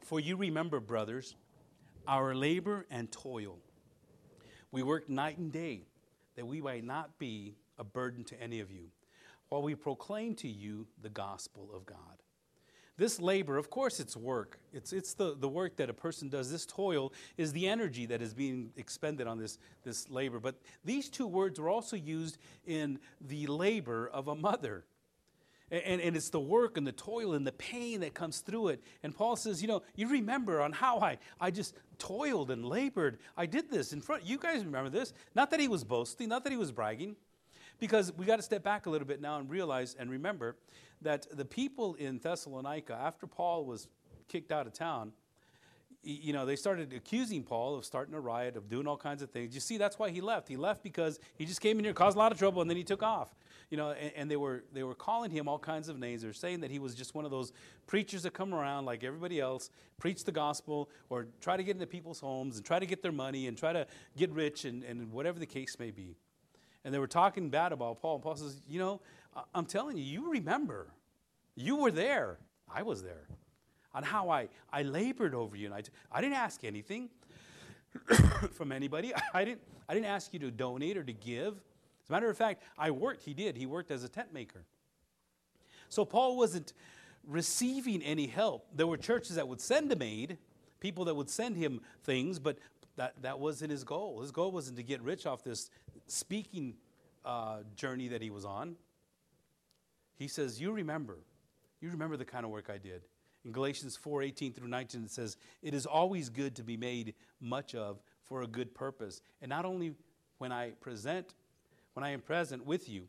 For 0.00 0.20
you 0.20 0.36
remember, 0.36 0.80
brothers, 0.80 1.34
our 2.06 2.34
labor 2.34 2.86
and 2.90 3.10
toil. 3.10 3.58
We 4.70 4.82
work 4.82 5.08
night 5.08 5.38
and 5.38 5.52
day 5.52 5.86
that 6.36 6.46
we 6.46 6.60
might 6.60 6.84
not 6.84 7.18
be 7.18 7.54
a 7.78 7.84
burden 7.84 8.24
to 8.24 8.40
any 8.42 8.60
of 8.60 8.70
you, 8.70 8.88
while 9.48 9.62
we 9.62 9.74
proclaim 9.74 10.34
to 10.36 10.48
you 10.48 10.86
the 11.02 11.10
gospel 11.10 11.70
of 11.74 11.84
God. 11.84 11.96
This 12.98 13.20
labor, 13.20 13.56
of 13.56 13.70
course, 13.70 14.00
it's 14.00 14.16
work. 14.16 14.58
It's, 14.72 14.92
it's 14.92 15.14
the, 15.14 15.34
the 15.34 15.48
work 15.48 15.76
that 15.76 15.88
a 15.88 15.94
person 15.94 16.28
does. 16.28 16.50
This 16.50 16.66
toil 16.66 17.12
is 17.38 17.52
the 17.52 17.66
energy 17.66 18.06
that 18.06 18.20
is 18.20 18.34
being 18.34 18.70
expended 18.76 19.26
on 19.26 19.38
this, 19.38 19.58
this 19.82 20.10
labor. 20.10 20.38
But 20.38 20.56
these 20.84 21.08
two 21.08 21.26
words 21.26 21.58
are 21.58 21.70
also 21.70 21.96
used 21.96 22.38
in 22.66 22.98
the 23.20 23.46
labor 23.46 24.10
of 24.12 24.28
a 24.28 24.34
mother. 24.34 24.84
And, 25.72 26.02
and 26.02 26.14
it's 26.14 26.28
the 26.28 26.38
work 26.38 26.76
and 26.76 26.86
the 26.86 26.92
toil 26.92 27.32
and 27.32 27.46
the 27.46 27.52
pain 27.52 28.00
that 28.00 28.12
comes 28.12 28.40
through 28.40 28.68
it. 28.68 28.82
And 29.02 29.16
Paul 29.16 29.36
says, 29.36 29.62
you 29.62 29.68
know, 29.68 29.82
you 29.96 30.06
remember 30.06 30.60
on 30.60 30.70
how 30.72 31.00
I, 31.00 31.16
I 31.40 31.50
just 31.50 31.74
toiled 31.98 32.50
and 32.50 32.62
labored. 32.64 33.18
I 33.38 33.46
did 33.46 33.70
this 33.70 33.94
in 33.94 34.02
front. 34.02 34.26
You 34.26 34.36
guys 34.36 34.64
remember 34.64 34.90
this. 34.90 35.14
Not 35.34 35.50
that 35.50 35.60
he 35.60 35.68
was 35.68 35.82
boasting, 35.82 36.28
not 36.28 36.44
that 36.44 36.50
he 36.50 36.58
was 36.58 36.70
bragging. 36.70 37.16
Because 37.80 38.12
we 38.12 38.26
got 38.26 38.36
to 38.36 38.42
step 38.42 38.62
back 38.62 38.84
a 38.84 38.90
little 38.90 39.08
bit 39.08 39.20
now 39.22 39.38
and 39.38 39.48
realize 39.48 39.96
and 39.98 40.10
remember 40.10 40.56
that 41.00 41.26
the 41.36 41.44
people 41.44 41.94
in 41.94 42.18
Thessalonica, 42.18 42.94
after 42.94 43.26
Paul 43.26 43.64
was 43.64 43.88
kicked 44.28 44.52
out 44.52 44.66
of 44.66 44.74
town, 44.74 45.12
you 46.04 46.32
know, 46.32 46.44
they 46.44 46.56
started 46.56 46.92
accusing 46.92 47.44
Paul 47.44 47.76
of 47.76 47.84
starting 47.84 48.14
a 48.14 48.20
riot, 48.20 48.56
of 48.56 48.68
doing 48.68 48.86
all 48.86 48.96
kinds 48.96 49.22
of 49.22 49.30
things. 49.30 49.54
You 49.54 49.60
see, 49.60 49.78
that's 49.78 49.98
why 49.98 50.10
he 50.10 50.20
left. 50.20 50.48
He 50.48 50.56
left 50.56 50.82
because 50.82 51.18
he 51.36 51.44
just 51.44 51.60
came 51.60 51.78
in 51.78 51.84
here, 51.84 51.94
caused 51.94 52.16
a 52.16 52.18
lot 52.18 52.32
of 52.32 52.38
trouble, 52.38 52.60
and 52.60 52.68
then 52.68 52.76
he 52.76 52.84
took 52.84 53.02
off. 53.02 53.34
You 53.72 53.78
know, 53.78 53.92
and, 53.92 54.12
and, 54.14 54.30
they 54.30 54.36
were 54.36 54.64
they 54.74 54.82
were 54.82 54.94
calling 54.94 55.30
him 55.30 55.48
all 55.48 55.58
kinds 55.58 55.88
of 55.88 55.98
names. 55.98 56.20
They 56.20 56.28
were 56.28 56.34
saying 56.34 56.60
that 56.60 56.70
he 56.70 56.78
was 56.78 56.94
just 56.94 57.14
one 57.14 57.24
of 57.24 57.30
those 57.30 57.54
preachers 57.86 58.24
that 58.24 58.34
come 58.34 58.52
around 58.52 58.84
like 58.84 59.02
everybody 59.02 59.40
else, 59.40 59.70
preach 59.98 60.24
the 60.24 60.30
gospel, 60.30 60.90
or 61.08 61.26
try 61.40 61.56
to 61.56 61.64
get 61.64 61.76
into 61.76 61.86
people's 61.86 62.20
homes 62.20 62.58
and 62.58 62.66
try 62.66 62.78
to 62.78 62.84
get 62.84 63.00
their 63.00 63.12
money 63.12 63.46
and 63.46 63.56
try 63.56 63.72
to 63.72 63.86
get 64.14 64.30
rich 64.30 64.66
and, 64.66 64.84
and 64.84 65.10
whatever 65.10 65.38
the 65.38 65.46
case 65.46 65.78
may 65.78 65.90
be. 65.90 66.16
And 66.84 66.92
they 66.92 66.98
were 66.98 67.06
talking 67.06 67.48
bad 67.48 67.72
about 67.72 68.02
Paul. 68.02 68.16
And 68.16 68.22
Paul 68.22 68.36
says, 68.36 68.60
You 68.68 68.78
know, 68.78 69.00
I'm 69.54 69.64
telling 69.64 69.96
you, 69.96 70.04
you 70.04 70.30
remember. 70.30 70.88
You 71.54 71.76
were 71.76 71.90
there. 71.90 72.36
I 72.70 72.82
was 72.82 73.02
there. 73.02 73.26
On 73.94 74.02
how 74.02 74.28
I, 74.28 74.48
I 74.70 74.82
labored 74.82 75.34
over 75.34 75.56
you. 75.56 75.64
And 75.64 75.74
I, 75.74 75.82
I 76.10 76.20
didn't 76.20 76.36
ask 76.36 76.62
anything 76.62 77.08
from 78.52 78.70
anybody. 78.70 79.14
I 79.32 79.46
didn't, 79.46 79.62
I 79.88 79.94
didn't 79.94 80.08
ask 80.08 80.34
you 80.34 80.40
to 80.40 80.50
donate 80.50 80.98
or 80.98 81.04
to 81.04 81.12
give. 81.14 81.62
As 82.04 82.10
a 82.10 82.12
matter 82.12 82.28
of 82.28 82.36
fact, 82.36 82.62
I 82.76 82.90
worked. 82.90 83.22
He 83.22 83.34
did. 83.34 83.56
He 83.56 83.66
worked 83.66 83.90
as 83.90 84.04
a 84.04 84.08
tent 84.08 84.32
maker. 84.32 84.64
So 85.88 86.04
Paul 86.04 86.36
wasn't 86.36 86.72
receiving 87.26 88.02
any 88.02 88.26
help. 88.26 88.66
There 88.74 88.86
were 88.86 88.96
churches 88.96 89.36
that 89.36 89.46
would 89.46 89.60
send 89.60 89.92
him 89.92 90.02
aid, 90.02 90.38
people 90.80 91.04
that 91.04 91.14
would 91.14 91.30
send 91.30 91.56
him 91.56 91.80
things, 92.02 92.38
but 92.38 92.58
that, 92.96 93.14
that 93.22 93.38
wasn't 93.38 93.70
his 93.70 93.84
goal. 93.84 94.20
His 94.20 94.30
goal 94.30 94.50
wasn't 94.50 94.76
to 94.78 94.82
get 94.82 95.00
rich 95.02 95.26
off 95.26 95.44
this 95.44 95.70
speaking 96.06 96.74
uh, 97.24 97.58
journey 97.76 98.08
that 98.08 98.22
he 98.22 98.30
was 98.30 98.44
on. 98.44 98.76
He 100.16 100.28
says, 100.28 100.60
You 100.60 100.72
remember, 100.72 101.18
you 101.80 101.90
remember 101.90 102.16
the 102.16 102.24
kind 102.24 102.44
of 102.44 102.50
work 102.50 102.70
I 102.70 102.78
did. 102.78 103.02
In 103.44 103.52
Galatians 103.52 103.96
4 103.96 104.22
18 104.22 104.52
through 104.52 104.68
19, 104.68 105.04
it 105.04 105.10
says, 105.10 105.36
It 105.62 105.74
is 105.74 105.86
always 105.86 106.28
good 106.28 106.54
to 106.56 106.62
be 106.62 106.76
made 106.76 107.14
much 107.40 107.74
of 107.74 108.02
for 108.24 108.42
a 108.42 108.46
good 108.46 108.74
purpose. 108.74 109.20
And 109.40 109.48
not 109.48 109.64
only 109.64 109.94
when 110.38 110.52
I 110.52 110.70
present, 110.80 111.34
when 111.94 112.04
I 112.04 112.10
am 112.10 112.20
present 112.20 112.64
with 112.64 112.88
you, 112.88 113.08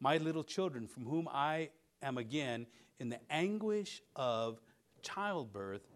my 0.00 0.16
little 0.16 0.44
children, 0.44 0.86
from 0.86 1.04
whom 1.04 1.28
I 1.28 1.70
am 2.02 2.18
again 2.18 2.66
in 2.98 3.08
the 3.08 3.20
anguish 3.30 4.02
of 4.16 4.60
childbirth 5.02 5.86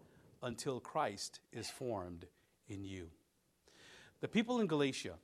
until 0.41 0.79
Christ 0.79 1.39
is 1.51 1.69
formed 1.69 2.25
in 2.67 2.83
you. 2.83 3.09
The 4.21 4.27
people 4.27 4.59
in 4.59 4.67
Galatia, 4.67 5.15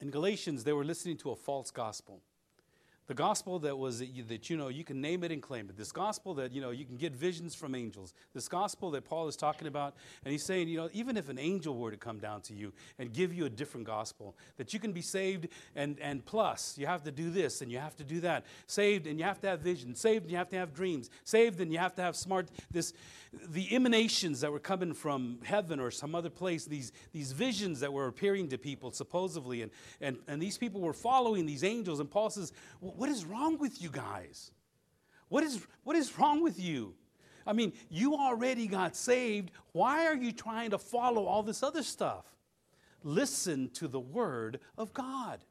in 0.00 0.10
Galatians, 0.10 0.64
they 0.64 0.72
were 0.72 0.84
listening 0.84 1.16
to 1.18 1.30
a 1.30 1.36
false 1.36 1.70
gospel. 1.70 2.22
The 3.08 3.14
gospel 3.14 3.58
that 3.60 3.76
was 3.76 4.00
that 4.00 4.06
you, 4.06 4.22
that 4.24 4.50
you 4.50 4.56
know 4.58 4.68
you 4.68 4.84
can 4.84 5.00
name 5.00 5.24
it 5.24 5.32
and 5.32 5.42
claim 5.42 5.68
it. 5.70 5.78
This 5.78 5.92
gospel 5.92 6.34
that 6.34 6.52
you 6.52 6.60
know 6.60 6.70
you 6.70 6.84
can 6.84 6.98
get 6.98 7.14
visions 7.14 7.54
from 7.54 7.74
angels. 7.74 8.12
This 8.34 8.48
gospel 8.48 8.90
that 8.90 9.06
Paul 9.06 9.28
is 9.28 9.36
talking 9.36 9.66
about, 9.66 9.94
and 10.24 10.32
he's 10.32 10.44
saying, 10.44 10.68
you 10.68 10.76
know, 10.76 10.90
even 10.92 11.16
if 11.16 11.30
an 11.30 11.38
angel 11.38 11.74
were 11.74 11.90
to 11.90 11.96
come 11.96 12.18
down 12.18 12.42
to 12.42 12.54
you 12.54 12.70
and 12.98 13.10
give 13.10 13.32
you 13.32 13.46
a 13.46 13.50
different 13.50 13.86
gospel, 13.86 14.36
that 14.58 14.74
you 14.74 14.78
can 14.78 14.92
be 14.92 15.00
saved 15.00 15.48
and 15.74 15.98
and 16.00 16.24
plus 16.24 16.76
you 16.76 16.86
have 16.86 17.02
to 17.04 17.10
do 17.10 17.30
this 17.30 17.62
and 17.62 17.72
you 17.72 17.78
have 17.78 17.96
to 17.96 18.04
do 18.04 18.20
that. 18.20 18.44
Saved 18.66 19.06
and 19.06 19.18
you 19.18 19.24
have 19.24 19.40
to 19.40 19.48
have 19.48 19.60
vision. 19.60 19.94
Saved 19.94 20.24
and 20.24 20.30
you 20.30 20.36
have 20.36 20.50
to 20.50 20.56
have 20.56 20.74
dreams. 20.74 21.08
Saved 21.24 21.62
and 21.62 21.72
you 21.72 21.78
have 21.78 21.94
to 21.94 22.02
have 22.02 22.14
smart 22.14 22.48
this 22.70 22.92
the 23.32 23.74
emanations 23.74 24.40
that 24.40 24.50
were 24.50 24.58
coming 24.58 24.94
from 24.94 25.38
heaven 25.44 25.80
or 25.80 25.90
some 25.90 26.14
other 26.14 26.30
place, 26.30 26.64
these, 26.64 26.92
these 27.12 27.32
visions 27.32 27.80
that 27.80 27.92
were 27.92 28.06
appearing 28.06 28.48
to 28.48 28.58
people 28.58 28.90
supposedly, 28.90 29.62
and, 29.62 29.70
and, 30.00 30.18
and 30.26 30.40
these 30.40 30.56
people 30.56 30.80
were 30.80 30.92
following 30.92 31.46
these 31.46 31.64
angels. 31.64 32.00
And 32.00 32.10
Paul 32.10 32.30
says, 32.30 32.52
What 32.98 33.08
is 33.08 33.24
wrong 33.24 33.58
with 33.58 33.80
you 33.80 33.90
guys? 33.90 34.50
What 35.28 35.44
is, 35.44 35.64
what 35.84 35.94
is 35.94 36.18
wrong 36.18 36.42
with 36.42 36.58
you? 36.58 36.94
I 37.46 37.52
mean, 37.52 37.72
you 37.88 38.14
already 38.14 38.66
got 38.66 38.96
saved. 38.96 39.52
Why 39.70 40.06
are 40.06 40.16
you 40.16 40.32
trying 40.32 40.70
to 40.70 40.78
follow 40.78 41.24
all 41.24 41.44
this 41.44 41.62
other 41.62 41.84
stuff? 41.84 42.24
Listen 43.04 43.70
to 43.74 43.86
the 43.86 44.00
word 44.00 44.58
of 44.76 44.92
God 44.92 45.44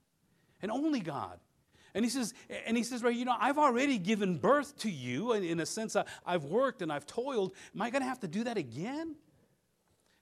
and 0.62 0.70
only 0.70 1.00
God. 1.00 1.40
And 1.94 2.04
he 2.04 2.12
says, 2.12 2.34
and 2.66 2.76
he 2.76 2.84
says, 2.84 3.02
right, 3.02 3.16
you 3.16 3.24
know, 3.24 3.38
I've 3.40 3.58
already 3.58 3.98
given 3.98 4.38
birth 4.38 4.78
to 4.80 4.92
you. 4.92 5.32
And 5.32 5.46
in 5.46 5.62
a 5.62 5.66
sense, 5.66 5.96
I, 5.96 6.04
I've 6.26 6.44
worked 6.44 6.82
and 6.82 6.92
I've 6.92 7.06
toiled. 7.06 7.54
Am 7.74 7.82
I 7.82 7.90
going 7.90 8.02
to 8.02 8.10
have 8.10 8.20
to 8.20 8.28
do 8.28 8.44
that 8.44 8.58
again? 8.58 9.16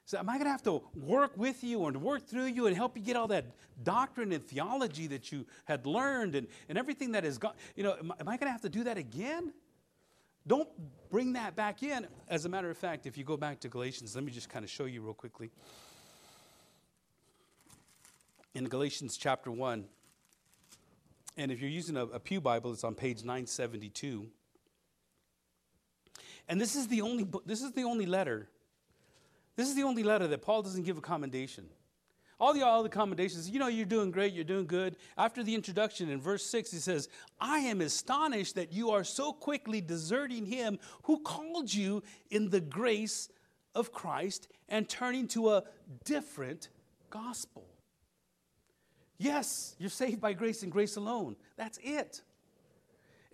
So 0.05 0.19
am 0.19 0.29
I 0.29 0.33
going 0.33 0.45
to 0.45 0.51
have 0.51 0.63
to 0.63 0.83
work 0.95 1.31
with 1.35 1.63
you 1.63 1.85
and 1.85 1.99
work 2.01 2.27
through 2.27 2.45
you 2.45 2.67
and 2.67 2.75
help 2.75 2.95
you 2.95 3.01
get 3.01 3.15
all 3.15 3.27
that 3.29 3.45
doctrine 3.83 4.31
and 4.31 4.43
theology 4.43 5.07
that 5.07 5.31
you 5.31 5.47
had 5.65 5.87
learned 5.87 6.35
and, 6.35 6.47
and 6.69 6.77
everything 6.77 7.13
that 7.13 7.23
has 7.23 7.39
gone? 7.39 7.53
You 7.75 7.83
know, 7.83 7.95
am, 7.97 8.13
am 8.19 8.29
I 8.29 8.37
going 8.37 8.47
to 8.47 8.51
have 8.51 8.61
to 8.61 8.69
do 8.69 8.83
that 8.83 8.99
again? 8.99 9.51
Don't 10.45 10.69
bring 11.09 11.33
that 11.33 11.55
back 11.55 11.81
in. 11.81 12.05
As 12.27 12.45
a 12.45 12.49
matter 12.49 12.69
of 12.69 12.77
fact, 12.77 13.07
if 13.07 13.17
you 13.17 13.23
go 13.23 13.35
back 13.35 13.59
to 13.61 13.67
Galatians, 13.67 14.13
let 14.13 14.23
me 14.23 14.31
just 14.31 14.47
kind 14.47 14.63
of 14.63 14.69
show 14.69 14.85
you 14.85 15.01
real 15.01 15.15
quickly. 15.15 15.49
In 18.53 18.65
Galatians 18.65 19.17
chapter 19.17 19.49
1, 19.49 19.85
and 21.37 21.51
if 21.51 21.59
you're 21.59 21.69
using 21.69 21.97
a, 21.97 22.05
a 22.05 22.19
Pew 22.19 22.39
Bible, 22.39 22.71
it's 22.71 22.83
on 22.83 22.93
page 22.93 23.23
972. 23.23 24.27
And 26.47 26.61
this 26.61 26.75
is 26.75 26.87
the 26.87 27.01
only 27.01 27.27
this 27.45 27.63
is 27.63 27.71
the 27.71 27.83
only 27.83 28.05
letter. 28.05 28.47
This 29.55 29.69
is 29.69 29.75
the 29.75 29.83
only 29.83 30.03
letter 30.03 30.27
that 30.27 30.41
Paul 30.41 30.61
doesn't 30.61 30.83
give 30.83 30.97
a 30.97 31.01
commendation. 31.01 31.65
All 32.39 32.53
the 32.53 32.65
other 32.65 32.89
commendations, 32.89 33.49
you 33.49 33.59
know, 33.59 33.67
you're 33.67 33.85
doing 33.85 34.11
great, 34.11 34.33
you're 34.33 34.43
doing 34.43 34.67
good. 34.67 34.97
After 35.17 35.41
the 35.41 35.55
introduction 35.55 36.09
in 36.09 36.19
verse 36.19 36.45
6, 36.45 36.71
he 36.71 36.79
says, 36.79 37.07
I 37.39 37.59
am 37.59 37.79
astonished 37.79 38.55
that 38.55 38.73
you 38.73 38.91
are 38.91 39.05
so 39.05 39.31
quickly 39.31 39.79
deserting 39.79 40.45
him 40.45 40.77
who 41.03 41.19
called 41.19 41.73
you 41.73 42.03
in 42.29 42.49
the 42.49 42.59
grace 42.59 43.29
of 43.73 43.93
Christ 43.93 44.49
and 44.67 44.89
turning 44.89 45.29
to 45.29 45.51
a 45.51 45.63
different 46.03 46.67
gospel. 47.09 47.65
Yes, 49.17 49.75
you're 49.79 49.89
saved 49.89 50.19
by 50.19 50.33
grace 50.33 50.61
and 50.63 50.71
grace 50.71 50.97
alone. 50.97 51.37
That's 51.55 51.79
it. 51.81 52.21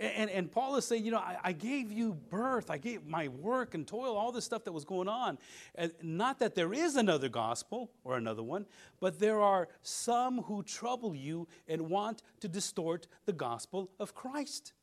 And, 0.01 0.31
and, 0.31 0.51
Paul 0.51 0.77
is 0.77 0.85
saying, 0.85 1.05
you 1.05 1.11
know, 1.11 1.19
I, 1.19 1.37
I, 1.43 1.51
gave 1.51 1.91
you 1.91 2.13
birth, 2.13 2.71
I 2.71 2.79
gave 2.79 3.05
my 3.05 3.27
work 3.27 3.75
and 3.75 3.85
toil, 3.85 4.17
all 4.17 4.31
this 4.31 4.43
stuff 4.43 4.63
that 4.63 4.71
was 4.71 4.83
going 4.83 5.07
on. 5.07 5.37
And 5.75 5.91
not 6.01 6.39
that 6.39 6.55
there 6.55 6.73
is 6.73 6.95
another 6.95 7.29
gospel 7.29 7.91
or 8.03 8.17
another 8.17 8.41
one, 8.41 8.65
but 8.99 9.19
there 9.19 9.39
are 9.39 9.67
some 9.83 10.41
who 10.41 10.63
trouble 10.63 11.15
you 11.15 11.47
and 11.67 11.87
want 11.87 12.23
to 12.39 12.47
distort 12.47 13.05
the 13.27 13.33
gospel 13.33 13.91
of 13.99 14.15
Christ. 14.15 14.73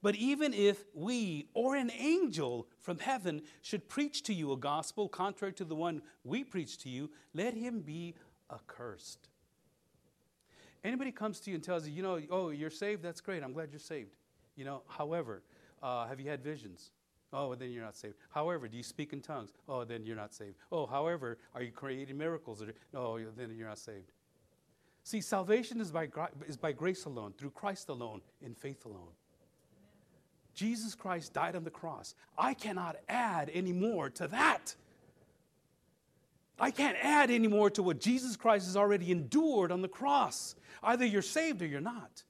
But 0.00 0.14
even 0.14 0.54
if 0.54 0.82
we 0.94 1.48
or 1.52 1.76
an 1.76 1.90
angel 1.90 2.68
from 2.80 3.00
heaven 3.00 3.42
should 3.60 3.86
preach 3.86 4.22
to 4.22 4.32
you 4.32 4.52
a 4.52 4.56
gospel 4.56 5.10
contrary 5.10 5.52
to 5.54 5.64
the 5.66 5.76
one 5.76 6.00
we 6.24 6.42
preach 6.42 6.78
to 6.78 6.88
you, 6.88 7.10
let 7.34 7.52
him 7.52 7.80
be 7.80 8.14
accursed. 8.50 9.28
Anybody 10.82 11.12
comes 11.12 11.38
to 11.40 11.50
you 11.50 11.56
and 11.56 11.62
tells 11.62 11.86
you, 11.86 11.92
you 11.92 12.02
know, 12.02 12.18
oh, 12.30 12.48
you're 12.48 12.70
saved, 12.70 13.02
that's 13.02 13.20
great, 13.20 13.42
I'm 13.42 13.52
glad 13.52 13.68
you're 13.70 13.78
saved. 13.78 14.16
You 14.56 14.64
know, 14.64 14.82
however, 14.88 15.42
uh, 15.82 16.06
have 16.06 16.20
you 16.20 16.28
had 16.28 16.42
visions? 16.42 16.90
Oh, 17.32 17.54
then 17.54 17.70
you're 17.70 17.84
not 17.84 17.96
saved. 17.96 18.14
However, 18.30 18.68
do 18.68 18.76
you 18.76 18.82
speak 18.82 19.12
in 19.12 19.22
tongues? 19.22 19.52
Oh, 19.68 19.84
then 19.84 20.04
you're 20.04 20.16
not 20.16 20.34
saved. 20.34 20.56
Oh, 20.70 20.86
however, 20.86 21.38
are 21.54 21.62
you 21.62 21.72
creating 21.72 22.18
miracles? 22.18 22.62
No, 22.92 23.18
then 23.36 23.54
you're 23.56 23.68
not 23.68 23.78
saved. 23.78 24.12
See, 25.04 25.20
salvation 25.20 25.80
is 25.80 25.90
by, 25.90 26.08
is 26.46 26.56
by 26.56 26.72
grace 26.72 27.06
alone, 27.06 27.32
through 27.36 27.50
Christ 27.50 27.88
alone, 27.88 28.20
in 28.42 28.54
faith 28.54 28.84
alone. 28.84 29.14
Jesus 30.54 30.94
Christ 30.94 31.32
died 31.32 31.56
on 31.56 31.64
the 31.64 31.70
cross. 31.70 32.14
I 32.36 32.52
cannot 32.52 32.96
add 33.08 33.50
any 33.54 33.72
more 33.72 34.10
to 34.10 34.28
that. 34.28 34.76
I 36.60 36.70
can't 36.70 36.96
add 37.00 37.30
any 37.30 37.48
more 37.48 37.70
to 37.70 37.82
what 37.82 37.98
Jesus 37.98 38.36
Christ 38.36 38.66
has 38.66 38.76
already 38.76 39.10
endured 39.10 39.72
on 39.72 39.80
the 39.80 39.88
cross. 39.88 40.54
Either 40.82 41.04
you're 41.04 41.22
saved 41.22 41.62
or 41.62 41.66
you're 41.66 41.80
not. 41.80 42.22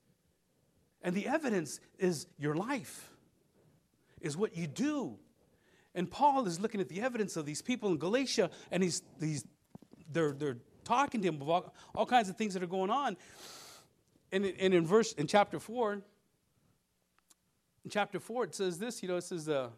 And 1.03 1.13
the 1.15 1.27
evidence 1.27 1.79
is 1.99 2.27
your 2.39 2.55
life, 2.55 3.09
is 4.21 4.37
what 4.37 4.55
you 4.55 4.67
do. 4.67 5.17
And 5.93 6.09
Paul 6.09 6.47
is 6.47 6.59
looking 6.59 6.81
at 6.81 6.89
the 6.89 7.01
evidence 7.01 7.35
of 7.35 7.45
these 7.45 7.61
people 7.61 7.91
in 7.91 7.97
Galatia, 7.97 8.49
and 8.71 8.81
he's, 8.81 9.03
he's, 9.19 9.45
they're, 10.11 10.31
they're 10.31 10.57
talking 10.85 11.21
to 11.21 11.27
him 11.27 11.41
about 11.41 11.73
all 11.93 12.05
kinds 12.05 12.29
of 12.29 12.37
things 12.37 12.53
that 12.53 12.63
are 12.63 12.67
going 12.67 12.89
on. 12.89 13.17
And, 14.31 14.45
and 14.45 14.73
in 14.73 14.87
verse 14.87 15.11
in 15.13 15.27
chapter 15.27 15.59
4, 15.59 15.93
in 15.93 17.89
chapter 17.89 18.19
4, 18.19 18.45
it 18.45 18.55
says 18.55 18.79
this, 18.79 19.03
you 19.03 19.09
know, 19.09 19.17
it 19.17 19.23
says 19.23 19.47
uh, 19.49 19.69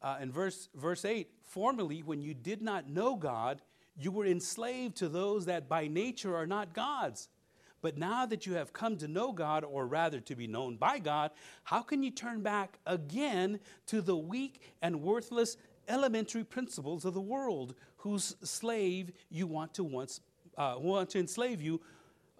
uh, 0.00 0.16
in 0.20 0.32
verse, 0.32 0.68
verse 0.74 1.04
8, 1.04 1.28
formerly 1.42 2.02
when 2.02 2.22
you 2.22 2.34
did 2.34 2.62
not 2.62 2.88
know 2.88 3.14
God, 3.14 3.60
you 3.96 4.10
were 4.10 4.26
enslaved 4.26 4.96
to 4.96 5.08
those 5.08 5.46
that 5.46 5.68
by 5.68 5.86
nature 5.86 6.34
are 6.34 6.46
not 6.46 6.72
God's. 6.72 7.28
But 7.82 7.98
now 7.98 8.24
that 8.26 8.46
you 8.46 8.54
have 8.54 8.72
come 8.72 8.96
to 8.98 9.08
know 9.08 9.32
God, 9.32 9.64
or 9.64 9.86
rather 9.86 10.20
to 10.20 10.36
be 10.36 10.46
known 10.46 10.76
by 10.76 11.00
God, 11.00 11.32
how 11.64 11.82
can 11.82 12.02
you 12.02 12.12
turn 12.12 12.40
back 12.40 12.78
again 12.86 13.58
to 13.86 14.00
the 14.00 14.16
weak 14.16 14.62
and 14.80 15.02
worthless 15.02 15.56
elementary 15.88 16.44
principles 16.44 17.04
of 17.04 17.12
the 17.12 17.20
world, 17.20 17.74
whose 17.96 18.36
slave 18.42 19.10
you 19.30 19.48
want 19.48 19.74
to 19.74 19.84
once 19.84 20.20
uh, 20.56 20.76
want 20.78 21.10
to 21.10 21.18
enslave 21.18 21.60
you, 21.60 21.80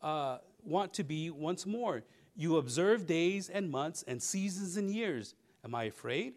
uh, 0.02 0.38
want 0.64 0.94
to 0.94 1.02
be 1.02 1.28
once 1.30 1.66
more? 1.66 2.04
You 2.36 2.56
observe 2.58 3.06
days 3.06 3.50
and 3.50 3.68
months 3.68 4.04
and 4.06 4.22
seasons 4.22 4.76
and 4.76 4.90
years. 4.90 5.34
Am 5.64 5.74
I 5.74 5.84
afraid? 5.84 6.34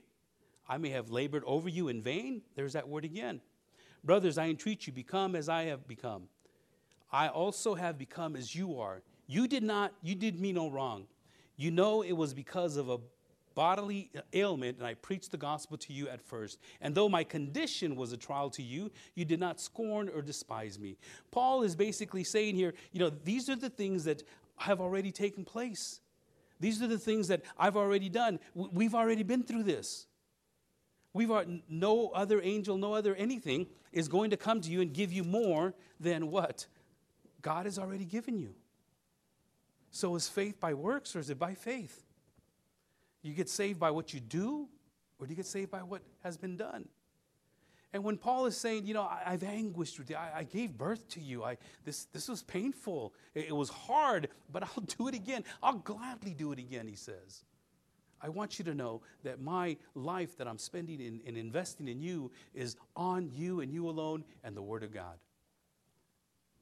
I 0.68 0.80
may 0.80 0.89
have 0.89 1.12
labored 1.12 1.43
over 1.45 1.70
you 1.70 1.89
in 1.89 2.01
vain. 2.01 2.41
There's 2.56 2.74
that 2.74 2.89
word 2.89 3.06
again. 3.06 3.39
Brothers, 4.03 4.38
I 4.38 4.47
entreat 4.47 4.88
you, 4.88 4.93
become 4.93 5.36
as 5.36 5.47
I 5.47 5.64
have 5.66 5.88
become. 5.88 6.28
I 7.16 7.30
also 7.30 7.76
have 7.76 7.97
become 7.97 8.36
as 8.36 8.53
you 8.53 8.78
are. 8.82 9.01
You 9.26 9.47
did 9.47 9.63
not, 9.63 9.93
you 10.03 10.16
did 10.16 10.38
me 10.38 10.51
no 10.51 10.70
wrong. 10.70 11.05
You 11.55 11.72
know 11.72 12.01
it 12.01 12.11
was 12.11 12.34
because 12.34 12.76
of 12.76 12.89
a 12.89 12.97
bodily 13.55 14.11
ailment, 14.34 14.80
and 14.80 14.86
I 14.86 14.95
preached 14.95 15.32
the 15.32 15.38
gospel 15.38 15.78
to 15.78 15.93
you 15.93 16.09
at 16.09 16.22
first. 16.22 16.59
And 16.82 16.93
though 16.93 17.07
my 17.07 17.24
condition 17.24 17.95
was 17.95 18.11
a 18.11 18.18
trial 18.18 18.49
to 18.49 18.61
you, 18.61 18.91
you 19.16 19.24
did 19.24 19.39
not 19.39 19.61
scorn 19.61 20.09
or 20.13 20.22
despise 20.22 20.78
me. 20.78 20.97
Paul 21.32 21.63
is 21.63 21.74
basically 21.74 22.26
saying 22.26 22.57
here, 22.57 22.74
you 22.91 22.99
know, 22.99 23.09
these 23.24 23.49
are 23.49 23.55
the 23.55 23.70
things 23.70 24.03
that 24.03 24.24
have 24.57 24.82
already 24.82 25.13
taken 25.13 25.45
place. 25.45 26.01
These 26.59 26.82
are 26.82 26.88
the 26.88 26.99
things 26.99 27.30
that 27.30 27.43
I've 27.57 27.78
already 27.78 28.09
done. 28.09 28.41
We've 28.53 28.93
already 28.93 29.24
been 29.24 29.43
through 29.43 29.63
this. 29.63 30.07
We've 31.13 31.32
no 31.70 32.09
other 32.09 32.41
angel, 32.41 32.78
no 32.78 32.93
other 32.93 33.16
anything 33.16 33.68
is 33.93 34.09
going 34.09 34.32
to 34.32 34.38
come 34.38 34.59
to 34.59 34.70
you 34.70 34.82
and 34.82 34.91
give 34.91 35.13
you 35.13 35.24
more 35.24 35.74
than 35.97 36.30
what 36.30 36.68
God 37.46 37.68
has 37.68 37.78
already 37.78 38.06
given 38.06 38.39
you. 38.39 38.56
So 39.91 40.16
is 40.16 40.28
faith 40.28 40.60
by 40.60 40.74
works 40.74 41.16
or 41.16 41.20
is 41.20 41.30
it 41.30 41.38
by 41.38 41.54
faith? 41.54 42.04
You 43.22 43.34
get 43.34 43.50
saved 43.50 43.80
by 43.80 43.91
what 43.91 44.16
you 44.16 44.20
do 44.20 44.68
or 45.20 45.28
do 45.28 45.32
you 45.32 45.36
get 45.36 45.46
saved 45.46 45.70
by 45.70 45.84
what 45.84 46.02
has 46.24 46.38
been 46.38 46.58
done? 46.58 46.89
And 47.93 48.04
when 48.04 48.18
Paul 48.18 48.48
is 48.48 48.58
saying, 48.58 48.88
you 48.88 48.96
know, 48.96 49.04
I, 49.04 49.30
have 49.30 49.43
anguished 49.43 50.00
with 50.00 50.10
you, 50.10 50.16
I, 50.16 50.39
I, 50.39 50.43
gave 50.43 50.76
birth 50.76 51.08
to 51.10 51.22
you, 51.22 51.43
I, 51.43 51.58
this, 51.84 52.06
this 52.06 52.28
was 52.28 52.41
painful, 52.41 53.14
it, 53.36 53.50
it 53.50 53.56
was 53.56 53.70
hard, 53.70 54.30
but 54.52 54.64
I'll 54.64 54.84
do 54.98 55.08
it 55.08 55.14
again. 55.14 55.43
I'll 55.62 55.78
gladly 55.78 56.34
do 56.34 56.52
it 56.52 56.58
again, 56.58 56.88
he 56.88 56.96
says. 56.96 57.43
I 58.20 58.30
want 58.30 58.58
you 58.58 58.66
to 58.66 58.74
know 58.74 59.04
that 59.24 59.39
my 59.39 59.78
life 59.93 60.36
that 60.39 60.48
I'm 60.48 60.58
spending 60.58 61.00
in, 61.00 61.22
in 61.26 61.38
investing 61.38 61.88
in 61.88 62.02
you 62.02 62.32
is 62.56 62.76
on 62.96 63.30
you 63.32 63.62
and 63.62 63.72
you 63.72 63.88
alone 63.88 64.24
and 64.43 64.58
the 64.58 64.64
Word 64.64 64.82
of 64.82 64.91
God 64.91 65.20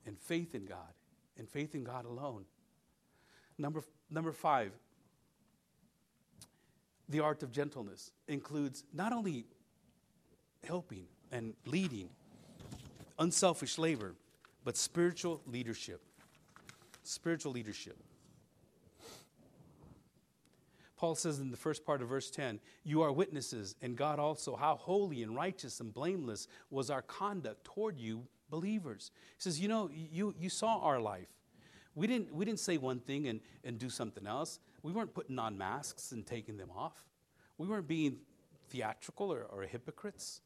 and 0.06 0.18
faith 0.20 0.56
in 0.56 0.66
God 0.66 0.93
and 1.38 1.49
faith 1.49 1.76
in 1.76 1.84
God 1.84 2.06
alone. 2.06 2.45
Number, 3.58 3.84
number 4.10 4.32
five, 4.32 4.72
the 7.10 7.20
art 7.20 7.43
of 7.43 7.51
gentleness 7.51 8.12
includes 8.28 8.84
not 8.93 9.12
only 9.14 9.45
helping 10.64 11.06
and 11.32 11.54
leading, 11.66 12.10
unselfish 13.20 13.78
labor, 13.78 14.16
but 14.64 14.78
spiritual 14.78 15.41
leadership. 15.45 16.01
Spiritual 17.04 17.51
leadership. 17.51 17.97
Paul 20.97 21.16
says 21.16 21.39
in 21.39 21.51
the 21.51 21.58
first 21.58 21.86
part 21.86 22.01
of 22.01 22.08
verse 22.08 22.32
10, 22.32 22.62
You 22.86 23.01
are 23.01 23.12
witnesses, 23.12 23.76
and 23.82 23.97
God 23.97 24.20
also, 24.20 24.56
how 24.56 24.76
holy 24.76 25.22
and 25.22 25.36
righteous 25.36 25.82
and 25.82 25.93
blameless 25.93 26.47
was 26.70 26.89
our 26.89 27.01
conduct 27.01 27.66
toward 27.66 27.99
you 27.99 28.26
believers. 28.54 29.10
He 29.38 29.41
says, 29.41 29.60
You 29.60 29.68
know, 29.68 29.89
you, 29.91 30.36
you 30.39 30.49
saw 30.49 30.80
our 30.82 30.99
life. 30.99 31.28
We 31.95 32.06
didn't, 32.06 32.34
we 32.34 32.45
didn't 32.45 32.60
say 32.60 32.78
one 32.78 32.99
thing 32.99 33.28
and, 33.28 33.39
and 33.64 33.80
do 33.80 33.89
something 33.89 34.28
else. 34.28 34.60
We 34.84 34.91
weren't 34.91 35.14
putting 35.14 35.39
on 35.39 35.58
masks 35.58 36.12
and 36.12 36.26
taking 36.26 36.58
them 36.58 36.70
off. 36.76 37.04
We 37.58 37.68
weren't 37.68 37.88
being 37.88 38.18
theatrical 38.70 39.34
or, 39.34 39.43
or 39.43 39.64
hypocrites. 39.64 40.41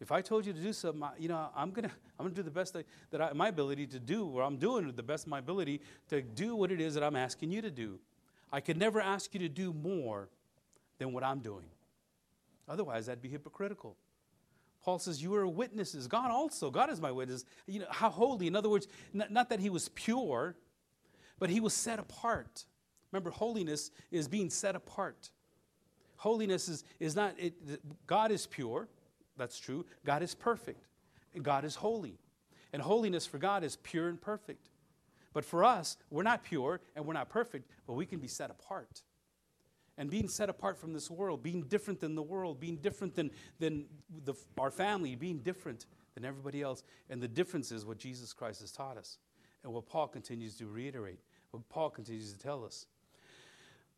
If 0.00 0.10
I 0.10 0.22
told 0.22 0.46
you 0.46 0.54
to 0.54 0.60
do 0.60 0.72
something, 0.72 1.06
you 1.18 1.28
know, 1.28 1.48
I'm 1.54 1.70
gonna, 1.70 1.90
I'm 2.18 2.24
gonna 2.26 2.34
do 2.34 2.42
the 2.42 2.50
best 2.50 2.72
that, 2.72 2.86
that 3.10 3.20
I, 3.20 3.32
my 3.34 3.48
ability 3.48 3.86
to 3.88 4.00
do, 4.00 4.26
or 4.26 4.42
I'm 4.42 4.56
doing 4.56 4.90
the 4.94 5.02
best 5.02 5.24
of 5.24 5.30
my 5.30 5.38
ability 5.38 5.82
to 6.08 6.22
do 6.22 6.56
what 6.56 6.72
it 6.72 6.80
is 6.80 6.94
that 6.94 7.02
I'm 7.02 7.16
asking 7.16 7.50
you 7.50 7.60
to 7.60 7.70
do. 7.70 7.98
I 8.52 8.60
could 8.60 8.78
never 8.78 9.00
ask 9.00 9.34
you 9.34 9.40
to 9.40 9.48
do 9.48 9.72
more 9.72 10.28
than 10.98 11.12
what 11.12 11.22
I'm 11.22 11.40
doing. 11.40 11.66
Otherwise, 12.68 13.06
that'd 13.06 13.22
be 13.22 13.28
hypocritical. 13.28 13.96
Paul 14.84 14.98
says, 14.98 15.22
You 15.22 15.34
are 15.34 15.46
witnesses. 15.46 16.06
God 16.06 16.30
also, 16.30 16.70
God 16.70 16.90
is 16.90 17.00
my 17.00 17.10
witness. 17.10 17.44
You 17.66 17.80
know, 17.80 17.86
how 17.90 18.10
holy. 18.10 18.46
In 18.46 18.54
other 18.54 18.68
words, 18.68 18.86
not, 19.12 19.30
not 19.30 19.48
that 19.48 19.60
he 19.60 19.70
was 19.70 19.88
pure, 19.90 20.56
but 21.38 21.48
he 21.48 21.58
was 21.60 21.72
set 21.72 21.98
apart. 21.98 22.64
Remember, 23.10 23.30
holiness 23.30 23.90
is 24.10 24.28
being 24.28 24.50
set 24.50 24.76
apart. 24.76 25.30
Holiness 26.16 26.68
is, 26.68 26.84
is 27.00 27.16
not, 27.16 27.34
it, 27.38 27.54
God 28.06 28.30
is 28.30 28.46
pure, 28.46 28.88
that's 29.36 29.58
true. 29.58 29.86
God 30.04 30.22
is 30.22 30.34
perfect, 30.34 30.84
God 31.42 31.64
is 31.64 31.76
holy. 31.76 32.18
And 32.72 32.82
holiness 32.82 33.24
for 33.24 33.38
God 33.38 33.62
is 33.62 33.76
pure 33.76 34.08
and 34.08 34.20
perfect. 34.20 34.68
But 35.32 35.44
for 35.44 35.64
us, 35.64 35.96
we're 36.10 36.24
not 36.24 36.42
pure 36.42 36.80
and 36.96 37.06
we're 37.06 37.14
not 37.14 37.28
perfect, 37.28 37.70
but 37.86 37.94
we 37.94 38.04
can 38.04 38.18
be 38.18 38.26
set 38.26 38.50
apart 38.50 39.02
and 39.96 40.10
being 40.10 40.28
set 40.28 40.48
apart 40.48 40.76
from 40.78 40.92
this 40.92 41.10
world, 41.10 41.42
being 41.42 41.62
different 41.62 42.00
than 42.00 42.14
the 42.14 42.22
world, 42.22 42.60
being 42.60 42.76
different 42.76 43.14
than, 43.14 43.30
than 43.58 43.86
the, 44.24 44.34
our 44.58 44.70
family, 44.70 45.14
being 45.14 45.38
different 45.38 45.86
than 46.14 46.24
everybody 46.24 46.62
else. 46.62 46.82
And 47.10 47.22
the 47.22 47.28
difference 47.28 47.70
is 47.70 47.84
what 47.86 47.98
Jesus 47.98 48.32
Christ 48.32 48.60
has 48.60 48.72
taught 48.72 48.96
us 48.96 49.18
and 49.62 49.72
what 49.72 49.86
Paul 49.86 50.08
continues 50.08 50.56
to 50.58 50.66
reiterate, 50.66 51.20
what 51.50 51.68
Paul 51.68 51.90
continues 51.90 52.32
to 52.32 52.38
tell 52.38 52.64
us. 52.64 52.86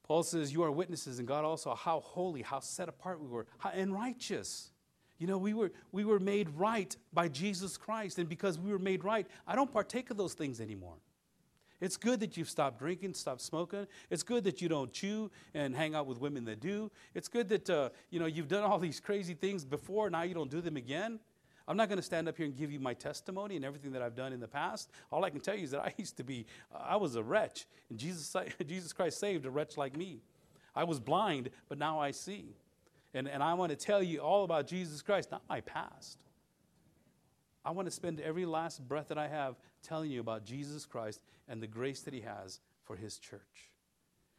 Paul 0.02 0.22
says, 0.22 0.52
You 0.52 0.62
are 0.62 0.70
witnesses, 0.70 1.18
and 1.18 1.26
God 1.26 1.44
also, 1.44 1.74
how 1.74 2.00
holy, 2.00 2.42
how 2.42 2.60
set 2.60 2.88
apart 2.88 3.20
we 3.20 3.28
were, 3.28 3.46
how, 3.58 3.70
and 3.70 3.92
righteous. 3.92 4.70
You 5.18 5.26
know, 5.26 5.38
we 5.38 5.54
were, 5.54 5.72
we 5.92 6.04
were 6.04 6.20
made 6.20 6.50
right 6.50 6.94
by 7.12 7.28
Jesus 7.28 7.76
Christ. 7.76 8.18
And 8.18 8.28
because 8.28 8.58
we 8.58 8.70
were 8.70 8.78
made 8.78 9.02
right, 9.02 9.26
I 9.46 9.56
don't 9.56 9.72
partake 9.72 10.10
of 10.10 10.16
those 10.16 10.34
things 10.34 10.60
anymore. 10.60 10.96
It's 11.80 11.96
good 11.96 12.20
that 12.20 12.36
you've 12.36 12.48
stopped 12.48 12.78
drinking, 12.78 13.14
stopped 13.14 13.42
smoking. 13.42 13.86
It's 14.10 14.22
good 14.22 14.44
that 14.44 14.62
you 14.62 14.68
don't 14.68 14.92
chew 14.92 15.30
and 15.54 15.76
hang 15.76 15.94
out 15.94 16.06
with 16.06 16.18
women 16.18 16.44
that 16.46 16.60
do. 16.60 16.90
It's 17.14 17.28
good 17.28 17.48
that 17.50 17.68
uh, 17.68 17.90
you 18.10 18.18
know 18.18 18.26
you've 18.26 18.48
done 18.48 18.64
all 18.64 18.78
these 18.78 19.00
crazy 19.00 19.34
things 19.34 19.64
before. 19.64 20.08
Now 20.08 20.22
you 20.22 20.34
don't 20.34 20.50
do 20.50 20.60
them 20.60 20.76
again. 20.76 21.20
I'm 21.68 21.76
not 21.76 21.88
going 21.88 21.98
to 21.98 22.02
stand 22.02 22.28
up 22.28 22.36
here 22.36 22.46
and 22.46 22.56
give 22.56 22.70
you 22.70 22.78
my 22.78 22.94
testimony 22.94 23.56
and 23.56 23.64
everything 23.64 23.90
that 23.92 24.02
I've 24.02 24.14
done 24.14 24.32
in 24.32 24.38
the 24.38 24.48
past. 24.48 24.90
All 25.10 25.24
I 25.24 25.30
can 25.30 25.40
tell 25.40 25.56
you 25.56 25.64
is 25.64 25.72
that 25.72 25.80
I 25.80 25.92
used 25.96 26.16
to 26.18 26.24
be, 26.24 26.46
I 26.72 26.96
was 26.96 27.16
a 27.16 27.22
wretch, 27.22 27.66
and 27.90 27.98
Jesus, 27.98 28.34
Jesus 28.66 28.92
Christ 28.92 29.18
saved 29.18 29.46
a 29.46 29.50
wretch 29.50 29.76
like 29.76 29.96
me. 29.96 30.20
I 30.74 30.84
was 30.84 31.00
blind, 31.00 31.50
but 31.68 31.78
now 31.78 31.98
I 31.98 32.12
see. 32.12 32.54
And, 33.14 33.26
and 33.28 33.42
I 33.42 33.54
want 33.54 33.70
to 33.70 33.76
tell 33.76 34.02
you 34.02 34.20
all 34.20 34.44
about 34.44 34.66
Jesus 34.66 35.02
Christ, 35.02 35.30
not 35.30 35.42
my 35.48 35.60
past. 35.62 36.18
I 37.64 37.70
want 37.72 37.86
to 37.86 37.92
spend 37.92 38.20
every 38.20 38.46
last 38.46 38.86
breath 38.86 39.08
that 39.08 39.18
I 39.18 39.26
have 39.26 39.56
telling 39.86 40.10
you 40.10 40.20
about 40.20 40.44
Jesus 40.44 40.84
Christ 40.84 41.20
and 41.48 41.62
the 41.62 41.66
grace 41.66 42.00
that 42.02 42.14
He 42.14 42.22
has 42.22 42.60
for 42.84 42.96
His 42.96 43.18
church. 43.18 43.70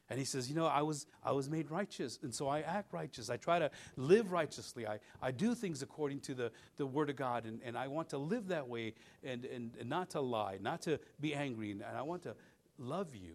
And 0.09 0.17
he 0.17 0.25
says, 0.25 0.49
You 0.49 0.55
know, 0.55 0.67
I 0.67 0.81
was, 0.83 1.05
I 1.23 1.33
was 1.33 1.49
made 1.49 1.69
righteous, 1.69 2.17
and 2.21 2.33
so 2.33 2.47
I 2.47 2.61
act 2.61 2.93
righteous. 2.93 3.29
I 3.29 3.37
try 3.37 3.59
to 3.59 3.69
live 3.97 4.31
righteously. 4.31 4.87
I, 4.87 4.99
I 5.21 5.31
do 5.31 5.53
things 5.53 5.81
according 5.81 6.21
to 6.21 6.33
the, 6.33 6.51
the 6.77 6.85
Word 6.85 7.09
of 7.09 7.17
God, 7.17 7.45
and, 7.45 7.59
and 7.63 7.77
I 7.77 7.87
want 7.87 8.09
to 8.09 8.17
live 8.17 8.47
that 8.47 8.67
way 8.69 8.93
and, 9.23 9.43
and, 9.45 9.71
and 9.79 9.89
not 9.89 10.11
to 10.11 10.21
lie, 10.21 10.59
not 10.61 10.81
to 10.83 10.99
be 11.19 11.33
angry, 11.33 11.71
and, 11.71 11.81
and 11.81 11.97
I 11.97 12.03
want 12.03 12.23
to 12.23 12.35
love 12.77 13.15
you. 13.15 13.33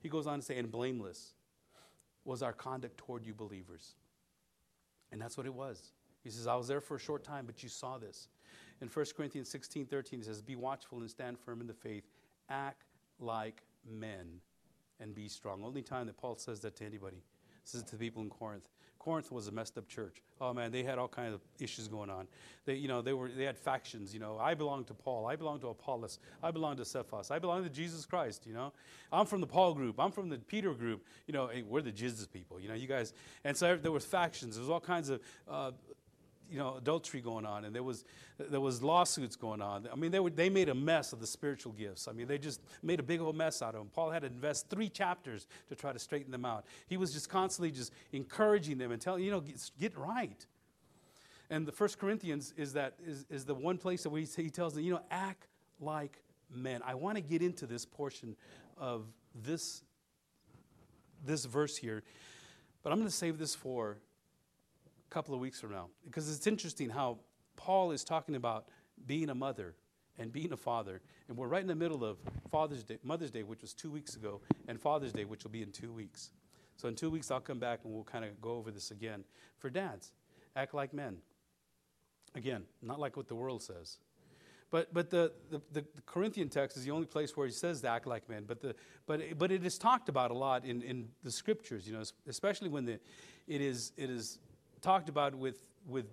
He 0.00 0.08
goes 0.08 0.26
on 0.26 0.38
to 0.38 0.44
say, 0.44 0.56
And 0.56 0.70
blameless 0.70 1.32
was 2.24 2.42
our 2.42 2.52
conduct 2.52 2.98
toward 2.98 3.26
you 3.26 3.34
believers. 3.34 3.94
And 5.10 5.20
that's 5.20 5.36
what 5.36 5.46
it 5.46 5.54
was. 5.54 5.92
He 6.22 6.30
says, 6.30 6.46
I 6.46 6.54
was 6.54 6.68
there 6.68 6.80
for 6.80 6.94
a 6.94 7.00
short 7.00 7.24
time, 7.24 7.44
but 7.44 7.62
you 7.62 7.68
saw 7.68 7.98
this. 7.98 8.28
In 8.80 8.88
1 8.88 9.06
Corinthians 9.16 9.48
16 9.48 9.86
13, 9.86 10.20
he 10.20 10.24
says, 10.24 10.42
Be 10.42 10.56
watchful 10.56 10.98
and 10.98 11.10
stand 11.10 11.38
firm 11.38 11.60
in 11.60 11.66
the 11.66 11.74
faith, 11.74 12.04
act 12.48 12.84
like 13.20 13.62
men 13.88 14.40
and 15.00 15.14
be 15.14 15.28
strong. 15.28 15.64
Only 15.64 15.82
time 15.82 16.06
that 16.06 16.16
Paul 16.16 16.36
says 16.36 16.60
that 16.60 16.76
to 16.76 16.84
anybody. 16.84 17.22
Says 17.64 17.82
it 17.82 17.86
to 17.88 17.96
the 17.96 18.04
people 18.04 18.22
in 18.22 18.30
Corinth. 18.30 18.68
Corinth 18.98 19.32
was 19.32 19.48
a 19.48 19.52
messed 19.52 19.76
up 19.78 19.88
church. 19.88 20.22
Oh 20.40 20.54
man, 20.54 20.70
they 20.70 20.84
had 20.84 20.96
all 20.96 21.08
kinds 21.08 21.34
of 21.34 21.40
issues 21.58 21.88
going 21.88 22.08
on. 22.08 22.28
They, 22.64 22.74
you 22.74 22.86
know, 22.86 23.02
they 23.02 23.12
were 23.12 23.28
they 23.28 23.44
had 23.44 23.58
factions. 23.58 24.14
You 24.14 24.20
know, 24.20 24.38
I 24.38 24.54
belong 24.54 24.84
to 24.84 24.94
Paul. 24.94 25.26
I 25.26 25.34
belong 25.34 25.58
to 25.60 25.68
Apollos. 25.68 26.20
I 26.40 26.52
belong 26.52 26.76
to 26.76 26.84
Cephas. 26.84 27.32
I 27.32 27.40
belong 27.40 27.64
to 27.64 27.70
Jesus 27.70 28.06
Christ. 28.06 28.46
You 28.46 28.54
know, 28.54 28.72
I'm 29.12 29.26
from 29.26 29.40
the 29.40 29.46
Paul 29.46 29.74
group. 29.74 29.98
I'm 29.98 30.12
from 30.12 30.28
the 30.28 30.38
Peter 30.38 30.72
group. 30.72 31.04
You 31.26 31.34
know, 31.34 31.48
hey, 31.48 31.62
we're 31.62 31.82
the 31.82 31.90
Jesus 31.90 32.28
people. 32.28 32.60
You 32.60 32.68
know, 32.68 32.74
you 32.74 32.86
guys. 32.86 33.12
And 33.42 33.56
so 33.56 33.76
there 33.76 33.90
was 33.90 34.04
factions. 34.04 34.54
There 34.54 34.62
was 34.62 34.70
all 34.70 34.80
kinds 34.80 35.08
of 35.08 35.20
uh, 35.50 35.72
you 36.52 36.58
know 36.58 36.76
adultery 36.76 37.20
going 37.20 37.46
on 37.46 37.64
and 37.64 37.74
there 37.74 37.82
was 37.82 38.04
there 38.38 38.60
was 38.60 38.82
lawsuits 38.82 39.36
going 39.36 39.62
on. 39.62 39.88
I 39.90 39.96
mean 39.96 40.10
they 40.10 40.20
were 40.20 40.30
they 40.30 40.50
made 40.50 40.68
a 40.68 40.74
mess 40.74 41.12
of 41.12 41.20
the 41.20 41.26
spiritual 41.26 41.72
gifts. 41.72 42.08
I 42.08 42.12
mean 42.12 42.26
they 42.26 42.38
just 42.38 42.60
made 42.82 43.00
a 43.00 43.02
big 43.02 43.20
old 43.20 43.36
mess 43.36 43.62
out 43.62 43.74
of 43.74 43.80
them. 43.80 43.90
Paul 43.92 44.10
had 44.10 44.22
to 44.22 44.26
invest 44.26 44.68
three 44.68 44.88
chapters 44.88 45.46
to 45.68 45.74
try 45.74 45.92
to 45.92 45.98
straighten 45.98 46.30
them 46.30 46.44
out. 46.44 46.66
He 46.86 46.96
was 46.96 47.12
just 47.12 47.28
constantly 47.28 47.70
just 47.70 47.92
encouraging 48.12 48.78
them 48.78 48.92
and 48.92 49.00
telling 49.00 49.24
you 49.24 49.30
know 49.30 49.40
get, 49.40 49.70
get 49.78 49.96
right. 49.96 50.46
And 51.50 51.66
the 51.66 51.72
first 51.72 51.98
corinthians 51.98 52.54
is 52.56 52.74
that 52.74 52.94
is, 53.04 53.26
is 53.30 53.44
the 53.44 53.54
one 53.54 53.78
place 53.78 54.02
that 54.02 54.10
we, 54.10 54.24
he 54.24 54.50
tells 54.50 54.74
them 54.74 54.84
you 54.84 54.92
know 54.92 55.02
act 55.10 55.46
like 55.80 56.22
men. 56.54 56.82
I 56.84 56.94
want 56.94 57.16
to 57.16 57.22
get 57.22 57.42
into 57.42 57.66
this 57.66 57.84
portion 57.86 58.36
of 58.76 59.06
this 59.34 59.82
this 61.24 61.44
verse 61.44 61.76
here 61.76 62.02
but 62.82 62.92
i'm 62.92 62.98
going 62.98 63.08
to 63.08 63.14
save 63.14 63.38
this 63.38 63.54
for 63.54 63.98
couple 65.12 65.34
of 65.34 65.40
weeks 65.40 65.60
from 65.60 65.72
now. 65.72 65.88
Because 66.04 66.34
it's 66.34 66.46
interesting 66.46 66.88
how 66.88 67.18
Paul 67.56 67.92
is 67.92 68.02
talking 68.02 68.34
about 68.34 68.64
being 69.06 69.28
a 69.28 69.34
mother 69.34 69.74
and 70.18 70.32
being 70.32 70.52
a 70.52 70.56
father. 70.56 71.02
And 71.28 71.36
we're 71.36 71.48
right 71.48 71.60
in 71.60 71.68
the 71.68 71.74
middle 71.74 72.02
of 72.02 72.16
Father's 72.50 72.82
Day, 72.82 72.98
Mother's 73.02 73.30
Day, 73.30 73.42
which 73.42 73.60
was 73.60 73.74
two 73.74 73.90
weeks 73.90 74.16
ago, 74.16 74.40
and 74.68 74.80
Father's 74.80 75.12
Day, 75.12 75.24
which 75.24 75.44
will 75.44 75.50
be 75.50 75.62
in 75.62 75.70
two 75.70 75.92
weeks. 75.92 76.30
So 76.76 76.88
in 76.88 76.94
two 76.94 77.10
weeks, 77.10 77.30
I'll 77.30 77.40
come 77.40 77.58
back 77.58 77.80
and 77.84 77.92
we'll 77.92 78.04
kind 78.04 78.24
of 78.24 78.40
go 78.40 78.52
over 78.52 78.70
this 78.70 78.90
again. 78.90 79.24
For 79.58 79.68
dads, 79.68 80.12
act 80.56 80.72
like 80.72 80.94
men. 80.94 81.18
Again, 82.34 82.62
not 82.80 82.98
like 82.98 83.16
what 83.16 83.28
the 83.28 83.34
world 83.34 83.62
says. 83.62 83.98
But, 84.70 84.94
but 84.94 85.10
the, 85.10 85.32
the, 85.50 85.60
the, 85.70 85.84
Corinthian 86.06 86.48
text 86.48 86.78
is 86.78 86.84
the 86.84 86.90
only 86.90 87.06
place 87.06 87.36
where 87.36 87.46
he 87.46 87.52
says 87.52 87.82
to 87.82 87.88
act 87.88 88.06
like 88.06 88.26
men. 88.30 88.44
But, 88.46 88.62
the, 88.62 88.74
but, 89.06 89.20
but 89.36 89.52
it 89.52 89.66
is 89.66 89.76
talked 89.76 90.08
about 90.08 90.30
a 90.30 90.34
lot 90.34 90.64
in, 90.64 90.80
in 90.80 91.08
the 91.22 91.30
scriptures, 91.30 91.86
you 91.86 91.92
know, 91.92 92.02
especially 92.26 92.70
when 92.70 92.86
the, 92.86 92.98
it, 93.46 93.60
is, 93.60 93.92
it 93.98 94.08
is 94.08 94.38
talked 94.82 95.08
about 95.08 95.34
with, 95.34 95.62
with 95.88 96.06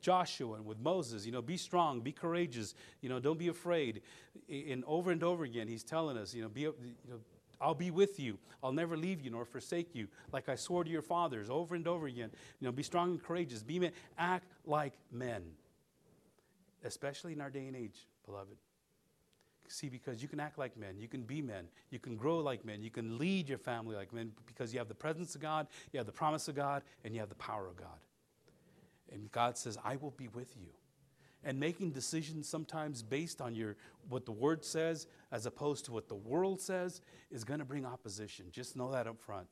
Joshua 0.00 0.54
and 0.54 0.66
with 0.66 0.78
Moses, 0.78 1.24
you 1.24 1.32
know, 1.32 1.42
be 1.42 1.56
strong, 1.56 2.00
be 2.00 2.12
courageous, 2.12 2.74
you 3.00 3.08
know, 3.08 3.18
don't 3.18 3.38
be 3.38 3.48
afraid. 3.48 4.02
And 4.48 4.84
over 4.86 5.10
and 5.10 5.22
over 5.22 5.44
again, 5.44 5.68
he's 5.68 5.82
telling 5.82 6.16
us, 6.16 6.34
you 6.34 6.42
know, 6.42 6.48
be, 6.48 6.62
you 6.62 6.74
know, 7.08 7.18
I'll 7.60 7.74
be 7.74 7.90
with 7.90 8.20
you. 8.20 8.38
I'll 8.62 8.72
never 8.72 8.96
leave 8.96 9.20
you 9.20 9.30
nor 9.30 9.44
forsake 9.44 9.94
you, 9.94 10.08
like 10.32 10.48
I 10.48 10.56
swore 10.56 10.84
to 10.84 10.90
your 10.90 11.02
fathers 11.02 11.48
over 11.48 11.74
and 11.74 11.86
over 11.86 12.06
again. 12.06 12.30
You 12.60 12.66
know, 12.66 12.72
be 12.72 12.82
strong 12.82 13.12
and 13.12 13.22
courageous. 13.22 13.62
Be 13.62 13.78
men. 13.78 13.92
Act 14.18 14.52
like 14.66 14.92
men, 15.10 15.42
especially 16.84 17.32
in 17.32 17.40
our 17.40 17.50
day 17.50 17.66
and 17.66 17.76
age, 17.76 18.06
beloved. 18.26 18.56
See, 19.68 19.88
because 19.88 20.22
you 20.22 20.28
can 20.28 20.38
act 20.38 20.58
like 20.58 20.76
men, 20.76 20.94
you 21.00 21.08
can 21.08 21.22
be 21.22 21.42
men, 21.42 21.64
you 21.90 21.98
can 21.98 22.16
grow 22.16 22.38
like 22.38 22.64
men, 22.64 22.82
you 22.82 22.90
can 22.90 23.18
lead 23.18 23.48
your 23.48 23.58
family 23.58 23.96
like 23.96 24.12
men 24.12 24.30
because 24.46 24.72
you 24.72 24.78
have 24.78 24.86
the 24.86 24.94
presence 24.94 25.34
of 25.34 25.40
God, 25.40 25.66
you 25.92 25.98
have 25.98 26.06
the 26.06 26.12
promise 26.12 26.46
of 26.46 26.54
God, 26.54 26.82
and 27.04 27.12
you 27.12 27.18
have 27.18 27.28
the 27.28 27.34
power 27.34 27.66
of 27.66 27.76
God. 27.76 27.98
And 29.12 29.30
God 29.32 29.56
says, 29.56 29.78
I 29.84 29.96
will 29.96 30.12
be 30.12 30.28
with 30.28 30.56
you. 30.56 30.68
And 31.44 31.60
making 31.60 31.92
decisions 31.92 32.48
sometimes 32.48 33.02
based 33.02 33.40
on 33.40 33.54
your 33.54 33.76
what 34.08 34.26
the 34.26 34.32
word 34.32 34.64
says 34.64 35.06
as 35.30 35.46
opposed 35.46 35.84
to 35.84 35.92
what 35.92 36.08
the 36.08 36.14
world 36.14 36.60
says 36.60 37.00
is 37.30 37.44
going 37.44 37.60
to 37.60 37.64
bring 37.64 37.86
opposition. 37.86 38.46
Just 38.50 38.76
know 38.76 38.90
that 38.92 39.06
up 39.06 39.20
front. 39.20 39.48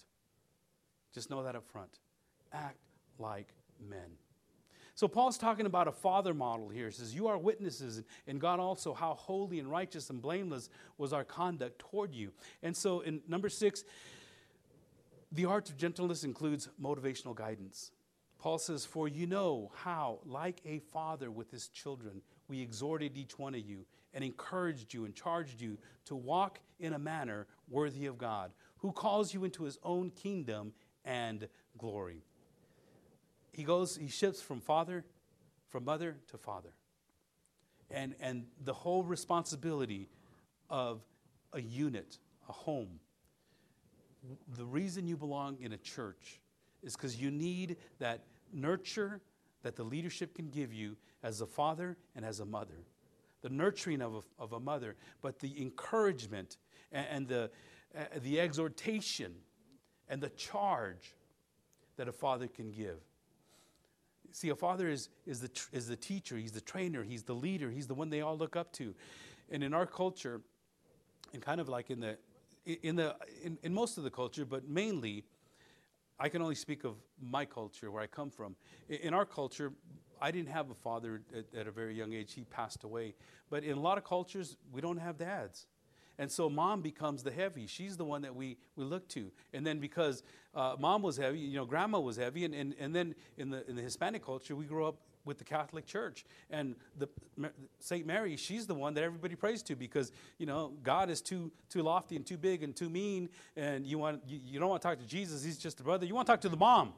Just 1.12 1.30
know 1.30 1.44
that 1.44 1.54
up 1.54 1.68
front. 1.70 2.00
Act 2.52 2.78
like 3.18 3.54
men. 3.88 4.18
So 4.96 5.08
Paul's 5.08 5.38
talking 5.38 5.66
about 5.66 5.88
a 5.88 5.92
father 5.92 6.34
model 6.34 6.68
here. 6.68 6.86
He 6.86 6.92
says, 6.92 7.14
You 7.14 7.26
are 7.26 7.36
witnesses, 7.36 8.02
and 8.26 8.40
God 8.40 8.60
also, 8.60 8.94
how 8.94 9.14
holy 9.14 9.58
and 9.58 9.68
righteous 9.68 10.08
and 10.10 10.22
blameless 10.22 10.70
was 10.98 11.12
our 11.12 11.24
conduct 11.24 11.80
toward 11.80 12.14
you. 12.14 12.32
And 12.62 12.76
so 12.76 13.00
in 13.00 13.20
number 13.26 13.48
six, 13.48 13.84
the 15.32 15.46
art 15.46 15.68
of 15.68 15.76
gentleness 15.76 16.22
includes 16.22 16.68
motivational 16.80 17.34
guidance. 17.34 17.90
Paul 18.44 18.58
says, 18.58 18.84
For 18.84 19.08
you 19.08 19.26
know 19.26 19.72
how, 19.74 20.18
like 20.26 20.60
a 20.66 20.80
father 20.92 21.30
with 21.30 21.50
his 21.50 21.68
children, 21.68 22.20
we 22.46 22.60
exhorted 22.60 23.16
each 23.16 23.38
one 23.38 23.54
of 23.54 23.62
you 23.62 23.86
and 24.12 24.22
encouraged 24.22 24.92
you 24.92 25.06
and 25.06 25.14
charged 25.14 25.62
you 25.62 25.78
to 26.04 26.14
walk 26.14 26.60
in 26.78 26.92
a 26.92 26.98
manner 26.98 27.46
worthy 27.70 28.04
of 28.04 28.18
God, 28.18 28.52
who 28.76 28.92
calls 28.92 29.32
you 29.32 29.44
into 29.44 29.64
his 29.64 29.78
own 29.82 30.10
kingdom 30.10 30.74
and 31.06 31.48
glory. 31.78 32.22
He 33.50 33.64
goes, 33.64 33.96
he 33.96 34.08
shifts 34.08 34.42
from 34.42 34.60
father, 34.60 35.06
from 35.70 35.86
mother 35.86 36.18
to 36.30 36.36
father. 36.36 36.74
And, 37.90 38.14
and 38.20 38.44
the 38.62 38.74
whole 38.74 39.04
responsibility 39.04 40.10
of 40.68 41.00
a 41.54 41.62
unit, 41.62 42.18
a 42.46 42.52
home. 42.52 43.00
The 44.58 44.66
reason 44.66 45.08
you 45.08 45.16
belong 45.16 45.56
in 45.62 45.72
a 45.72 45.78
church 45.78 46.42
is 46.82 46.94
because 46.94 47.18
you 47.18 47.30
need 47.30 47.78
that 47.98 48.24
nurture 48.54 49.20
that 49.62 49.76
the 49.76 49.84
leadership 49.84 50.34
can 50.34 50.50
give 50.50 50.72
you 50.72 50.96
as 51.22 51.40
a 51.40 51.46
father 51.46 51.96
and 52.14 52.24
as 52.24 52.40
a 52.40 52.44
mother. 52.44 52.84
The 53.42 53.48
nurturing 53.48 54.00
of 54.00 54.14
a, 54.14 54.42
of 54.42 54.52
a 54.52 54.60
mother, 54.60 54.96
but 55.20 55.38
the 55.40 55.60
encouragement 55.60 56.56
and, 56.92 57.06
and 57.10 57.28
the, 57.28 57.50
uh, 57.96 58.04
the 58.22 58.40
exhortation 58.40 59.34
and 60.08 60.20
the 60.20 60.30
charge 60.30 61.14
that 61.96 62.08
a 62.08 62.12
father 62.12 62.46
can 62.46 62.70
give. 62.70 62.98
See, 64.32 64.48
a 64.48 64.56
father 64.56 64.88
is, 64.88 65.10
is, 65.26 65.40
the, 65.40 65.50
is 65.72 65.86
the 65.86 65.96
teacher, 65.96 66.36
he's 66.36 66.52
the 66.52 66.60
trainer, 66.60 67.04
he's 67.04 67.22
the 67.22 67.34
leader, 67.34 67.70
he's 67.70 67.86
the 67.86 67.94
one 67.94 68.10
they 68.10 68.20
all 68.20 68.36
look 68.36 68.56
up 68.56 68.72
to. 68.72 68.94
And 69.50 69.62
in 69.62 69.72
our 69.72 69.86
culture, 69.86 70.40
and 71.32 71.40
kind 71.40 71.60
of 71.60 71.68
like 71.68 71.90
in 71.90 72.00
the, 72.00 72.18
in, 72.82 72.96
the, 72.96 73.14
in, 73.42 73.58
in 73.62 73.72
most 73.72 73.96
of 73.96 74.04
the 74.04 74.10
culture, 74.10 74.44
but 74.44 74.68
mainly, 74.68 75.24
I 76.18 76.28
can 76.28 76.42
only 76.42 76.54
speak 76.54 76.84
of 76.84 76.96
my 77.20 77.44
culture, 77.44 77.90
where 77.90 78.02
I 78.02 78.06
come 78.06 78.30
from. 78.30 78.56
In 78.88 79.14
our 79.14 79.26
culture, 79.26 79.72
I 80.20 80.30
didn't 80.30 80.50
have 80.50 80.70
a 80.70 80.74
father 80.74 81.22
at, 81.36 81.46
at, 81.58 81.66
a 81.66 81.70
very 81.70 81.94
young 81.94 82.12
age. 82.12 82.34
He 82.34 82.44
passed 82.44 82.84
away. 82.84 83.14
But 83.50 83.64
in 83.64 83.76
a 83.76 83.80
lot 83.80 83.98
of 83.98 84.04
cultures, 84.04 84.56
we 84.72 84.80
don't 84.80 84.98
have 84.98 85.18
dads. 85.18 85.66
And 86.18 86.30
so 86.30 86.48
mom 86.48 86.80
becomes 86.80 87.24
the 87.24 87.32
heavy. 87.32 87.66
She's 87.66 87.96
the 87.96 88.04
one 88.04 88.22
that 88.22 88.34
we, 88.34 88.56
we 88.76 88.84
look 88.84 89.08
to. 89.10 89.32
And 89.52 89.66
then 89.66 89.80
because 89.80 90.22
uh, 90.54 90.76
mom 90.78 91.02
was 91.02 91.16
heavy, 91.16 91.40
you 91.40 91.56
know, 91.56 91.64
grandma 91.64 91.98
was 91.98 92.16
heavy. 92.16 92.44
And, 92.44 92.54
and, 92.54 92.74
and 92.78 92.94
then 92.94 93.14
in 93.36 93.50
the, 93.50 93.68
in 93.68 93.74
the 93.74 93.82
Hispanic 93.82 94.24
culture, 94.24 94.54
we 94.54 94.64
grew 94.64 94.86
up 94.86 95.00
with 95.24 95.38
the 95.38 95.44
Catholic 95.44 95.86
Church. 95.86 96.24
And 96.50 96.76
the 96.98 97.08
St. 97.78 98.06
Mary, 98.06 98.36
she's 98.36 98.66
the 98.66 98.74
one 98.74 98.94
that 98.94 99.04
everybody 99.04 99.34
prays 99.34 99.62
to 99.64 99.76
because, 99.76 100.12
you 100.38 100.46
know, 100.46 100.72
God 100.82 101.10
is 101.10 101.20
too 101.20 101.50
too 101.68 101.82
lofty 101.82 102.16
and 102.16 102.24
too 102.26 102.36
big 102.36 102.62
and 102.62 102.74
too 102.74 102.88
mean 102.88 103.28
and 103.56 103.86
you 103.86 103.98
want 103.98 104.22
you, 104.26 104.40
you 104.44 104.60
don't 104.60 104.68
want 104.68 104.82
to 104.82 104.88
talk 104.88 104.98
to 104.98 105.06
Jesus, 105.06 105.44
he's 105.44 105.58
just 105.58 105.80
a 105.80 105.82
brother. 105.82 106.06
You 106.06 106.14
want 106.14 106.26
to 106.26 106.32
talk 106.32 106.40
to 106.42 106.48
the 106.48 106.56
mom. 106.56 106.92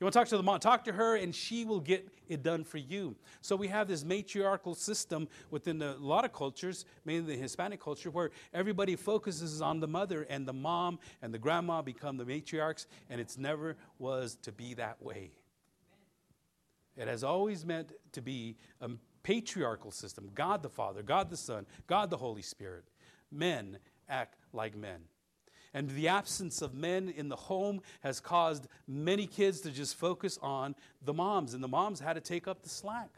You 0.00 0.06
want 0.06 0.14
to 0.14 0.18
talk 0.20 0.28
to 0.28 0.38
the 0.38 0.42
mom, 0.42 0.58
talk 0.60 0.84
to 0.84 0.92
her, 0.92 1.16
and 1.16 1.34
she 1.34 1.66
will 1.66 1.78
get 1.78 2.08
it 2.26 2.42
done 2.42 2.64
for 2.64 2.78
you. 2.78 3.14
So 3.42 3.54
we 3.54 3.68
have 3.68 3.86
this 3.86 4.02
matriarchal 4.02 4.74
system 4.74 5.28
within 5.50 5.82
a 5.82 5.94
lot 5.96 6.24
of 6.24 6.32
cultures, 6.32 6.86
mainly 7.04 7.34
the 7.34 7.42
Hispanic 7.42 7.82
culture, 7.82 8.10
where 8.10 8.30
everybody 8.54 8.96
focuses 8.96 9.60
on 9.60 9.78
the 9.78 9.86
mother, 9.86 10.22
and 10.30 10.48
the 10.48 10.54
mom 10.54 11.00
and 11.20 11.34
the 11.34 11.38
grandma 11.38 11.82
become 11.82 12.16
the 12.16 12.24
matriarchs, 12.24 12.86
and 13.10 13.20
it's 13.20 13.36
never 13.36 13.76
was 13.98 14.38
to 14.40 14.52
be 14.52 14.72
that 14.72 15.02
way. 15.02 15.32
It 16.96 17.08
has 17.08 17.24
always 17.24 17.64
meant 17.64 17.92
to 18.12 18.20
be 18.20 18.56
a 18.80 18.90
patriarchal 19.22 19.90
system 19.90 20.30
God 20.34 20.62
the 20.62 20.68
Father, 20.68 21.02
God 21.02 21.30
the 21.30 21.36
Son, 21.36 21.66
God 21.86 22.10
the 22.10 22.16
Holy 22.16 22.42
Spirit. 22.42 22.84
Men 23.30 23.78
act 24.08 24.36
like 24.52 24.76
men. 24.76 25.00
And 25.72 25.88
the 25.90 26.08
absence 26.08 26.62
of 26.62 26.74
men 26.74 27.08
in 27.08 27.28
the 27.28 27.36
home 27.36 27.80
has 28.00 28.18
caused 28.18 28.66
many 28.88 29.26
kids 29.26 29.60
to 29.60 29.70
just 29.70 29.94
focus 29.94 30.38
on 30.42 30.74
the 31.02 31.14
moms, 31.14 31.54
and 31.54 31.62
the 31.62 31.68
moms 31.68 32.00
had 32.00 32.14
to 32.14 32.20
take 32.20 32.48
up 32.48 32.62
the 32.62 32.68
slack. 32.68 33.10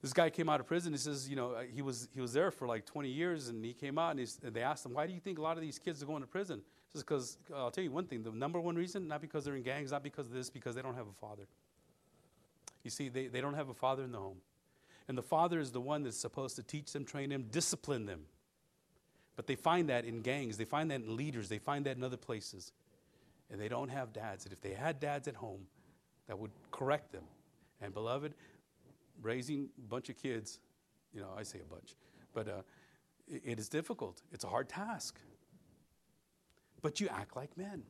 This 0.00 0.12
guy 0.12 0.30
came 0.30 0.48
out 0.48 0.60
of 0.60 0.66
prison. 0.66 0.92
He 0.92 0.98
says, 0.98 1.28
you 1.28 1.34
know, 1.34 1.52
uh, 1.52 1.62
he 1.62 1.82
was, 1.82 2.08
he 2.14 2.20
was 2.20 2.32
there 2.32 2.52
for 2.52 2.68
like 2.68 2.86
20 2.86 3.08
years, 3.08 3.48
and 3.48 3.64
he 3.64 3.72
came 3.72 3.98
out, 3.98 4.16
and, 4.16 4.32
and 4.44 4.54
they 4.54 4.62
asked 4.62 4.86
him, 4.86 4.94
why 4.94 5.08
do 5.08 5.12
you 5.12 5.18
think 5.18 5.38
a 5.38 5.42
lot 5.42 5.56
of 5.56 5.62
these 5.62 5.80
kids 5.80 6.00
are 6.00 6.06
going 6.06 6.22
to 6.22 6.28
prison? 6.28 6.58
He 6.58 6.92
says, 6.92 7.02
because 7.02 7.38
I'll 7.52 7.72
tell 7.72 7.82
you 7.82 7.90
one 7.90 8.04
thing 8.04 8.22
the 8.22 8.30
number 8.30 8.60
one 8.60 8.76
reason, 8.76 9.08
not 9.08 9.20
because 9.20 9.44
they're 9.44 9.56
in 9.56 9.64
gangs, 9.64 9.90
not 9.90 10.04
because 10.04 10.26
of 10.26 10.32
this, 10.32 10.48
because 10.48 10.76
they 10.76 10.82
don't 10.82 10.94
have 10.94 11.08
a 11.08 11.20
father. 11.20 11.48
You 12.86 12.90
see, 12.90 13.08
they, 13.08 13.26
they 13.26 13.40
don't 13.40 13.54
have 13.54 13.68
a 13.68 13.74
father 13.74 14.04
in 14.04 14.12
the 14.12 14.18
home. 14.18 14.36
And 15.08 15.18
the 15.18 15.22
father 15.22 15.58
is 15.58 15.72
the 15.72 15.80
one 15.80 16.04
that's 16.04 16.16
supposed 16.16 16.54
to 16.54 16.62
teach 16.62 16.92
them, 16.92 17.04
train 17.04 17.30
them, 17.30 17.46
discipline 17.50 18.06
them. 18.06 18.26
But 19.34 19.48
they 19.48 19.56
find 19.56 19.88
that 19.88 20.04
in 20.04 20.22
gangs, 20.22 20.56
they 20.56 20.64
find 20.64 20.88
that 20.92 21.00
in 21.00 21.16
leaders, 21.16 21.48
they 21.48 21.58
find 21.58 21.84
that 21.86 21.96
in 21.96 22.04
other 22.04 22.16
places. 22.16 22.70
And 23.50 23.60
they 23.60 23.66
don't 23.66 23.88
have 23.88 24.12
dads. 24.12 24.44
And 24.44 24.52
if 24.52 24.60
they 24.60 24.72
had 24.72 25.00
dads 25.00 25.26
at 25.26 25.34
home, 25.34 25.62
that 26.28 26.38
would 26.38 26.52
correct 26.70 27.10
them. 27.10 27.24
And 27.80 27.92
beloved, 27.92 28.34
raising 29.20 29.68
a 29.78 29.88
bunch 29.88 30.08
of 30.08 30.16
kids, 30.16 30.60
you 31.12 31.20
know, 31.20 31.30
I 31.36 31.42
say 31.42 31.58
a 31.58 31.68
bunch, 31.68 31.96
but 32.34 32.46
uh, 32.46 32.62
it, 33.26 33.42
it 33.44 33.58
is 33.58 33.68
difficult. 33.68 34.22
It's 34.30 34.44
a 34.44 34.48
hard 34.48 34.68
task. 34.68 35.18
But 36.82 37.00
you 37.00 37.08
act 37.08 37.34
like 37.34 37.58
men. 37.58 37.82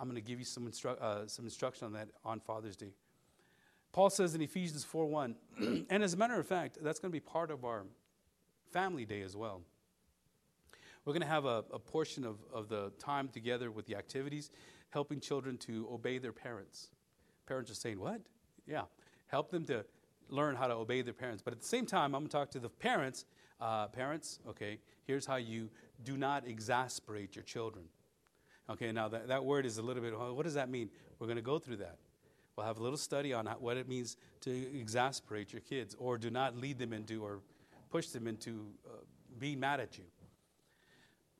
I'm 0.00 0.08
going 0.08 0.16
to 0.16 0.26
give 0.26 0.38
you 0.38 0.46
some, 0.46 0.66
instru- 0.66 0.98
uh, 1.02 1.26
some 1.26 1.44
instruction 1.44 1.84
on 1.84 1.92
that 1.92 2.08
on 2.24 2.40
Father's 2.40 2.76
Day. 2.76 2.94
Paul 3.94 4.10
says 4.10 4.34
in 4.34 4.42
Ephesians 4.42 4.84
4:1, 4.84 5.36
and 5.88 6.02
as 6.02 6.14
a 6.14 6.16
matter 6.16 6.34
of 6.34 6.44
fact, 6.48 6.78
that's 6.82 6.98
going 6.98 7.12
to 7.12 7.12
be 7.12 7.20
part 7.20 7.52
of 7.52 7.64
our 7.64 7.84
family 8.72 9.04
day 9.04 9.22
as 9.22 9.36
well. 9.36 9.62
We're 11.04 11.12
going 11.12 11.22
to 11.22 11.28
have 11.28 11.44
a, 11.44 11.64
a 11.72 11.78
portion 11.78 12.24
of, 12.24 12.38
of 12.52 12.68
the 12.68 12.90
time 12.98 13.28
together 13.28 13.70
with 13.70 13.86
the 13.86 13.94
activities, 13.94 14.50
helping 14.90 15.20
children 15.20 15.56
to 15.58 15.88
obey 15.92 16.18
their 16.18 16.32
parents. 16.32 16.88
Parents 17.46 17.70
are 17.70 17.76
saying, 17.76 18.00
What? 18.00 18.20
Yeah. 18.66 18.82
Help 19.28 19.52
them 19.52 19.64
to 19.66 19.84
learn 20.28 20.56
how 20.56 20.66
to 20.66 20.74
obey 20.74 21.02
their 21.02 21.14
parents. 21.14 21.40
But 21.40 21.52
at 21.52 21.60
the 21.60 21.66
same 21.66 21.86
time, 21.86 22.16
I'm 22.16 22.22
going 22.22 22.26
to 22.30 22.36
talk 22.36 22.50
to 22.50 22.58
the 22.58 22.70
parents. 22.70 23.26
Uh, 23.60 23.86
parents, 23.86 24.40
okay, 24.48 24.80
here's 25.04 25.24
how 25.24 25.36
you 25.36 25.70
do 26.02 26.16
not 26.16 26.48
exasperate 26.48 27.36
your 27.36 27.44
children. 27.44 27.84
Okay, 28.68 28.90
now 28.90 29.06
that, 29.06 29.28
that 29.28 29.44
word 29.44 29.64
is 29.64 29.78
a 29.78 29.82
little 29.82 30.02
bit, 30.02 30.18
what 30.18 30.42
does 30.42 30.54
that 30.54 30.68
mean? 30.68 30.90
We're 31.20 31.28
going 31.28 31.36
to 31.36 31.42
go 31.42 31.60
through 31.60 31.76
that. 31.76 31.98
We'll 32.56 32.66
have 32.66 32.78
a 32.78 32.82
little 32.82 32.98
study 32.98 33.32
on 33.32 33.46
what 33.46 33.76
it 33.76 33.88
means 33.88 34.16
to 34.42 34.78
exasperate 34.78 35.52
your 35.52 35.60
kids 35.60 35.96
or 35.98 36.18
do 36.18 36.30
not 36.30 36.56
lead 36.56 36.78
them 36.78 36.92
into 36.92 37.24
or 37.24 37.40
push 37.90 38.08
them 38.08 38.26
into 38.26 38.66
uh, 38.86 38.98
being 39.38 39.58
mad 39.58 39.80
at 39.80 39.98
you. 39.98 40.04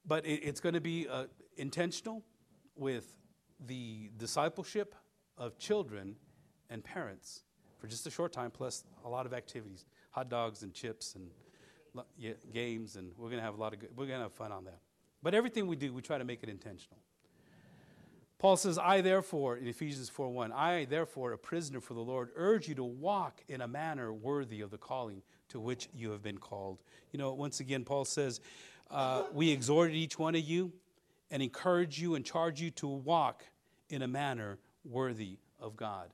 But 0.07 0.27
it, 0.27 0.41
it's 0.43 0.61
going 0.61 0.75
to 0.75 0.81
be 0.81 1.07
uh, 1.09 1.27
intentional 1.57 2.25
with 2.77 3.17
the 3.67 4.11
discipleship 4.17 4.95
of 5.39 5.57
children 5.59 6.17
and 6.69 6.83
parents 6.83 7.45
for 7.79 7.87
just 7.87 8.07
a 8.07 8.11
short 8.11 8.33
time, 8.33 8.51
plus 8.51 8.85
a 9.05 9.09
lot 9.09 9.27
of 9.27 9.33
activities 9.33 9.85
hot 10.15 10.29
dogs 10.29 10.63
and 10.63 10.73
chips 10.73 11.17
and 11.17 11.29
yeah, 12.17 12.33
games, 12.53 12.95
and 12.97 13.11
we're 13.19 13.29
going 13.29 13.39
to 13.39 13.45
have 13.45 13.55
a 13.55 13.61
lot 13.61 13.73
of 13.73 13.81
good, 13.81 13.91
we're 13.97 14.07
going 14.07 14.19
to 14.19 14.25
have 14.25 14.33
fun 14.33 14.53
on 14.53 14.65
that. 14.65 14.79
But 15.23 15.35
everything 15.35 15.67
we 15.67 15.75
do, 15.75 15.93
we 15.93 16.03
try 16.03 16.19
to 16.19 16.25
make 16.25 16.43
it 16.43 16.49
intentional. 16.49 16.99
Paul 18.45 18.59
says, 18.59 18.77
I 18.77 19.01
therefore, 19.01 19.57
in 19.57 19.67
Ephesians 19.67 20.11
4 20.11 20.29
1, 20.29 20.53
I 20.53 20.85
therefore, 20.85 21.33
a 21.33 21.39
prisoner 21.39 21.81
for 21.81 21.95
the 21.95 22.03
Lord, 22.03 22.29
urge 22.37 22.69
you 22.69 22.75
to 22.75 22.85
walk 22.85 23.43
in 23.49 23.63
a 23.63 23.67
manner 23.67 24.13
worthy 24.13 24.61
of 24.61 24.71
the 24.71 24.77
calling 24.77 25.23
to 25.49 25.59
which 25.59 25.89
you 25.95 26.11
have 26.11 26.23
been 26.23 26.37
called. 26.37 26.83
You 27.11 27.19
know, 27.19 27.33
once 27.33 27.61
again, 27.61 27.85
Paul 27.85 28.05
says, 28.05 28.43
uh, 28.91 29.23
We 29.33 29.49
exhorted 29.49 29.97
each 29.97 30.19
one 30.19 30.35
of 30.35 30.43
you 30.43 30.75
and 31.31 31.43
encourage 31.43 31.99
you 31.99 32.17
and 32.17 32.23
charge 32.23 32.61
you 32.61 32.71
to 32.73 32.87
walk 32.87 33.45
in 33.89 34.03
a 34.03 34.09
manner 34.09 34.59
worthy 34.85 35.39
of 35.59 35.75
God. 35.75 36.11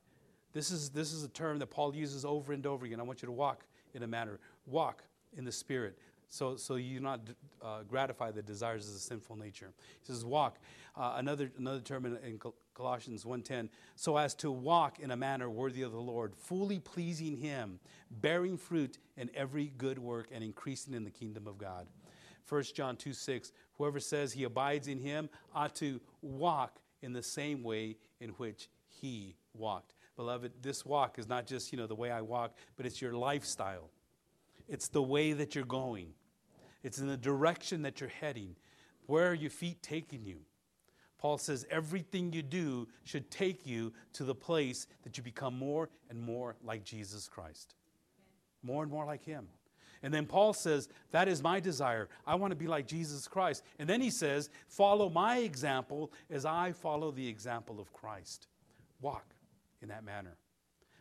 This 0.53 0.71
is, 0.71 0.91
this 0.91 1.13
is 1.13 1.25
a 1.25 1.29
term 1.29 1.59
that 1.59 1.67
Paul 1.67 1.97
uses 1.97 2.25
over 2.25 2.53
and 2.53 2.65
over 2.65 2.87
again. 2.87 3.01
I 3.01 3.03
want 3.03 3.23
you 3.23 3.27
to 3.27 3.33
walk 3.33 3.65
in 3.93 4.05
a 4.05 4.07
manner, 4.07 4.39
walk 4.67 5.03
in 5.37 5.45
the 5.45 5.51
Spirit, 5.51 5.99
so, 6.31 6.57
so 6.57 6.77
you 6.77 6.99
do 6.99 7.05
not 7.05 7.21
uh, 7.61 7.83
gratify 7.89 8.31
the 8.31 8.41
desires 8.41 8.87
of 8.87 8.95
the 8.95 9.01
sinful 9.01 9.37
nature. 9.37 9.73
He 10.01 10.13
says, 10.13 10.25
walk. 10.25 10.59
Uh, 10.97 11.15
another, 11.17 11.51
another 11.59 11.81
term 11.81 12.07
in, 12.07 12.17
in 12.25 12.41
Colossians 12.75 13.25
1.10, 13.25 13.69
so 13.97 14.17
as 14.17 14.35
to 14.37 14.51
walk 14.51 15.01
in 15.01 15.11
a 15.11 15.17
manner 15.17 15.51
worthy 15.51 15.83
of 15.83 15.93
the 15.93 16.01
Lord, 16.01 16.35
fully 16.37 16.79
pleasing 16.79 17.37
him, 17.37 17.81
bearing 18.11 18.57
fruit 18.57 18.99
in 19.17 19.31
every 19.35 19.73
good 19.77 19.99
work 19.99 20.29
and 20.33 20.43
increasing 20.43 20.95
in 20.95 21.05
the 21.05 21.11
kingdom 21.11 21.47
of 21.47 21.59
God. 21.59 21.87
1 22.49 22.63
John 22.75 22.97
2 22.97 23.13
6, 23.13 23.53
whoever 23.79 24.01
says 24.01 24.33
he 24.33 24.45
abides 24.45 24.89
in 24.89 24.99
him 24.99 25.29
ought 25.55 25.75
to 25.77 26.01
walk 26.23 26.81
in 27.03 27.13
the 27.13 27.23
same 27.23 27.63
way 27.63 27.97
in 28.21 28.31
which 28.31 28.69
he 28.87 29.37
walked. 29.55 29.95
Beloved, 30.17 30.53
this 30.61 30.85
walk 30.85 31.19
is 31.19 31.29
not 31.29 31.47
just, 31.47 31.73
you 31.73 31.79
know, 31.79 31.87
the 31.87 31.95
way 31.95 32.11
I 32.11 32.21
walk, 32.21 32.55
but 32.77 32.87
it's 32.87 33.01
your 33.01 33.15
lifestyle. 33.15 33.91
It's 34.69 34.89
the 34.89 35.03
way 35.03 35.33
that 35.33 35.55
you're 35.55 35.65
going. 35.65 36.15
It's 36.83 36.99
in 36.99 37.07
the 37.07 37.17
direction 37.17 37.83
that 37.83 38.01
you're 38.01 38.09
heading. 38.09 38.57
Where 39.07 39.31
are 39.31 39.35
your 39.35 39.51
feet 39.51 39.83
taking 39.83 40.25
you? 40.25 40.39
Paul 41.19 41.37
says 41.37 41.67
everything 41.71 42.33
you 42.33 42.43
do 42.43 42.89
should 43.05 43.31
take 43.31 43.67
you 43.67 43.93
to 44.15 44.25
the 44.25 44.35
place 44.35 44.87
that 45.03 45.19
you 45.19 45.23
become 45.23 45.59
more 45.59 45.91
and 46.09 46.19
more 46.19 46.57
like 46.65 46.83
Jesus 46.83 47.29
Christ. 47.29 47.75
More 48.63 48.83
and 48.83 48.91
more 48.91 49.05
like 49.05 49.25
Him. 49.25 49.49
And 50.03 50.15
then 50.15 50.25
Paul 50.25 50.55
says, 50.55 50.89
That 51.11 51.29
is 51.29 51.43
my 51.43 51.61
desire. 51.61 52.09
I 52.27 52.35
want 52.37 52.53
to 52.53 52.57
be 52.57 52.67
like 52.67 52.87
Jesus 52.87 53.29
Christ. 53.29 53.63
And 53.79 53.89
then 53.89 54.01
he 54.01 54.11
says, 54.11 54.49
Follow 54.69 55.11
my 55.11 55.39
example 55.39 56.11
as 56.31 56.47
I 56.47 56.73
follow 56.73 57.11
the 57.11 57.29
example 57.29 57.81
of 57.81 57.93
Christ. 57.93 58.47
Walk 59.03 59.27
in 59.83 59.89
that 59.89 60.05
manner. 60.05 60.37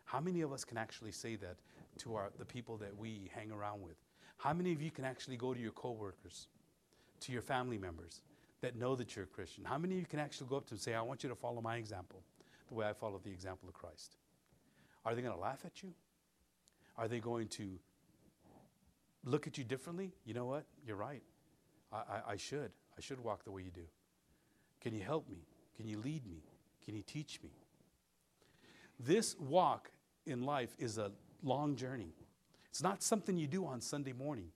How 0.04 0.20
many 0.20 0.42
of 0.42 0.52
us 0.52 0.64
can 0.64 0.76
actually 0.76 1.12
say 1.12 1.36
that 1.36 1.56
to 1.98 2.14
our, 2.14 2.30
the 2.38 2.44
people 2.44 2.76
that 2.78 2.96
we 2.96 3.30
hang 3.34 3.50
around 3.50 3.80
with? 3.82 3.96
How 4.40 4.54
many 4.54 4.72
of 4.72 4.80
you 4.80 4.90
can 4.90 5.04
actually 5.04 5.36
go 5.36 5.52
to 5.52 5.60
your 5.60 5.72
coworkers, 5.72 6.48
to 7.20 7.32
your 7.32 7.42
family 7.42 7.76
members 7.76 8.22
that 8.62 8.74
know 8.74 8.96
that 8.96 9.14
you're 9.14 9.26
a 9.26 9.28
Christian? 9.28 9.64
How 9.64 9.76
many 9.76 9.94
of 9.94 10.00
you 10.00 10.06
can 10.06 10.18
actually 10.18 10.48
go 10.48 10.56
up 10.56 10.64
to 10.64 10.70
them 10.70 10.76
and 10.76 10.82
say, 10.82 10.94
I 10.94 11.02
want 11.02 11.22
you 11.22 11.28
to 11.28 11.34
follow 11.34 11.60
my 11.60 11.76
example, 11.76 12.22
the 12.68 12.74
way 12.74 12.86
I 12.86 12.94
follow 12.94 13.20
the 13.22 13.30
example 13.30 13.68
of 13.68 13.74
Christ? 13.74 14.16
Are 15.04 15.14
they 15.14 15.20
going 15.20 15.34
to 15.34 15.40
laugh 15.40 15.60
at 15.66 15.82
you? 15.82 15.92
Are 16.96 17.06
they 17.06 17.20
going 17.20 17.48
to 17.48 17.78
look 19.24 19.46
at 19.46 19.58
you 19.58 19.64
differently? 19.64 20.12
You 20.24 20.32
know 20.32 20.46
what? 20.46 20.64
You're 20.86 20.96
right. 20.96 21.22
I, 21.92 21.96
I, 21.96 22.32
I 22.32 22.36
should. 22.36 22.72
I 22.96 23.02
should 23.02 23.22
walk 23.22 23.44
the 23.44 23.50
way 23.50 23.62
you 23.62 23.70
do. 23.70 23.86
Can 24.80 24.94
you 24.94 25.02
help 25.02 25.28
me? 25.28 25.44
Can 25.76 25.86
you 25.86 25.98
lead 25.98 26.26
me? 26.26 26.42
Can 26.82 26.96
you 26.96 27.02
teach 27.02 27.40
me? 27.42 27.50
This 28.98 29.36
walk 29.38 29.90
in 30.24 30.44
life 30.44 30.74
is 30.78 30.96
a 30.96 31.12
long 31.42 31.76
journey. 31.76 32.14
It's 32.70 32.82
not 32.82 33.02
something 33.02 33.36
you 33.36 33.46
do 33.46 33.66
on 33.66 33.80
Sunday 33.80 34.12
morning. 34.12 34.50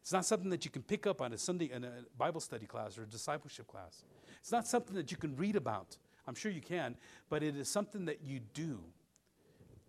It's 0.00 0.12
not 0.12 0.24
something 0.24 0.50
that 0.50 0.64
you 0.64 0.70
can 0.70 0.82
pick 0.82 1.06
up 1.06 1.20
on 1.20 1.32
a 1.32 1.38
Sunday 1.38 1.70
in 1.72 1.84
a 1.84 1.90
Bible 2.18 2.40
study 2.40 2.66
class 2.66 2.98
or 2.98 3.02
a 3.02 3.06
discipleship 3.06 3.68
class. 3.68 4.04
It's 4.40 4.50
not 4.50 4.66
something 4.66 4.96
that 4.96 5.10
you 5.10 5.16
can 5.16 5.36
read 5.36 5.54
about. 5.54 5.96
I'm 6.26 6.34
sure 6.34 6.50
you 6.50 6.60
can, 6.60 6.96
but 7.28 7.42
it 7.42 7.56
is 7.56 7.68
something 7.68 8.04
that 8.06 8.22
you 8.24 8.40
do 8.54 8.80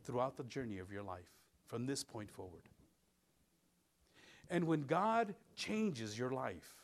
throughout 0.04 0.38
the 0.38 0.44
journey 0.44 0.80
of 0.80 0.92
your 0.92 1.04
life 1.04 1.32
from 1.66 1.86
this 1.86 2.04
point 2.04 2.30
forward. 2.30 2.62
And 4.50 4.66
when 4.66 4.82
God 4.84 5.34
changes 5.56 6.18
your 6.18 6.32
life, 6.32 6.84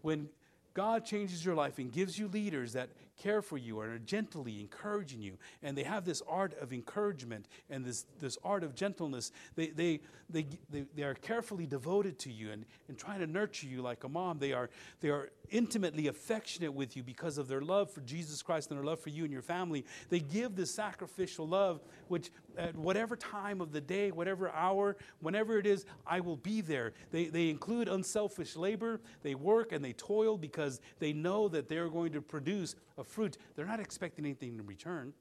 when 0.00 0.28
God 0.74 1.04
changes 1.04 1.44
your 1.44 1.54
life 1.54 1.78
and 1.78 1.92
gives 1.92 2.18
you 2.18 2.28
leaders 2.28 2.72
that 2.74 2.90
care 3.18 3.42
for 3.42 3.58
you 3.58 3.80
and 3.80 3.92
are 3.92 3.98
gently 3.98 4.60
encouraging 4.60 5.20
you. 5.20 5.36
And 5.62 5.76
they 5.76 5.82
have 5.82 6.04
this 6.04 6.22
art 6.28 6.54
of 6.60 6.72
encouragement 6.72 7.46
and 7.68 7.84
this, 7.84 8.06
this 8.20 8.38
art 8.44 8.64
of 8.64 8.74
gentleness. 8.74 9.32
They, 9.56 9.68
they, 9.68 10.00
they, 10.30 10.46
they, 10.70 10.84
they 10.94 11.02
are 11.02 11.14
carefully 11.14 11.66
devoted 11.66 12.18
to 12.20 12.32
you 12.32 12.52
and, 12.52 12.64
and 12.88 12.98
trying 12.98 13.20
to 13.20 13.26
nurture 13.26 13.66
you 13.66 13.82
like 13.82 14.04
a 14.04 14.08
mom. 14.08 14.38
They 14.38 14.52
are, 14.52 14.70
they 15.00 15.08
are 15.08 15.30
intimately 15.50 16.06
affectionate 16.06 16.72
with 16.72 16.96
you 16.96 17.02
because 17.02 17.38
of 17.38 17.48
their 17.48 17.62
love 17.62 17.90
for 17.90 18.00
Jesus 18.02 18.42
Christ 18.42 18.70
and 18.70 18.78
their 18.78 18.84
love 18.84 19.00
for 19.00 19.08
you 19.10 19.24
and 19.24 19.32
your 19.32 19.42
family. 19.42 19.84
They 20.10 20.20
give 20.20 20.54
this 20.54 20.72
sacrificial 20.72 21.48
love, 21.48 21.80
which 22.08 22.30
at 22.56 22.76
whatever 22.76 23.16
time 23.16 23.60
of 23.60 23.72
the 23.72 23.80
day, 23.80 24.10
whatever 24.10 24.50
hour, 24.50 24.96
whenever 25.20 25.58
it 25.58 25.66
is, 25.66 25.86
I 26.06 26.20
will 26.20 26.36
be 26.36 26.60
there. 26.60 26.92
They, 27.10 27.26
they 27.26 27.48
include 27.48 27.88
unselfish 27.88 28.56
labor. 28.56 29.00
They 29.22 29.34
work 29.34 29.72
and 29.72 29.84
they 29.84 29.92
toil 29.92 30.36
because 30.36 30.80
they 30.98 31.12
know 31.12 31.48
that 31.48 31.68
they're 31.68 31.88
going 31.88 32.12
to 32.12 32.20
produce 32.20 32.74
a 32.98 33.04
fruit. 33.08 33.38
They're 33.54 33.66
not 33.66 33.80
expecting 33.80 34.24
anything 34.24 34.58
in 34.58 34.66
return. 34.66 35.12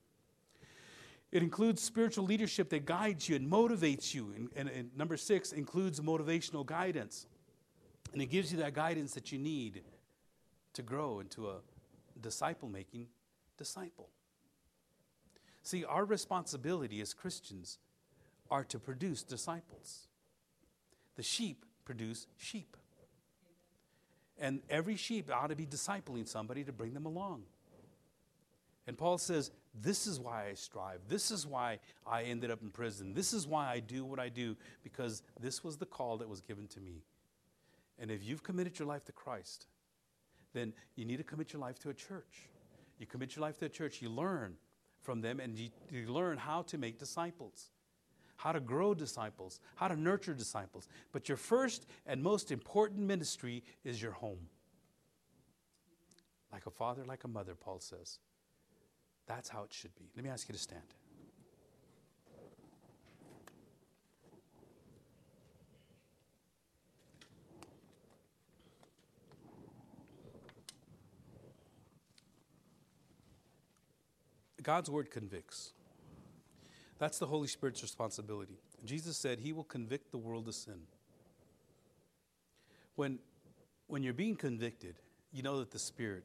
It 1.32 1.44
includes 1.44 1.82
spiritual 1.82 2.26
leadership 2.26 2.70
that 2.70 2.86
guides 2.86 3.28
you 3.28 3.36
and 3.36 3.52
motivates 3.52 4.14
you. 4.14 4.34
And, 4.36 4.50
and, 4.56 4.70
and, 4.70 4.98
number 4.98 5.18
six 5.18 5.52
includes 5.52 6.00
motivational 6.00 6.66
guidance. 6.66 7.28
And 8.14 8.22
it 8.22 8.28
gives 8.28 8.52
you 8.52 8.60
that 8.60 8.74
guidance 8.74 9.14
that 9.14 9.32
you 9.32 9.38
need 9.38 9.82
to 10.74 10.82
grow 10.82 11.20
into 11.20 11.50
a 11.50 11.56
disciple 12.22 12.70
making 12.70 13.08
disciple. 13.58 14.10
See, 15.64 15.84
our 15.84 16.06
responsibility 16.06 17.02
as 17.02 17.14
Christians, 17.14 17.80
are 18.50 18.64
to 18.66 18.80
produce 18.80 19.24
disciples. 19.24 20.08
The 21.16 21.24
sheep 21.24 21.66
produce 21.86 22.28
sheep. 22.38 22.78
And 24.40 24.62
every 24.70 24.96
sheep 24.96 25.30
ought 25.34 25.48
to 25.48 25.56
be 25.56 25.66
discipling 25.66 26.28
somebody 26.28 26.64
to 26.64 26.72
bring 26.72 26.94
them 26.94 27.06
along. 27.06 27.44
And 28.88 28.98
Paul 28.98 29.18
says, 29.18 29.52
This 29.74 30.08
is 30.08 30.20
why 30.20 30.48
I 30.50 30.54
strive. 30.54 31.02
This 31.08 31.30
is 31.30 31.46
why 31.46 31.80
I 32.06 32.24
ended 32.24 32.50
up 32.50 32.62
in 32.62 32.70
prison. 32.70 33.14
This 33.14 33.34
is 33.34 33.46
why 33.46 33.70
I 33.70 33.80
do 33.80 34.06
what 34.06 34.20
I 34.20 34.30
do, 34.30 34.56
because 34.84 35.22
this 35.40 35.64
was 35.64 35.78
the 35.78 35.86
call 35.86 36.18
that 36.18 36.30
was 36.30 36.42
given 36.42 36.68
to 36.70 36.80
me. 36.80 37.04
And 38.00 38.10
if 38.10 38.24
you've 38.24 38.44
committed 38.44 38.80
your 38.80 38.88
life 38.88 39.04
to 39.06 39.12
Christ, 39.12 39.68
then 40.54 40.74
you 40.96 41.06
need 41.06 41.18
to 41.18 41.24
commit 41.24 41.54
your 41.54 41.62
life 41.62 41.80
to 41.80 41.90
a 41.90 41.94
church. 41.94 42.50
You 42.98 43.06
commit 43.06 43.36
your 43.36 43.42
life 43.42 43.58
to 43.60 43.66
a 43.66 43.70
church, 43.70 44.02
you 44.02 44.10
learn 44.10 44.56
from 45.02 45.22
them, 45.22 45.40
and 45.40 45.58
you, 45.58 45.70
you 45.92 46.12
learn 46.12 46.38
how 46.38 46.64
to 46.64 46.78
make 46.78 46.98
disciples 46.98 47.70
how 48.38 48.52
to 48.52 48.60
grow 48.60 48.94
disciples, 48.94 49.60
how 49.76 49.88
to 49.88 49.96
nurture 49.96 50.34
disciples. 50.34 50.88
But 51.12 51.28
your 51.28 51.38
first 51.38 51.86
and 52.06 52.22
most 52.24 52.52
important 52.52 53.02
ministry 53.02 53.64
is 53.84 54.02
your 54.02 54.12
home. 54.12 54.48
Like 56.52 56.66
a 56.66 56.72
father, 56.72 57.04
like 57.04 57.24
a 57.24 57.28
mother, 57.28 57.56
Paul 57.56 57.80
says. 57.80 58.20
That's 59.28 59.50
how 59.50 59.64
it 59.64 59.74
should 59.74 59.96
be. 59.96 60.06
Let 60.16 60.24
me 60.24 60.30
ask 60.30 60.48
you 60.48 60.54
to 60.54 60.60
stand. 60.60 60.82
God's 74.64 74.90
word 74.90 75.12
convicts. 75.12 75.72
That's 77.00 77.20
the 77.20 77.26
Holy 77.26 77.48
Spirit's 77.48 77.82
responsibility. 77.82 78.58
Jesus 78.84 79.16
said 79.16 79.40
he 79.40 79.54
will 79.54 79.64
convict 79.64 80.12
the 80.12 80.18
world 80.18 80.48
of 80.48 80.56
sin. 80.56 80.82
When, 82.96 83.20
when 83.88 84.04
you're 84.04 84.14
being 84.14 84.36
convicted, 84.36 84.96
you 85.32 85.42
know 85.42 85.60
that 85.60 85.72
the 85.72 85.80
Spirit 85.80 86.24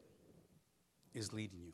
is 1.14 1.32
leading 1.32 1.60
you. 1.60 1.72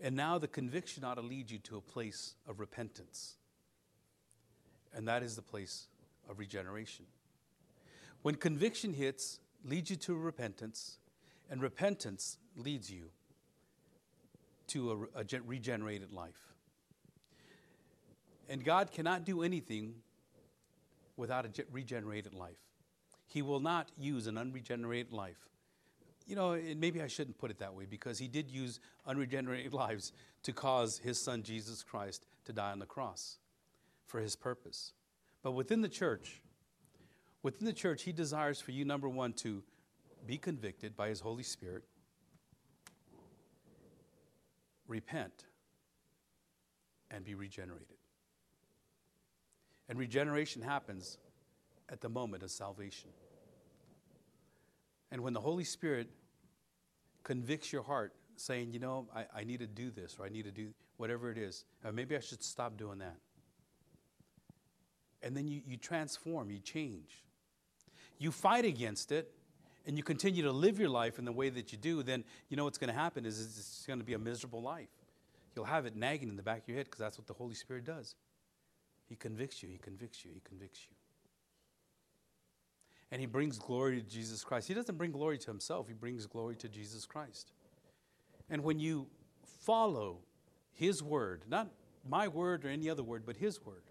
And 0.00 0.14
now 0.14 0.38
the 0.38 0.48
conviction 0.48 1.04
ought 1.04 1.14
to 1.14 1.22
lead 1.22 1.50
you 1.50 1.58
to 1.60 1.76
a 1.76 1.80
place 1.80 2.34
of 2.46 2.60
repentance. 2.60 3.36
And 4.94 5.08
that 5.08 5.22
is 5.22 5.36
the 5.36 5.42
place 5.42 5.86
of 6.28 6.38
regeneration. 6.38 7.06
When 8.22 8.34
conviction 8.34 8.92
hits, 8.92 9.38
leads 9.64 9.90
you 9.90 9.96
to 9.96 10.14
repentance, 10.14 10.98
and 11.50 11.62
repentance 11.62 12.38
leads 12.56 12.90
you 12.90 13.10
to 14.68 15.08
a, 15.14 15.20
a 15.20 15.40
regenerated 15.44 16.12
life. 16.12 16.54
And 18.48 18.64
God 18.64 18.92
cannot 18.92 19.24
do 19.24 19.42
anything 19.42 19.94
without 21.16 21.46
a 21.46 21.64
regenerated 21.70 22.34
life. 22.34 22.58
He 23.26 23.42
will 23.42 23.60
not 23.60 23.90
use 23.98 24.26
an 24.26 24.38
unregenerated 24.38 25.12
life. 25.12 25.48
You 26.26 26.34
know, 26.34 26.52
and 26.52 26.80
maybe 26.80 27.00
I 27.00 27.06
shouldn't 27.06 27.38
put 27.38 27.50
it 27.50 27.58
that 27.60 27.74
way 27.74 27.86
because 27.88 28.18
he 28.18 28.26
did 28.26 28.50
use 28.50 28.80
unregenerated 29.06 29.72
lives 29.72 30.12
to 30.42 30.52
cause 30.52 30.98
his 30.98 31.20
son 31.20 31.42
Jesus 31.42 31.82
Christ 31.82 32.26
to 32.44 32.52
die 32.52 32.72
on 32.72 32.78
the 32.78 32.86
cross 32.86 33.38
for 34.06 34.20
his 34.20 34.34
purpose. 34.34 34.92
But 35.42 35.52
within 35.52 35.80
the 35.80 35.88
church, 35.88 36.42
within 37.42 37.66
the 37.66 37.72
church, 37.72 38.02
he 38.02 38.12
desires 38.12 38.60
for 38.60 38.72
you, 38.72 38.84
number 38.84 39.08
one, 39.08 39.32
to 39.34 39.62
be 40.26 40.38
convicted 40.38 40.96
by 40.96 41.08
his 41.08 41.20
Holy 41.20 41.44
Spirit, 41.44 41.84
repent, 44.88 45.44
and 47.10 47.24
be 47.24 47.34
regenerated. 47.34 47.96
And 49.88 49.98
regeneration 49.98 50.62
happens 50.62 51.18
at 51.88 52.00
the 52.00 52.08
moment 52.08 52.42
of 52.42 52.50
salvation. 52.50 53.10
And 55.10 55.22
when 55.22 55.32
the 55.32 55.40
Holy 55.40 55.64
Spirit 55.64 56.08
convicts 57.22 57.72
your 57.72 57.82
heart, 57.82 58.12
saying, 58.36 58.72
you 58.72 58.78
know, 58.78 59.08
I, 59.14 59.40
I 59.40 59.44
need 59.44 59.60
to 59.60 59.66
do 59.66 59.90
this, 59.90 60.16
or 60.18 60.26
I 60.26 60.28
need 60.28 60.44
to 60.44 60.50
do 60.50 60.68
whatever 60.96 61.30
it 61.30 61.38
is, 61.38 61.64
or 61.84 61.92
maybe 61.92 62.16
I 62.16 62.20
should 62.20 62.42
stop 62.42 62.76
doing 62.76 62.98
that. 62.98 63.16
And 65.22 65.36
then 65.36 65.48
you, 65.48 65.62
you 65.66 65.76
transform, 65.76 66.50
you 66.50 66.58
change. 66.58 67.24
You 68.18 68.30
fight 68.30 68.64
against 68.64 69.12
it, 69.12 69.32
and 69.86 69.96
you 69.96 70.02
continue 70.02 70.42
to 70.42 70.52
live 70.52 70.78
your 70.78 70.88
life 70.88 71.18
in 71.18 71.24
the 71.24 71.32
way 71.32 71.48
that 71.48 71.72
you 71.72 71.78
do, 71.78 72.02
then 72.02 72.24
you 72.48 72.56
know 72.56 72.64
what's 72.64 72.78
going 72.78 72.92
to 72.92 72.98
happen 72.98 73.24
is 73.24 73.40
it's 73.40 73.86
going 73.86 74.00
to 74.00 74.04
be 74.04 74.14
a 74.14 74.18
miserable 74.18 74.60
life. 74.60 74.88
You'll 75.54 75.64
have 75.64 75.86
it 75.86 75.96
nagging 75.96 76.28
in 76.28 76.36
the 76.36 76.42
back 76.42 76.62
of 76.62 76.68
your 76.68 76.76
head 76.76 76.86
because 76.86 76.98
that's 76.98 77.18
what 77.18 77.26
the 77.26 77.34
Holy 77.34 77.54
Spirit 77.54 77.84
does. 77.84 78.14
He 79.08 79.14
convicts 79.14 79.62
you, 79.62 79.68
He 79.68 79.78
convicts 79.78 80.24
you, 80.24 80.32
He 80.34 80.40
convicts 80.40 80.80
you. 80.90 80.95
And 83.10 83.20
He 83.20 83.26
brings 83.26 83.58
glory 83.58 84.00
to 84.00 84.08
Jesus 84.08 84.42
Christ. 84.44 84.68
He 84.68 84.74
doesn't 84.74 84.98
bring 84.98 85.12
glory 85.12 85.38
to 85.38 85.46
Himself, 85.46 85.88
He 85.88 85.94
brings 85.94 86.26
glory 86.26 86.56
to 86.56 86.68
Jesus 86.68 87.06
Christ. 87.06 87.52
And 88.48 88.62
when 88.62 88.78
you 88.78 89.06
follow 89.64 90.18
His 90.72 91.02
word, 91.02 91.44
not 91.48 91.68
my 92.08 92.28
word 92.28 92.64
or 92.64 92.68
any 92.68 92.88
other 92.88 93.02
word, 93.02 93.24
but 93.26 93.36
His 93.36 93.64
word, 93.64 93.82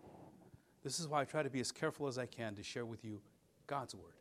this 0.83 0.99
is 0.99 1.07
why 1.07 1.21
I 1.21 1.25
try 1.25 1.43
to 1.43 1.49
be 1.49 1.59
as 1.59 1.71
careful 1.71 2.07
as 2.07 2.17
I 2.17 2.25
can 2.25 2.55
to 2.55 2.63
share 2.63 2.85
with 2.85 3.03
you 3.03 3.21
God's 3.67 3.95
word, 3.95 4.13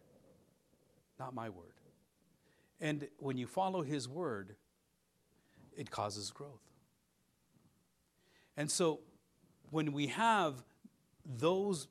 not 1.18 1.34
my 1.34 1.48
word. 1.48 1.74
And 2.80 3.08
when 3.18 3.36
you 3.36 3.46
follow 3.46 3.82
His 3.82 4.08
word, 4.08 4.56
it 5.76 5.90
causes 5.90 6.30
growth. 6.30 6.62
And 8.56 8.70
so 8.70 9.00
when 9.70 9.92
we 9.92 10.08
have 10.08 10.62
those 11.24 11.88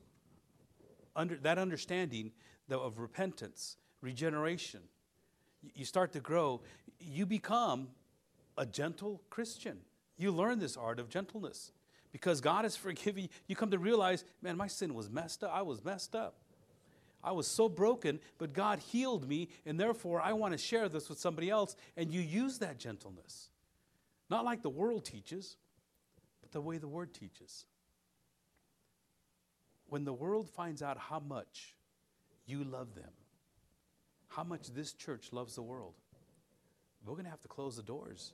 under 1.16 1.36
that 1.38 1.58
understanding 1.58 2.32
of 2.70 3.00
repentance, 3.00 3.78
regeneration, 4.02 4.82
you 5.74 5.86
start 5.86 6.12
to 6.14 6.20
grow, 6.20 6.62
you 7.00 7.26
become 7.26 7.88
a 8.58 8.66
gentle 8.66 9.22
Christian. 9.30 9.80
You 10.18 10.32
learn 10.32 10.60
this 10.60 10.78
art 10.78 11.00
of 11.00 11.10
gentleness 11.10 11.72
because 12.12 12.42
God 12.42 12.66
is 12.66 12.76
forgiving. 12.78 13.30
You 13.48 13.56
come 13.56 13.72
to 13.72 13.80
realize, 13.80 14.24
man, 14.42 14.58
my 14.58 14.68
sin 14.68 14.94
was 14.94 15.10
messed 15.10 15.44
up. 15.44 15.52
I 15.54 15.62
was 15.62 15.84
messed 15.84 16.16
up. 16.16 16.36
I 17.24 17.32
was 17.32 17.48
so 17.48 17.70
broken, 17.70 18.20
but 18.38 18.52
God 18.52 18.80
healed 18.80 19.30
me, 19.30 19.48
and 19.66 19.80
therefore 19.80 20.20
I 20.20 20.34
want 20.34 20.52
to 20.52 20.58
share 20.58 20.90
this 20.90 21.08
with 21.08 21.20
somebody 21.20 21.50
else. 21.50 21.78
And 21.96 22.12
you 22.12 22.20
use 22.20 22.60
that 22.60 22.78
gentleness. 22.78 23.50
Not 24.30 24.44
like 24.44 24.62
the 24.62 24.70
world 24.70 25.06
teaches, 25.06 25.56
but 26.42 26.52
the 26.52 26.60
way 26.60 26.78
the 26.78 26.88
Word 26.88 27.14
teaches 27.14 27.66
when 29.94 30.06
the 30.06 30.12
world 30.12 30.50
finds 30.50 30.82
out 30.82 30.98
how 30.98 31.20
much 31.20 31.76
you 32.46 32.64
love 32.64 32.96
them, 32.96 33.12
how 34.28 34.44
much 34.44 34.68
this 34.74 34.94
church 34.94 35.30
loves 35.32 35.56
the 35.56 35.62
world, 35.62 35.94
we're 37.06 37.14
going 37.14 37.26
to 37.26 37.32
have 37.32 37.42
to 37.42 37.48
close 37.48 37.76
the 37.76 37.84
doors, 37.84 38.34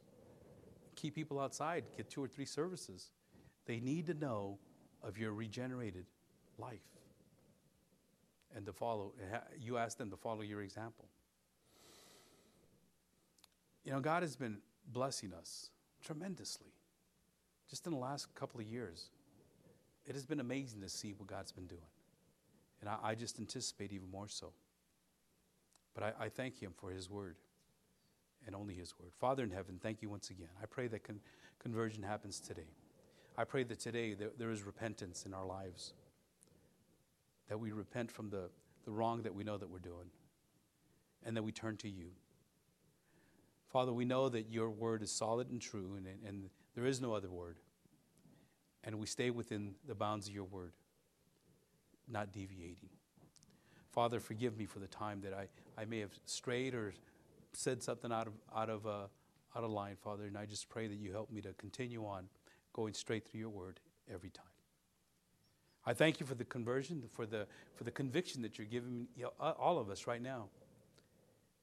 keep 0.96 1.16
people 1.16 1.40
outside, 1.40 1.84
get 1.98 2.10
two 2.10 2.24
or 2.24 2.28
three 2.28 2.46
services. 2.46 3.12
They 3.66 3.80
need 3.80 4.08
to 4.08 4.14
know 4.14 4.60
of 5.04 5.18
your 5.18 5.34
regenerated 5.34 6.06
life 6.58 6.80
and 8.56 8.66
to 8.66 8.74
follow. 8.74 9.14
You 9.60 9.78
ask 9.78 9.98
them 9.98 10.10
to 10.12 10.18
follow 10.18 10.42
your 10.42 10.62
example. 10.62 11.06
You 13.84 13.92
know, 13.92 14.00
God 14.00 14.24
has 14.24 14.36
been 14.36 14.58
blessing 14.92 15.34
us 15.34 15.70
tremendously 16.04 16.74
just 17.70 17.86
in 17.86 17.94
the 17.94 18.00
last 18.00 18.34
couple 18.36 18.60
of 18.60 18.68
years 18.68 19.10
it 20.10 20.16
has 20.16 20.26
been 20.26 20.40
amazing 20.40 20.82
to 20.82 20.90
see 20.90 21.14
what 21.14 21.28
God's 21.28 21.52
been 21.52 21.68
doing. 21.68 21.82
And 22.82 22.90
I, 22.90 22.98
I 23.04 23.16
just 23.16 23.40
anticipate 23.40 23.92
even 23.92 24.10
more 24.10 24.28
so. 24.28 24.54
But 25.94 26.04
I, 26.04 26.26
I, 26.26 26.30
thank 26.30 26.62
Him 26.62 26.72
for 26.76 26.92
His 26.92 27.10
word 27.10 27.36
and 28.46 28.56
only 28.56 28.74
His 28.74 28.94
word. 29.00 29.12
Father 29.20 29.44
in 29.44 29.52
heaven, 29.52 29.80
thank 29.82 30.02
you 30.02 30.10
once 30.10 30.30
again. 30.30 30.50
I 30.62 30.66
pray 30.66 30.88
that 30.88 31.04
con- 31.04 31.20
conversion 31.60 32.04
happens 32.04 32.40
today. 32.40 32.70
I 33.38 33.44
pray 33.44 33.64
that 33.64 33.80
today 33.80 34.14
there, 34.14 34.32
there 34.38 34.52
is 34.52 34.64
repentance 34.64 35.26
in 35.26 35.34
our 35.34 35.46
lives, 35.46 35.94
that 37.48 37.60
we 37.60 37.72
repent 37.72 38.12
from 38.12 38.30
the, 38.30 38.50
the 38.86 38.92
wrong 38.92 39.24
that 39.24 39.34
we 39.34 39.44
know 39.44 39.58
that 39.58 39.70
we're 39.70 39.80
doing, 39.80 40.10
and 41.26 41.36
that 41.36 41.44
we 41.44 41.52
turn 41.52 41.78
to 41.78 41.90
you. 41.90 42.12
Father, 43.70 43.94
we 43.94 44.06
know 44.06 44.30
that 44.30 44.50
your 44.50 44.70
word 44.70 45.04
is 45.04 45.12
solid 45.12 45.50
and 45.50 45.62
true, 45.62 45.96
and, 45.98 46.08
and 46.28 46.50
there 46.76 46.86
is 46.86 47.02
no 47.02 47.14
other 47.14 47.30
word 47.30 47.58
and 48.84 48.98
we 49.00 49.06
stay 49.06 49.30
within 49.30 49.76
the 49.88 49.96
bounds 49.96 50.28
of 50.28 50.34
your 50.34 50.46
word, 50.46 50.74
not 52.10 52.32
deviating. 52.32 52.90
Father, 53.92 54.20
forgive 54.20 54.58
me 54.58 54.66
for 54.66 54.80
the 54.80 54.88
time 54.88 55.22
that 55.22 55.34
I, 55.34 55.48
I 55.80 55.86
may 55.86 56.00
have 56.00 56.12
strayed 56.26 56.74
or 56.74 56.94
said 57.54 57.82
something 57.82 58.12
out 58.12 58.28
of, 58.28 58.34
out, 58.56 58.70
of, 58.70 58.86
uh, 58.86 59.08
out 59.56 59.64
of 59.64 59.72
line, 59.72 59.96
Father, 59.96 60.26
and 60.26 60.38
I 60.38 60.46
just 60.46 60.70
pray 60.70 60.88
that 60.88 60.98
you 60.98 61.12
help 61.12 61.32
me 61.32 61.42
to 61.42 61.54
continue 61.54 62.06
on 62.06 62.26
going 62.74 62.94
straight 62.94 63.28
through 63.28 63.40
your 63.40 63.50
word 63.50 63.80
every 64.14 64.30
time. 64.30 64.46
I 65.86 65.94
thank 65.94 66.20
you 66.20 66.26
for 66.26 66.36
the 66.36 66.44
conversion, 66.44 67.04
for 67.12 67.26
the, 67.26 67.48
for 67.76 67.84
the 67.84 67.92
conviction 67.92 68.42
that 68.44 68.58
you're 68.58 68.68
giving 68.68 69.08
all 69.40 69.80
of 69.80 69.90
us 69.90 70.06
right 70.06 70.22
now. 70.22 70.46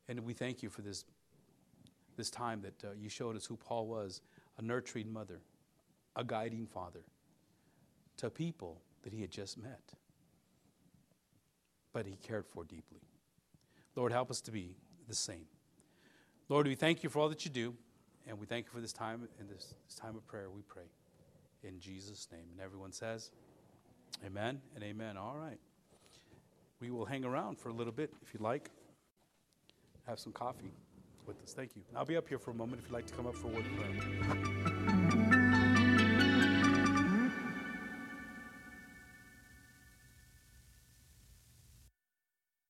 And 0.08 0.20
we 0.20 0.34
thank 0.34 0.62
you 0.62 0.68
for 0.68 0.82
this, 0.82 1.04
this 2.16 2.30
time 2.30 2.62
that 2.62 2.84
uh, 2.84 2.92
you 2.98 3.08
showed 3.08 3.36
us 3.36 3.46
who 3.46 3.56
Paul 3.56 3.86
was 3.86 4.20
a 4.58 4.62
nurturing 4.62 5.12
mother 5.12 5.40
a 6.16 6.24
guiding 6.24 6.66
father 6.66 7.04
to 8.16 8.30
people 8.30 8.80
that 9.02 9.12
he 9.12 9.20
had 9.20 9.30
just 9.30 9.58
met, 9.58 9.92
but 11.96 12.04
he 12.04 12.16
cared 12.16 12.44
for 12.44 12.62
deeply. 12.62 13.00
Lord, 13.94 14.12
help 14.12 14.30
us 14.30 14.42
to 14.42 14.50
be 14.50 14.76
the 15.08 15.14
same. 15.14 15.46
Lord, 16.50 16.66
we 16.66 16.74
thank 16.74 17.02
you 17.02 17.08
for 17.08 17.20
all 17.20 17.30
that 17.30 17.46
you 17.46 17.50
do, 17.50 17.72
and 18.28 18.38
we 18.38 18.44
thank 18.44 18.66
you 18.66 18.70
for 18.70 18.82
this 18.82 18.92
time 18.92 19.26
and 19.40 19.48
this, 19.48 19.74
this 19.88 19.96
time 19.96 20.14
of 20.14 20.26
prayer, 20.26 20.50
we 20.50 20.60
pray. 20.60 20.82
In 21.64 21.80
Jesus' 21.80 22.28
name. 22.30 22.44
And 22.52 22.60
everyone 22.60 22.92
says, 22.92 23.30
Amen 24.26 24.60
and 24.74 24.84
amen. 24.84 25.16
All 25.16 25.38
right. 25.38 25.58
We 26.82 26.90
will 26.90 27.06
hang 27.06 27.24
around 27.24 27.58
for 27.58 27.70
a 27.70 27.72
little 27.72 27.94
bit 27.94 28.12
if 28.20 28.34
you'd 28.34 28.42
like. 28.42 28.68
Have 30.06 30.18
some 30.18 30.34
coffee 30.34 30.74
with 31.26 31.42
us. 31.42 31.54
Thank 31.54 31.76
you. 31.76 31.82
I'll 31.96 32.04
be 32.04 32.18
up 32.18 32.28
here 32.28 32.38
for 32.38 32.50
a 32.50 32.54
moment 32.54 32.82
if 32.82 32.90
you'd 32.90 32.94
like 32.94 33.06
to 33.06 33.14
come 33.14 33.26
up 33.26 33.34
for 33.34 33.46
a 33.46 33.50
word 33.52 33.64
of 33.64 34.64
prayer. 34.64 34.75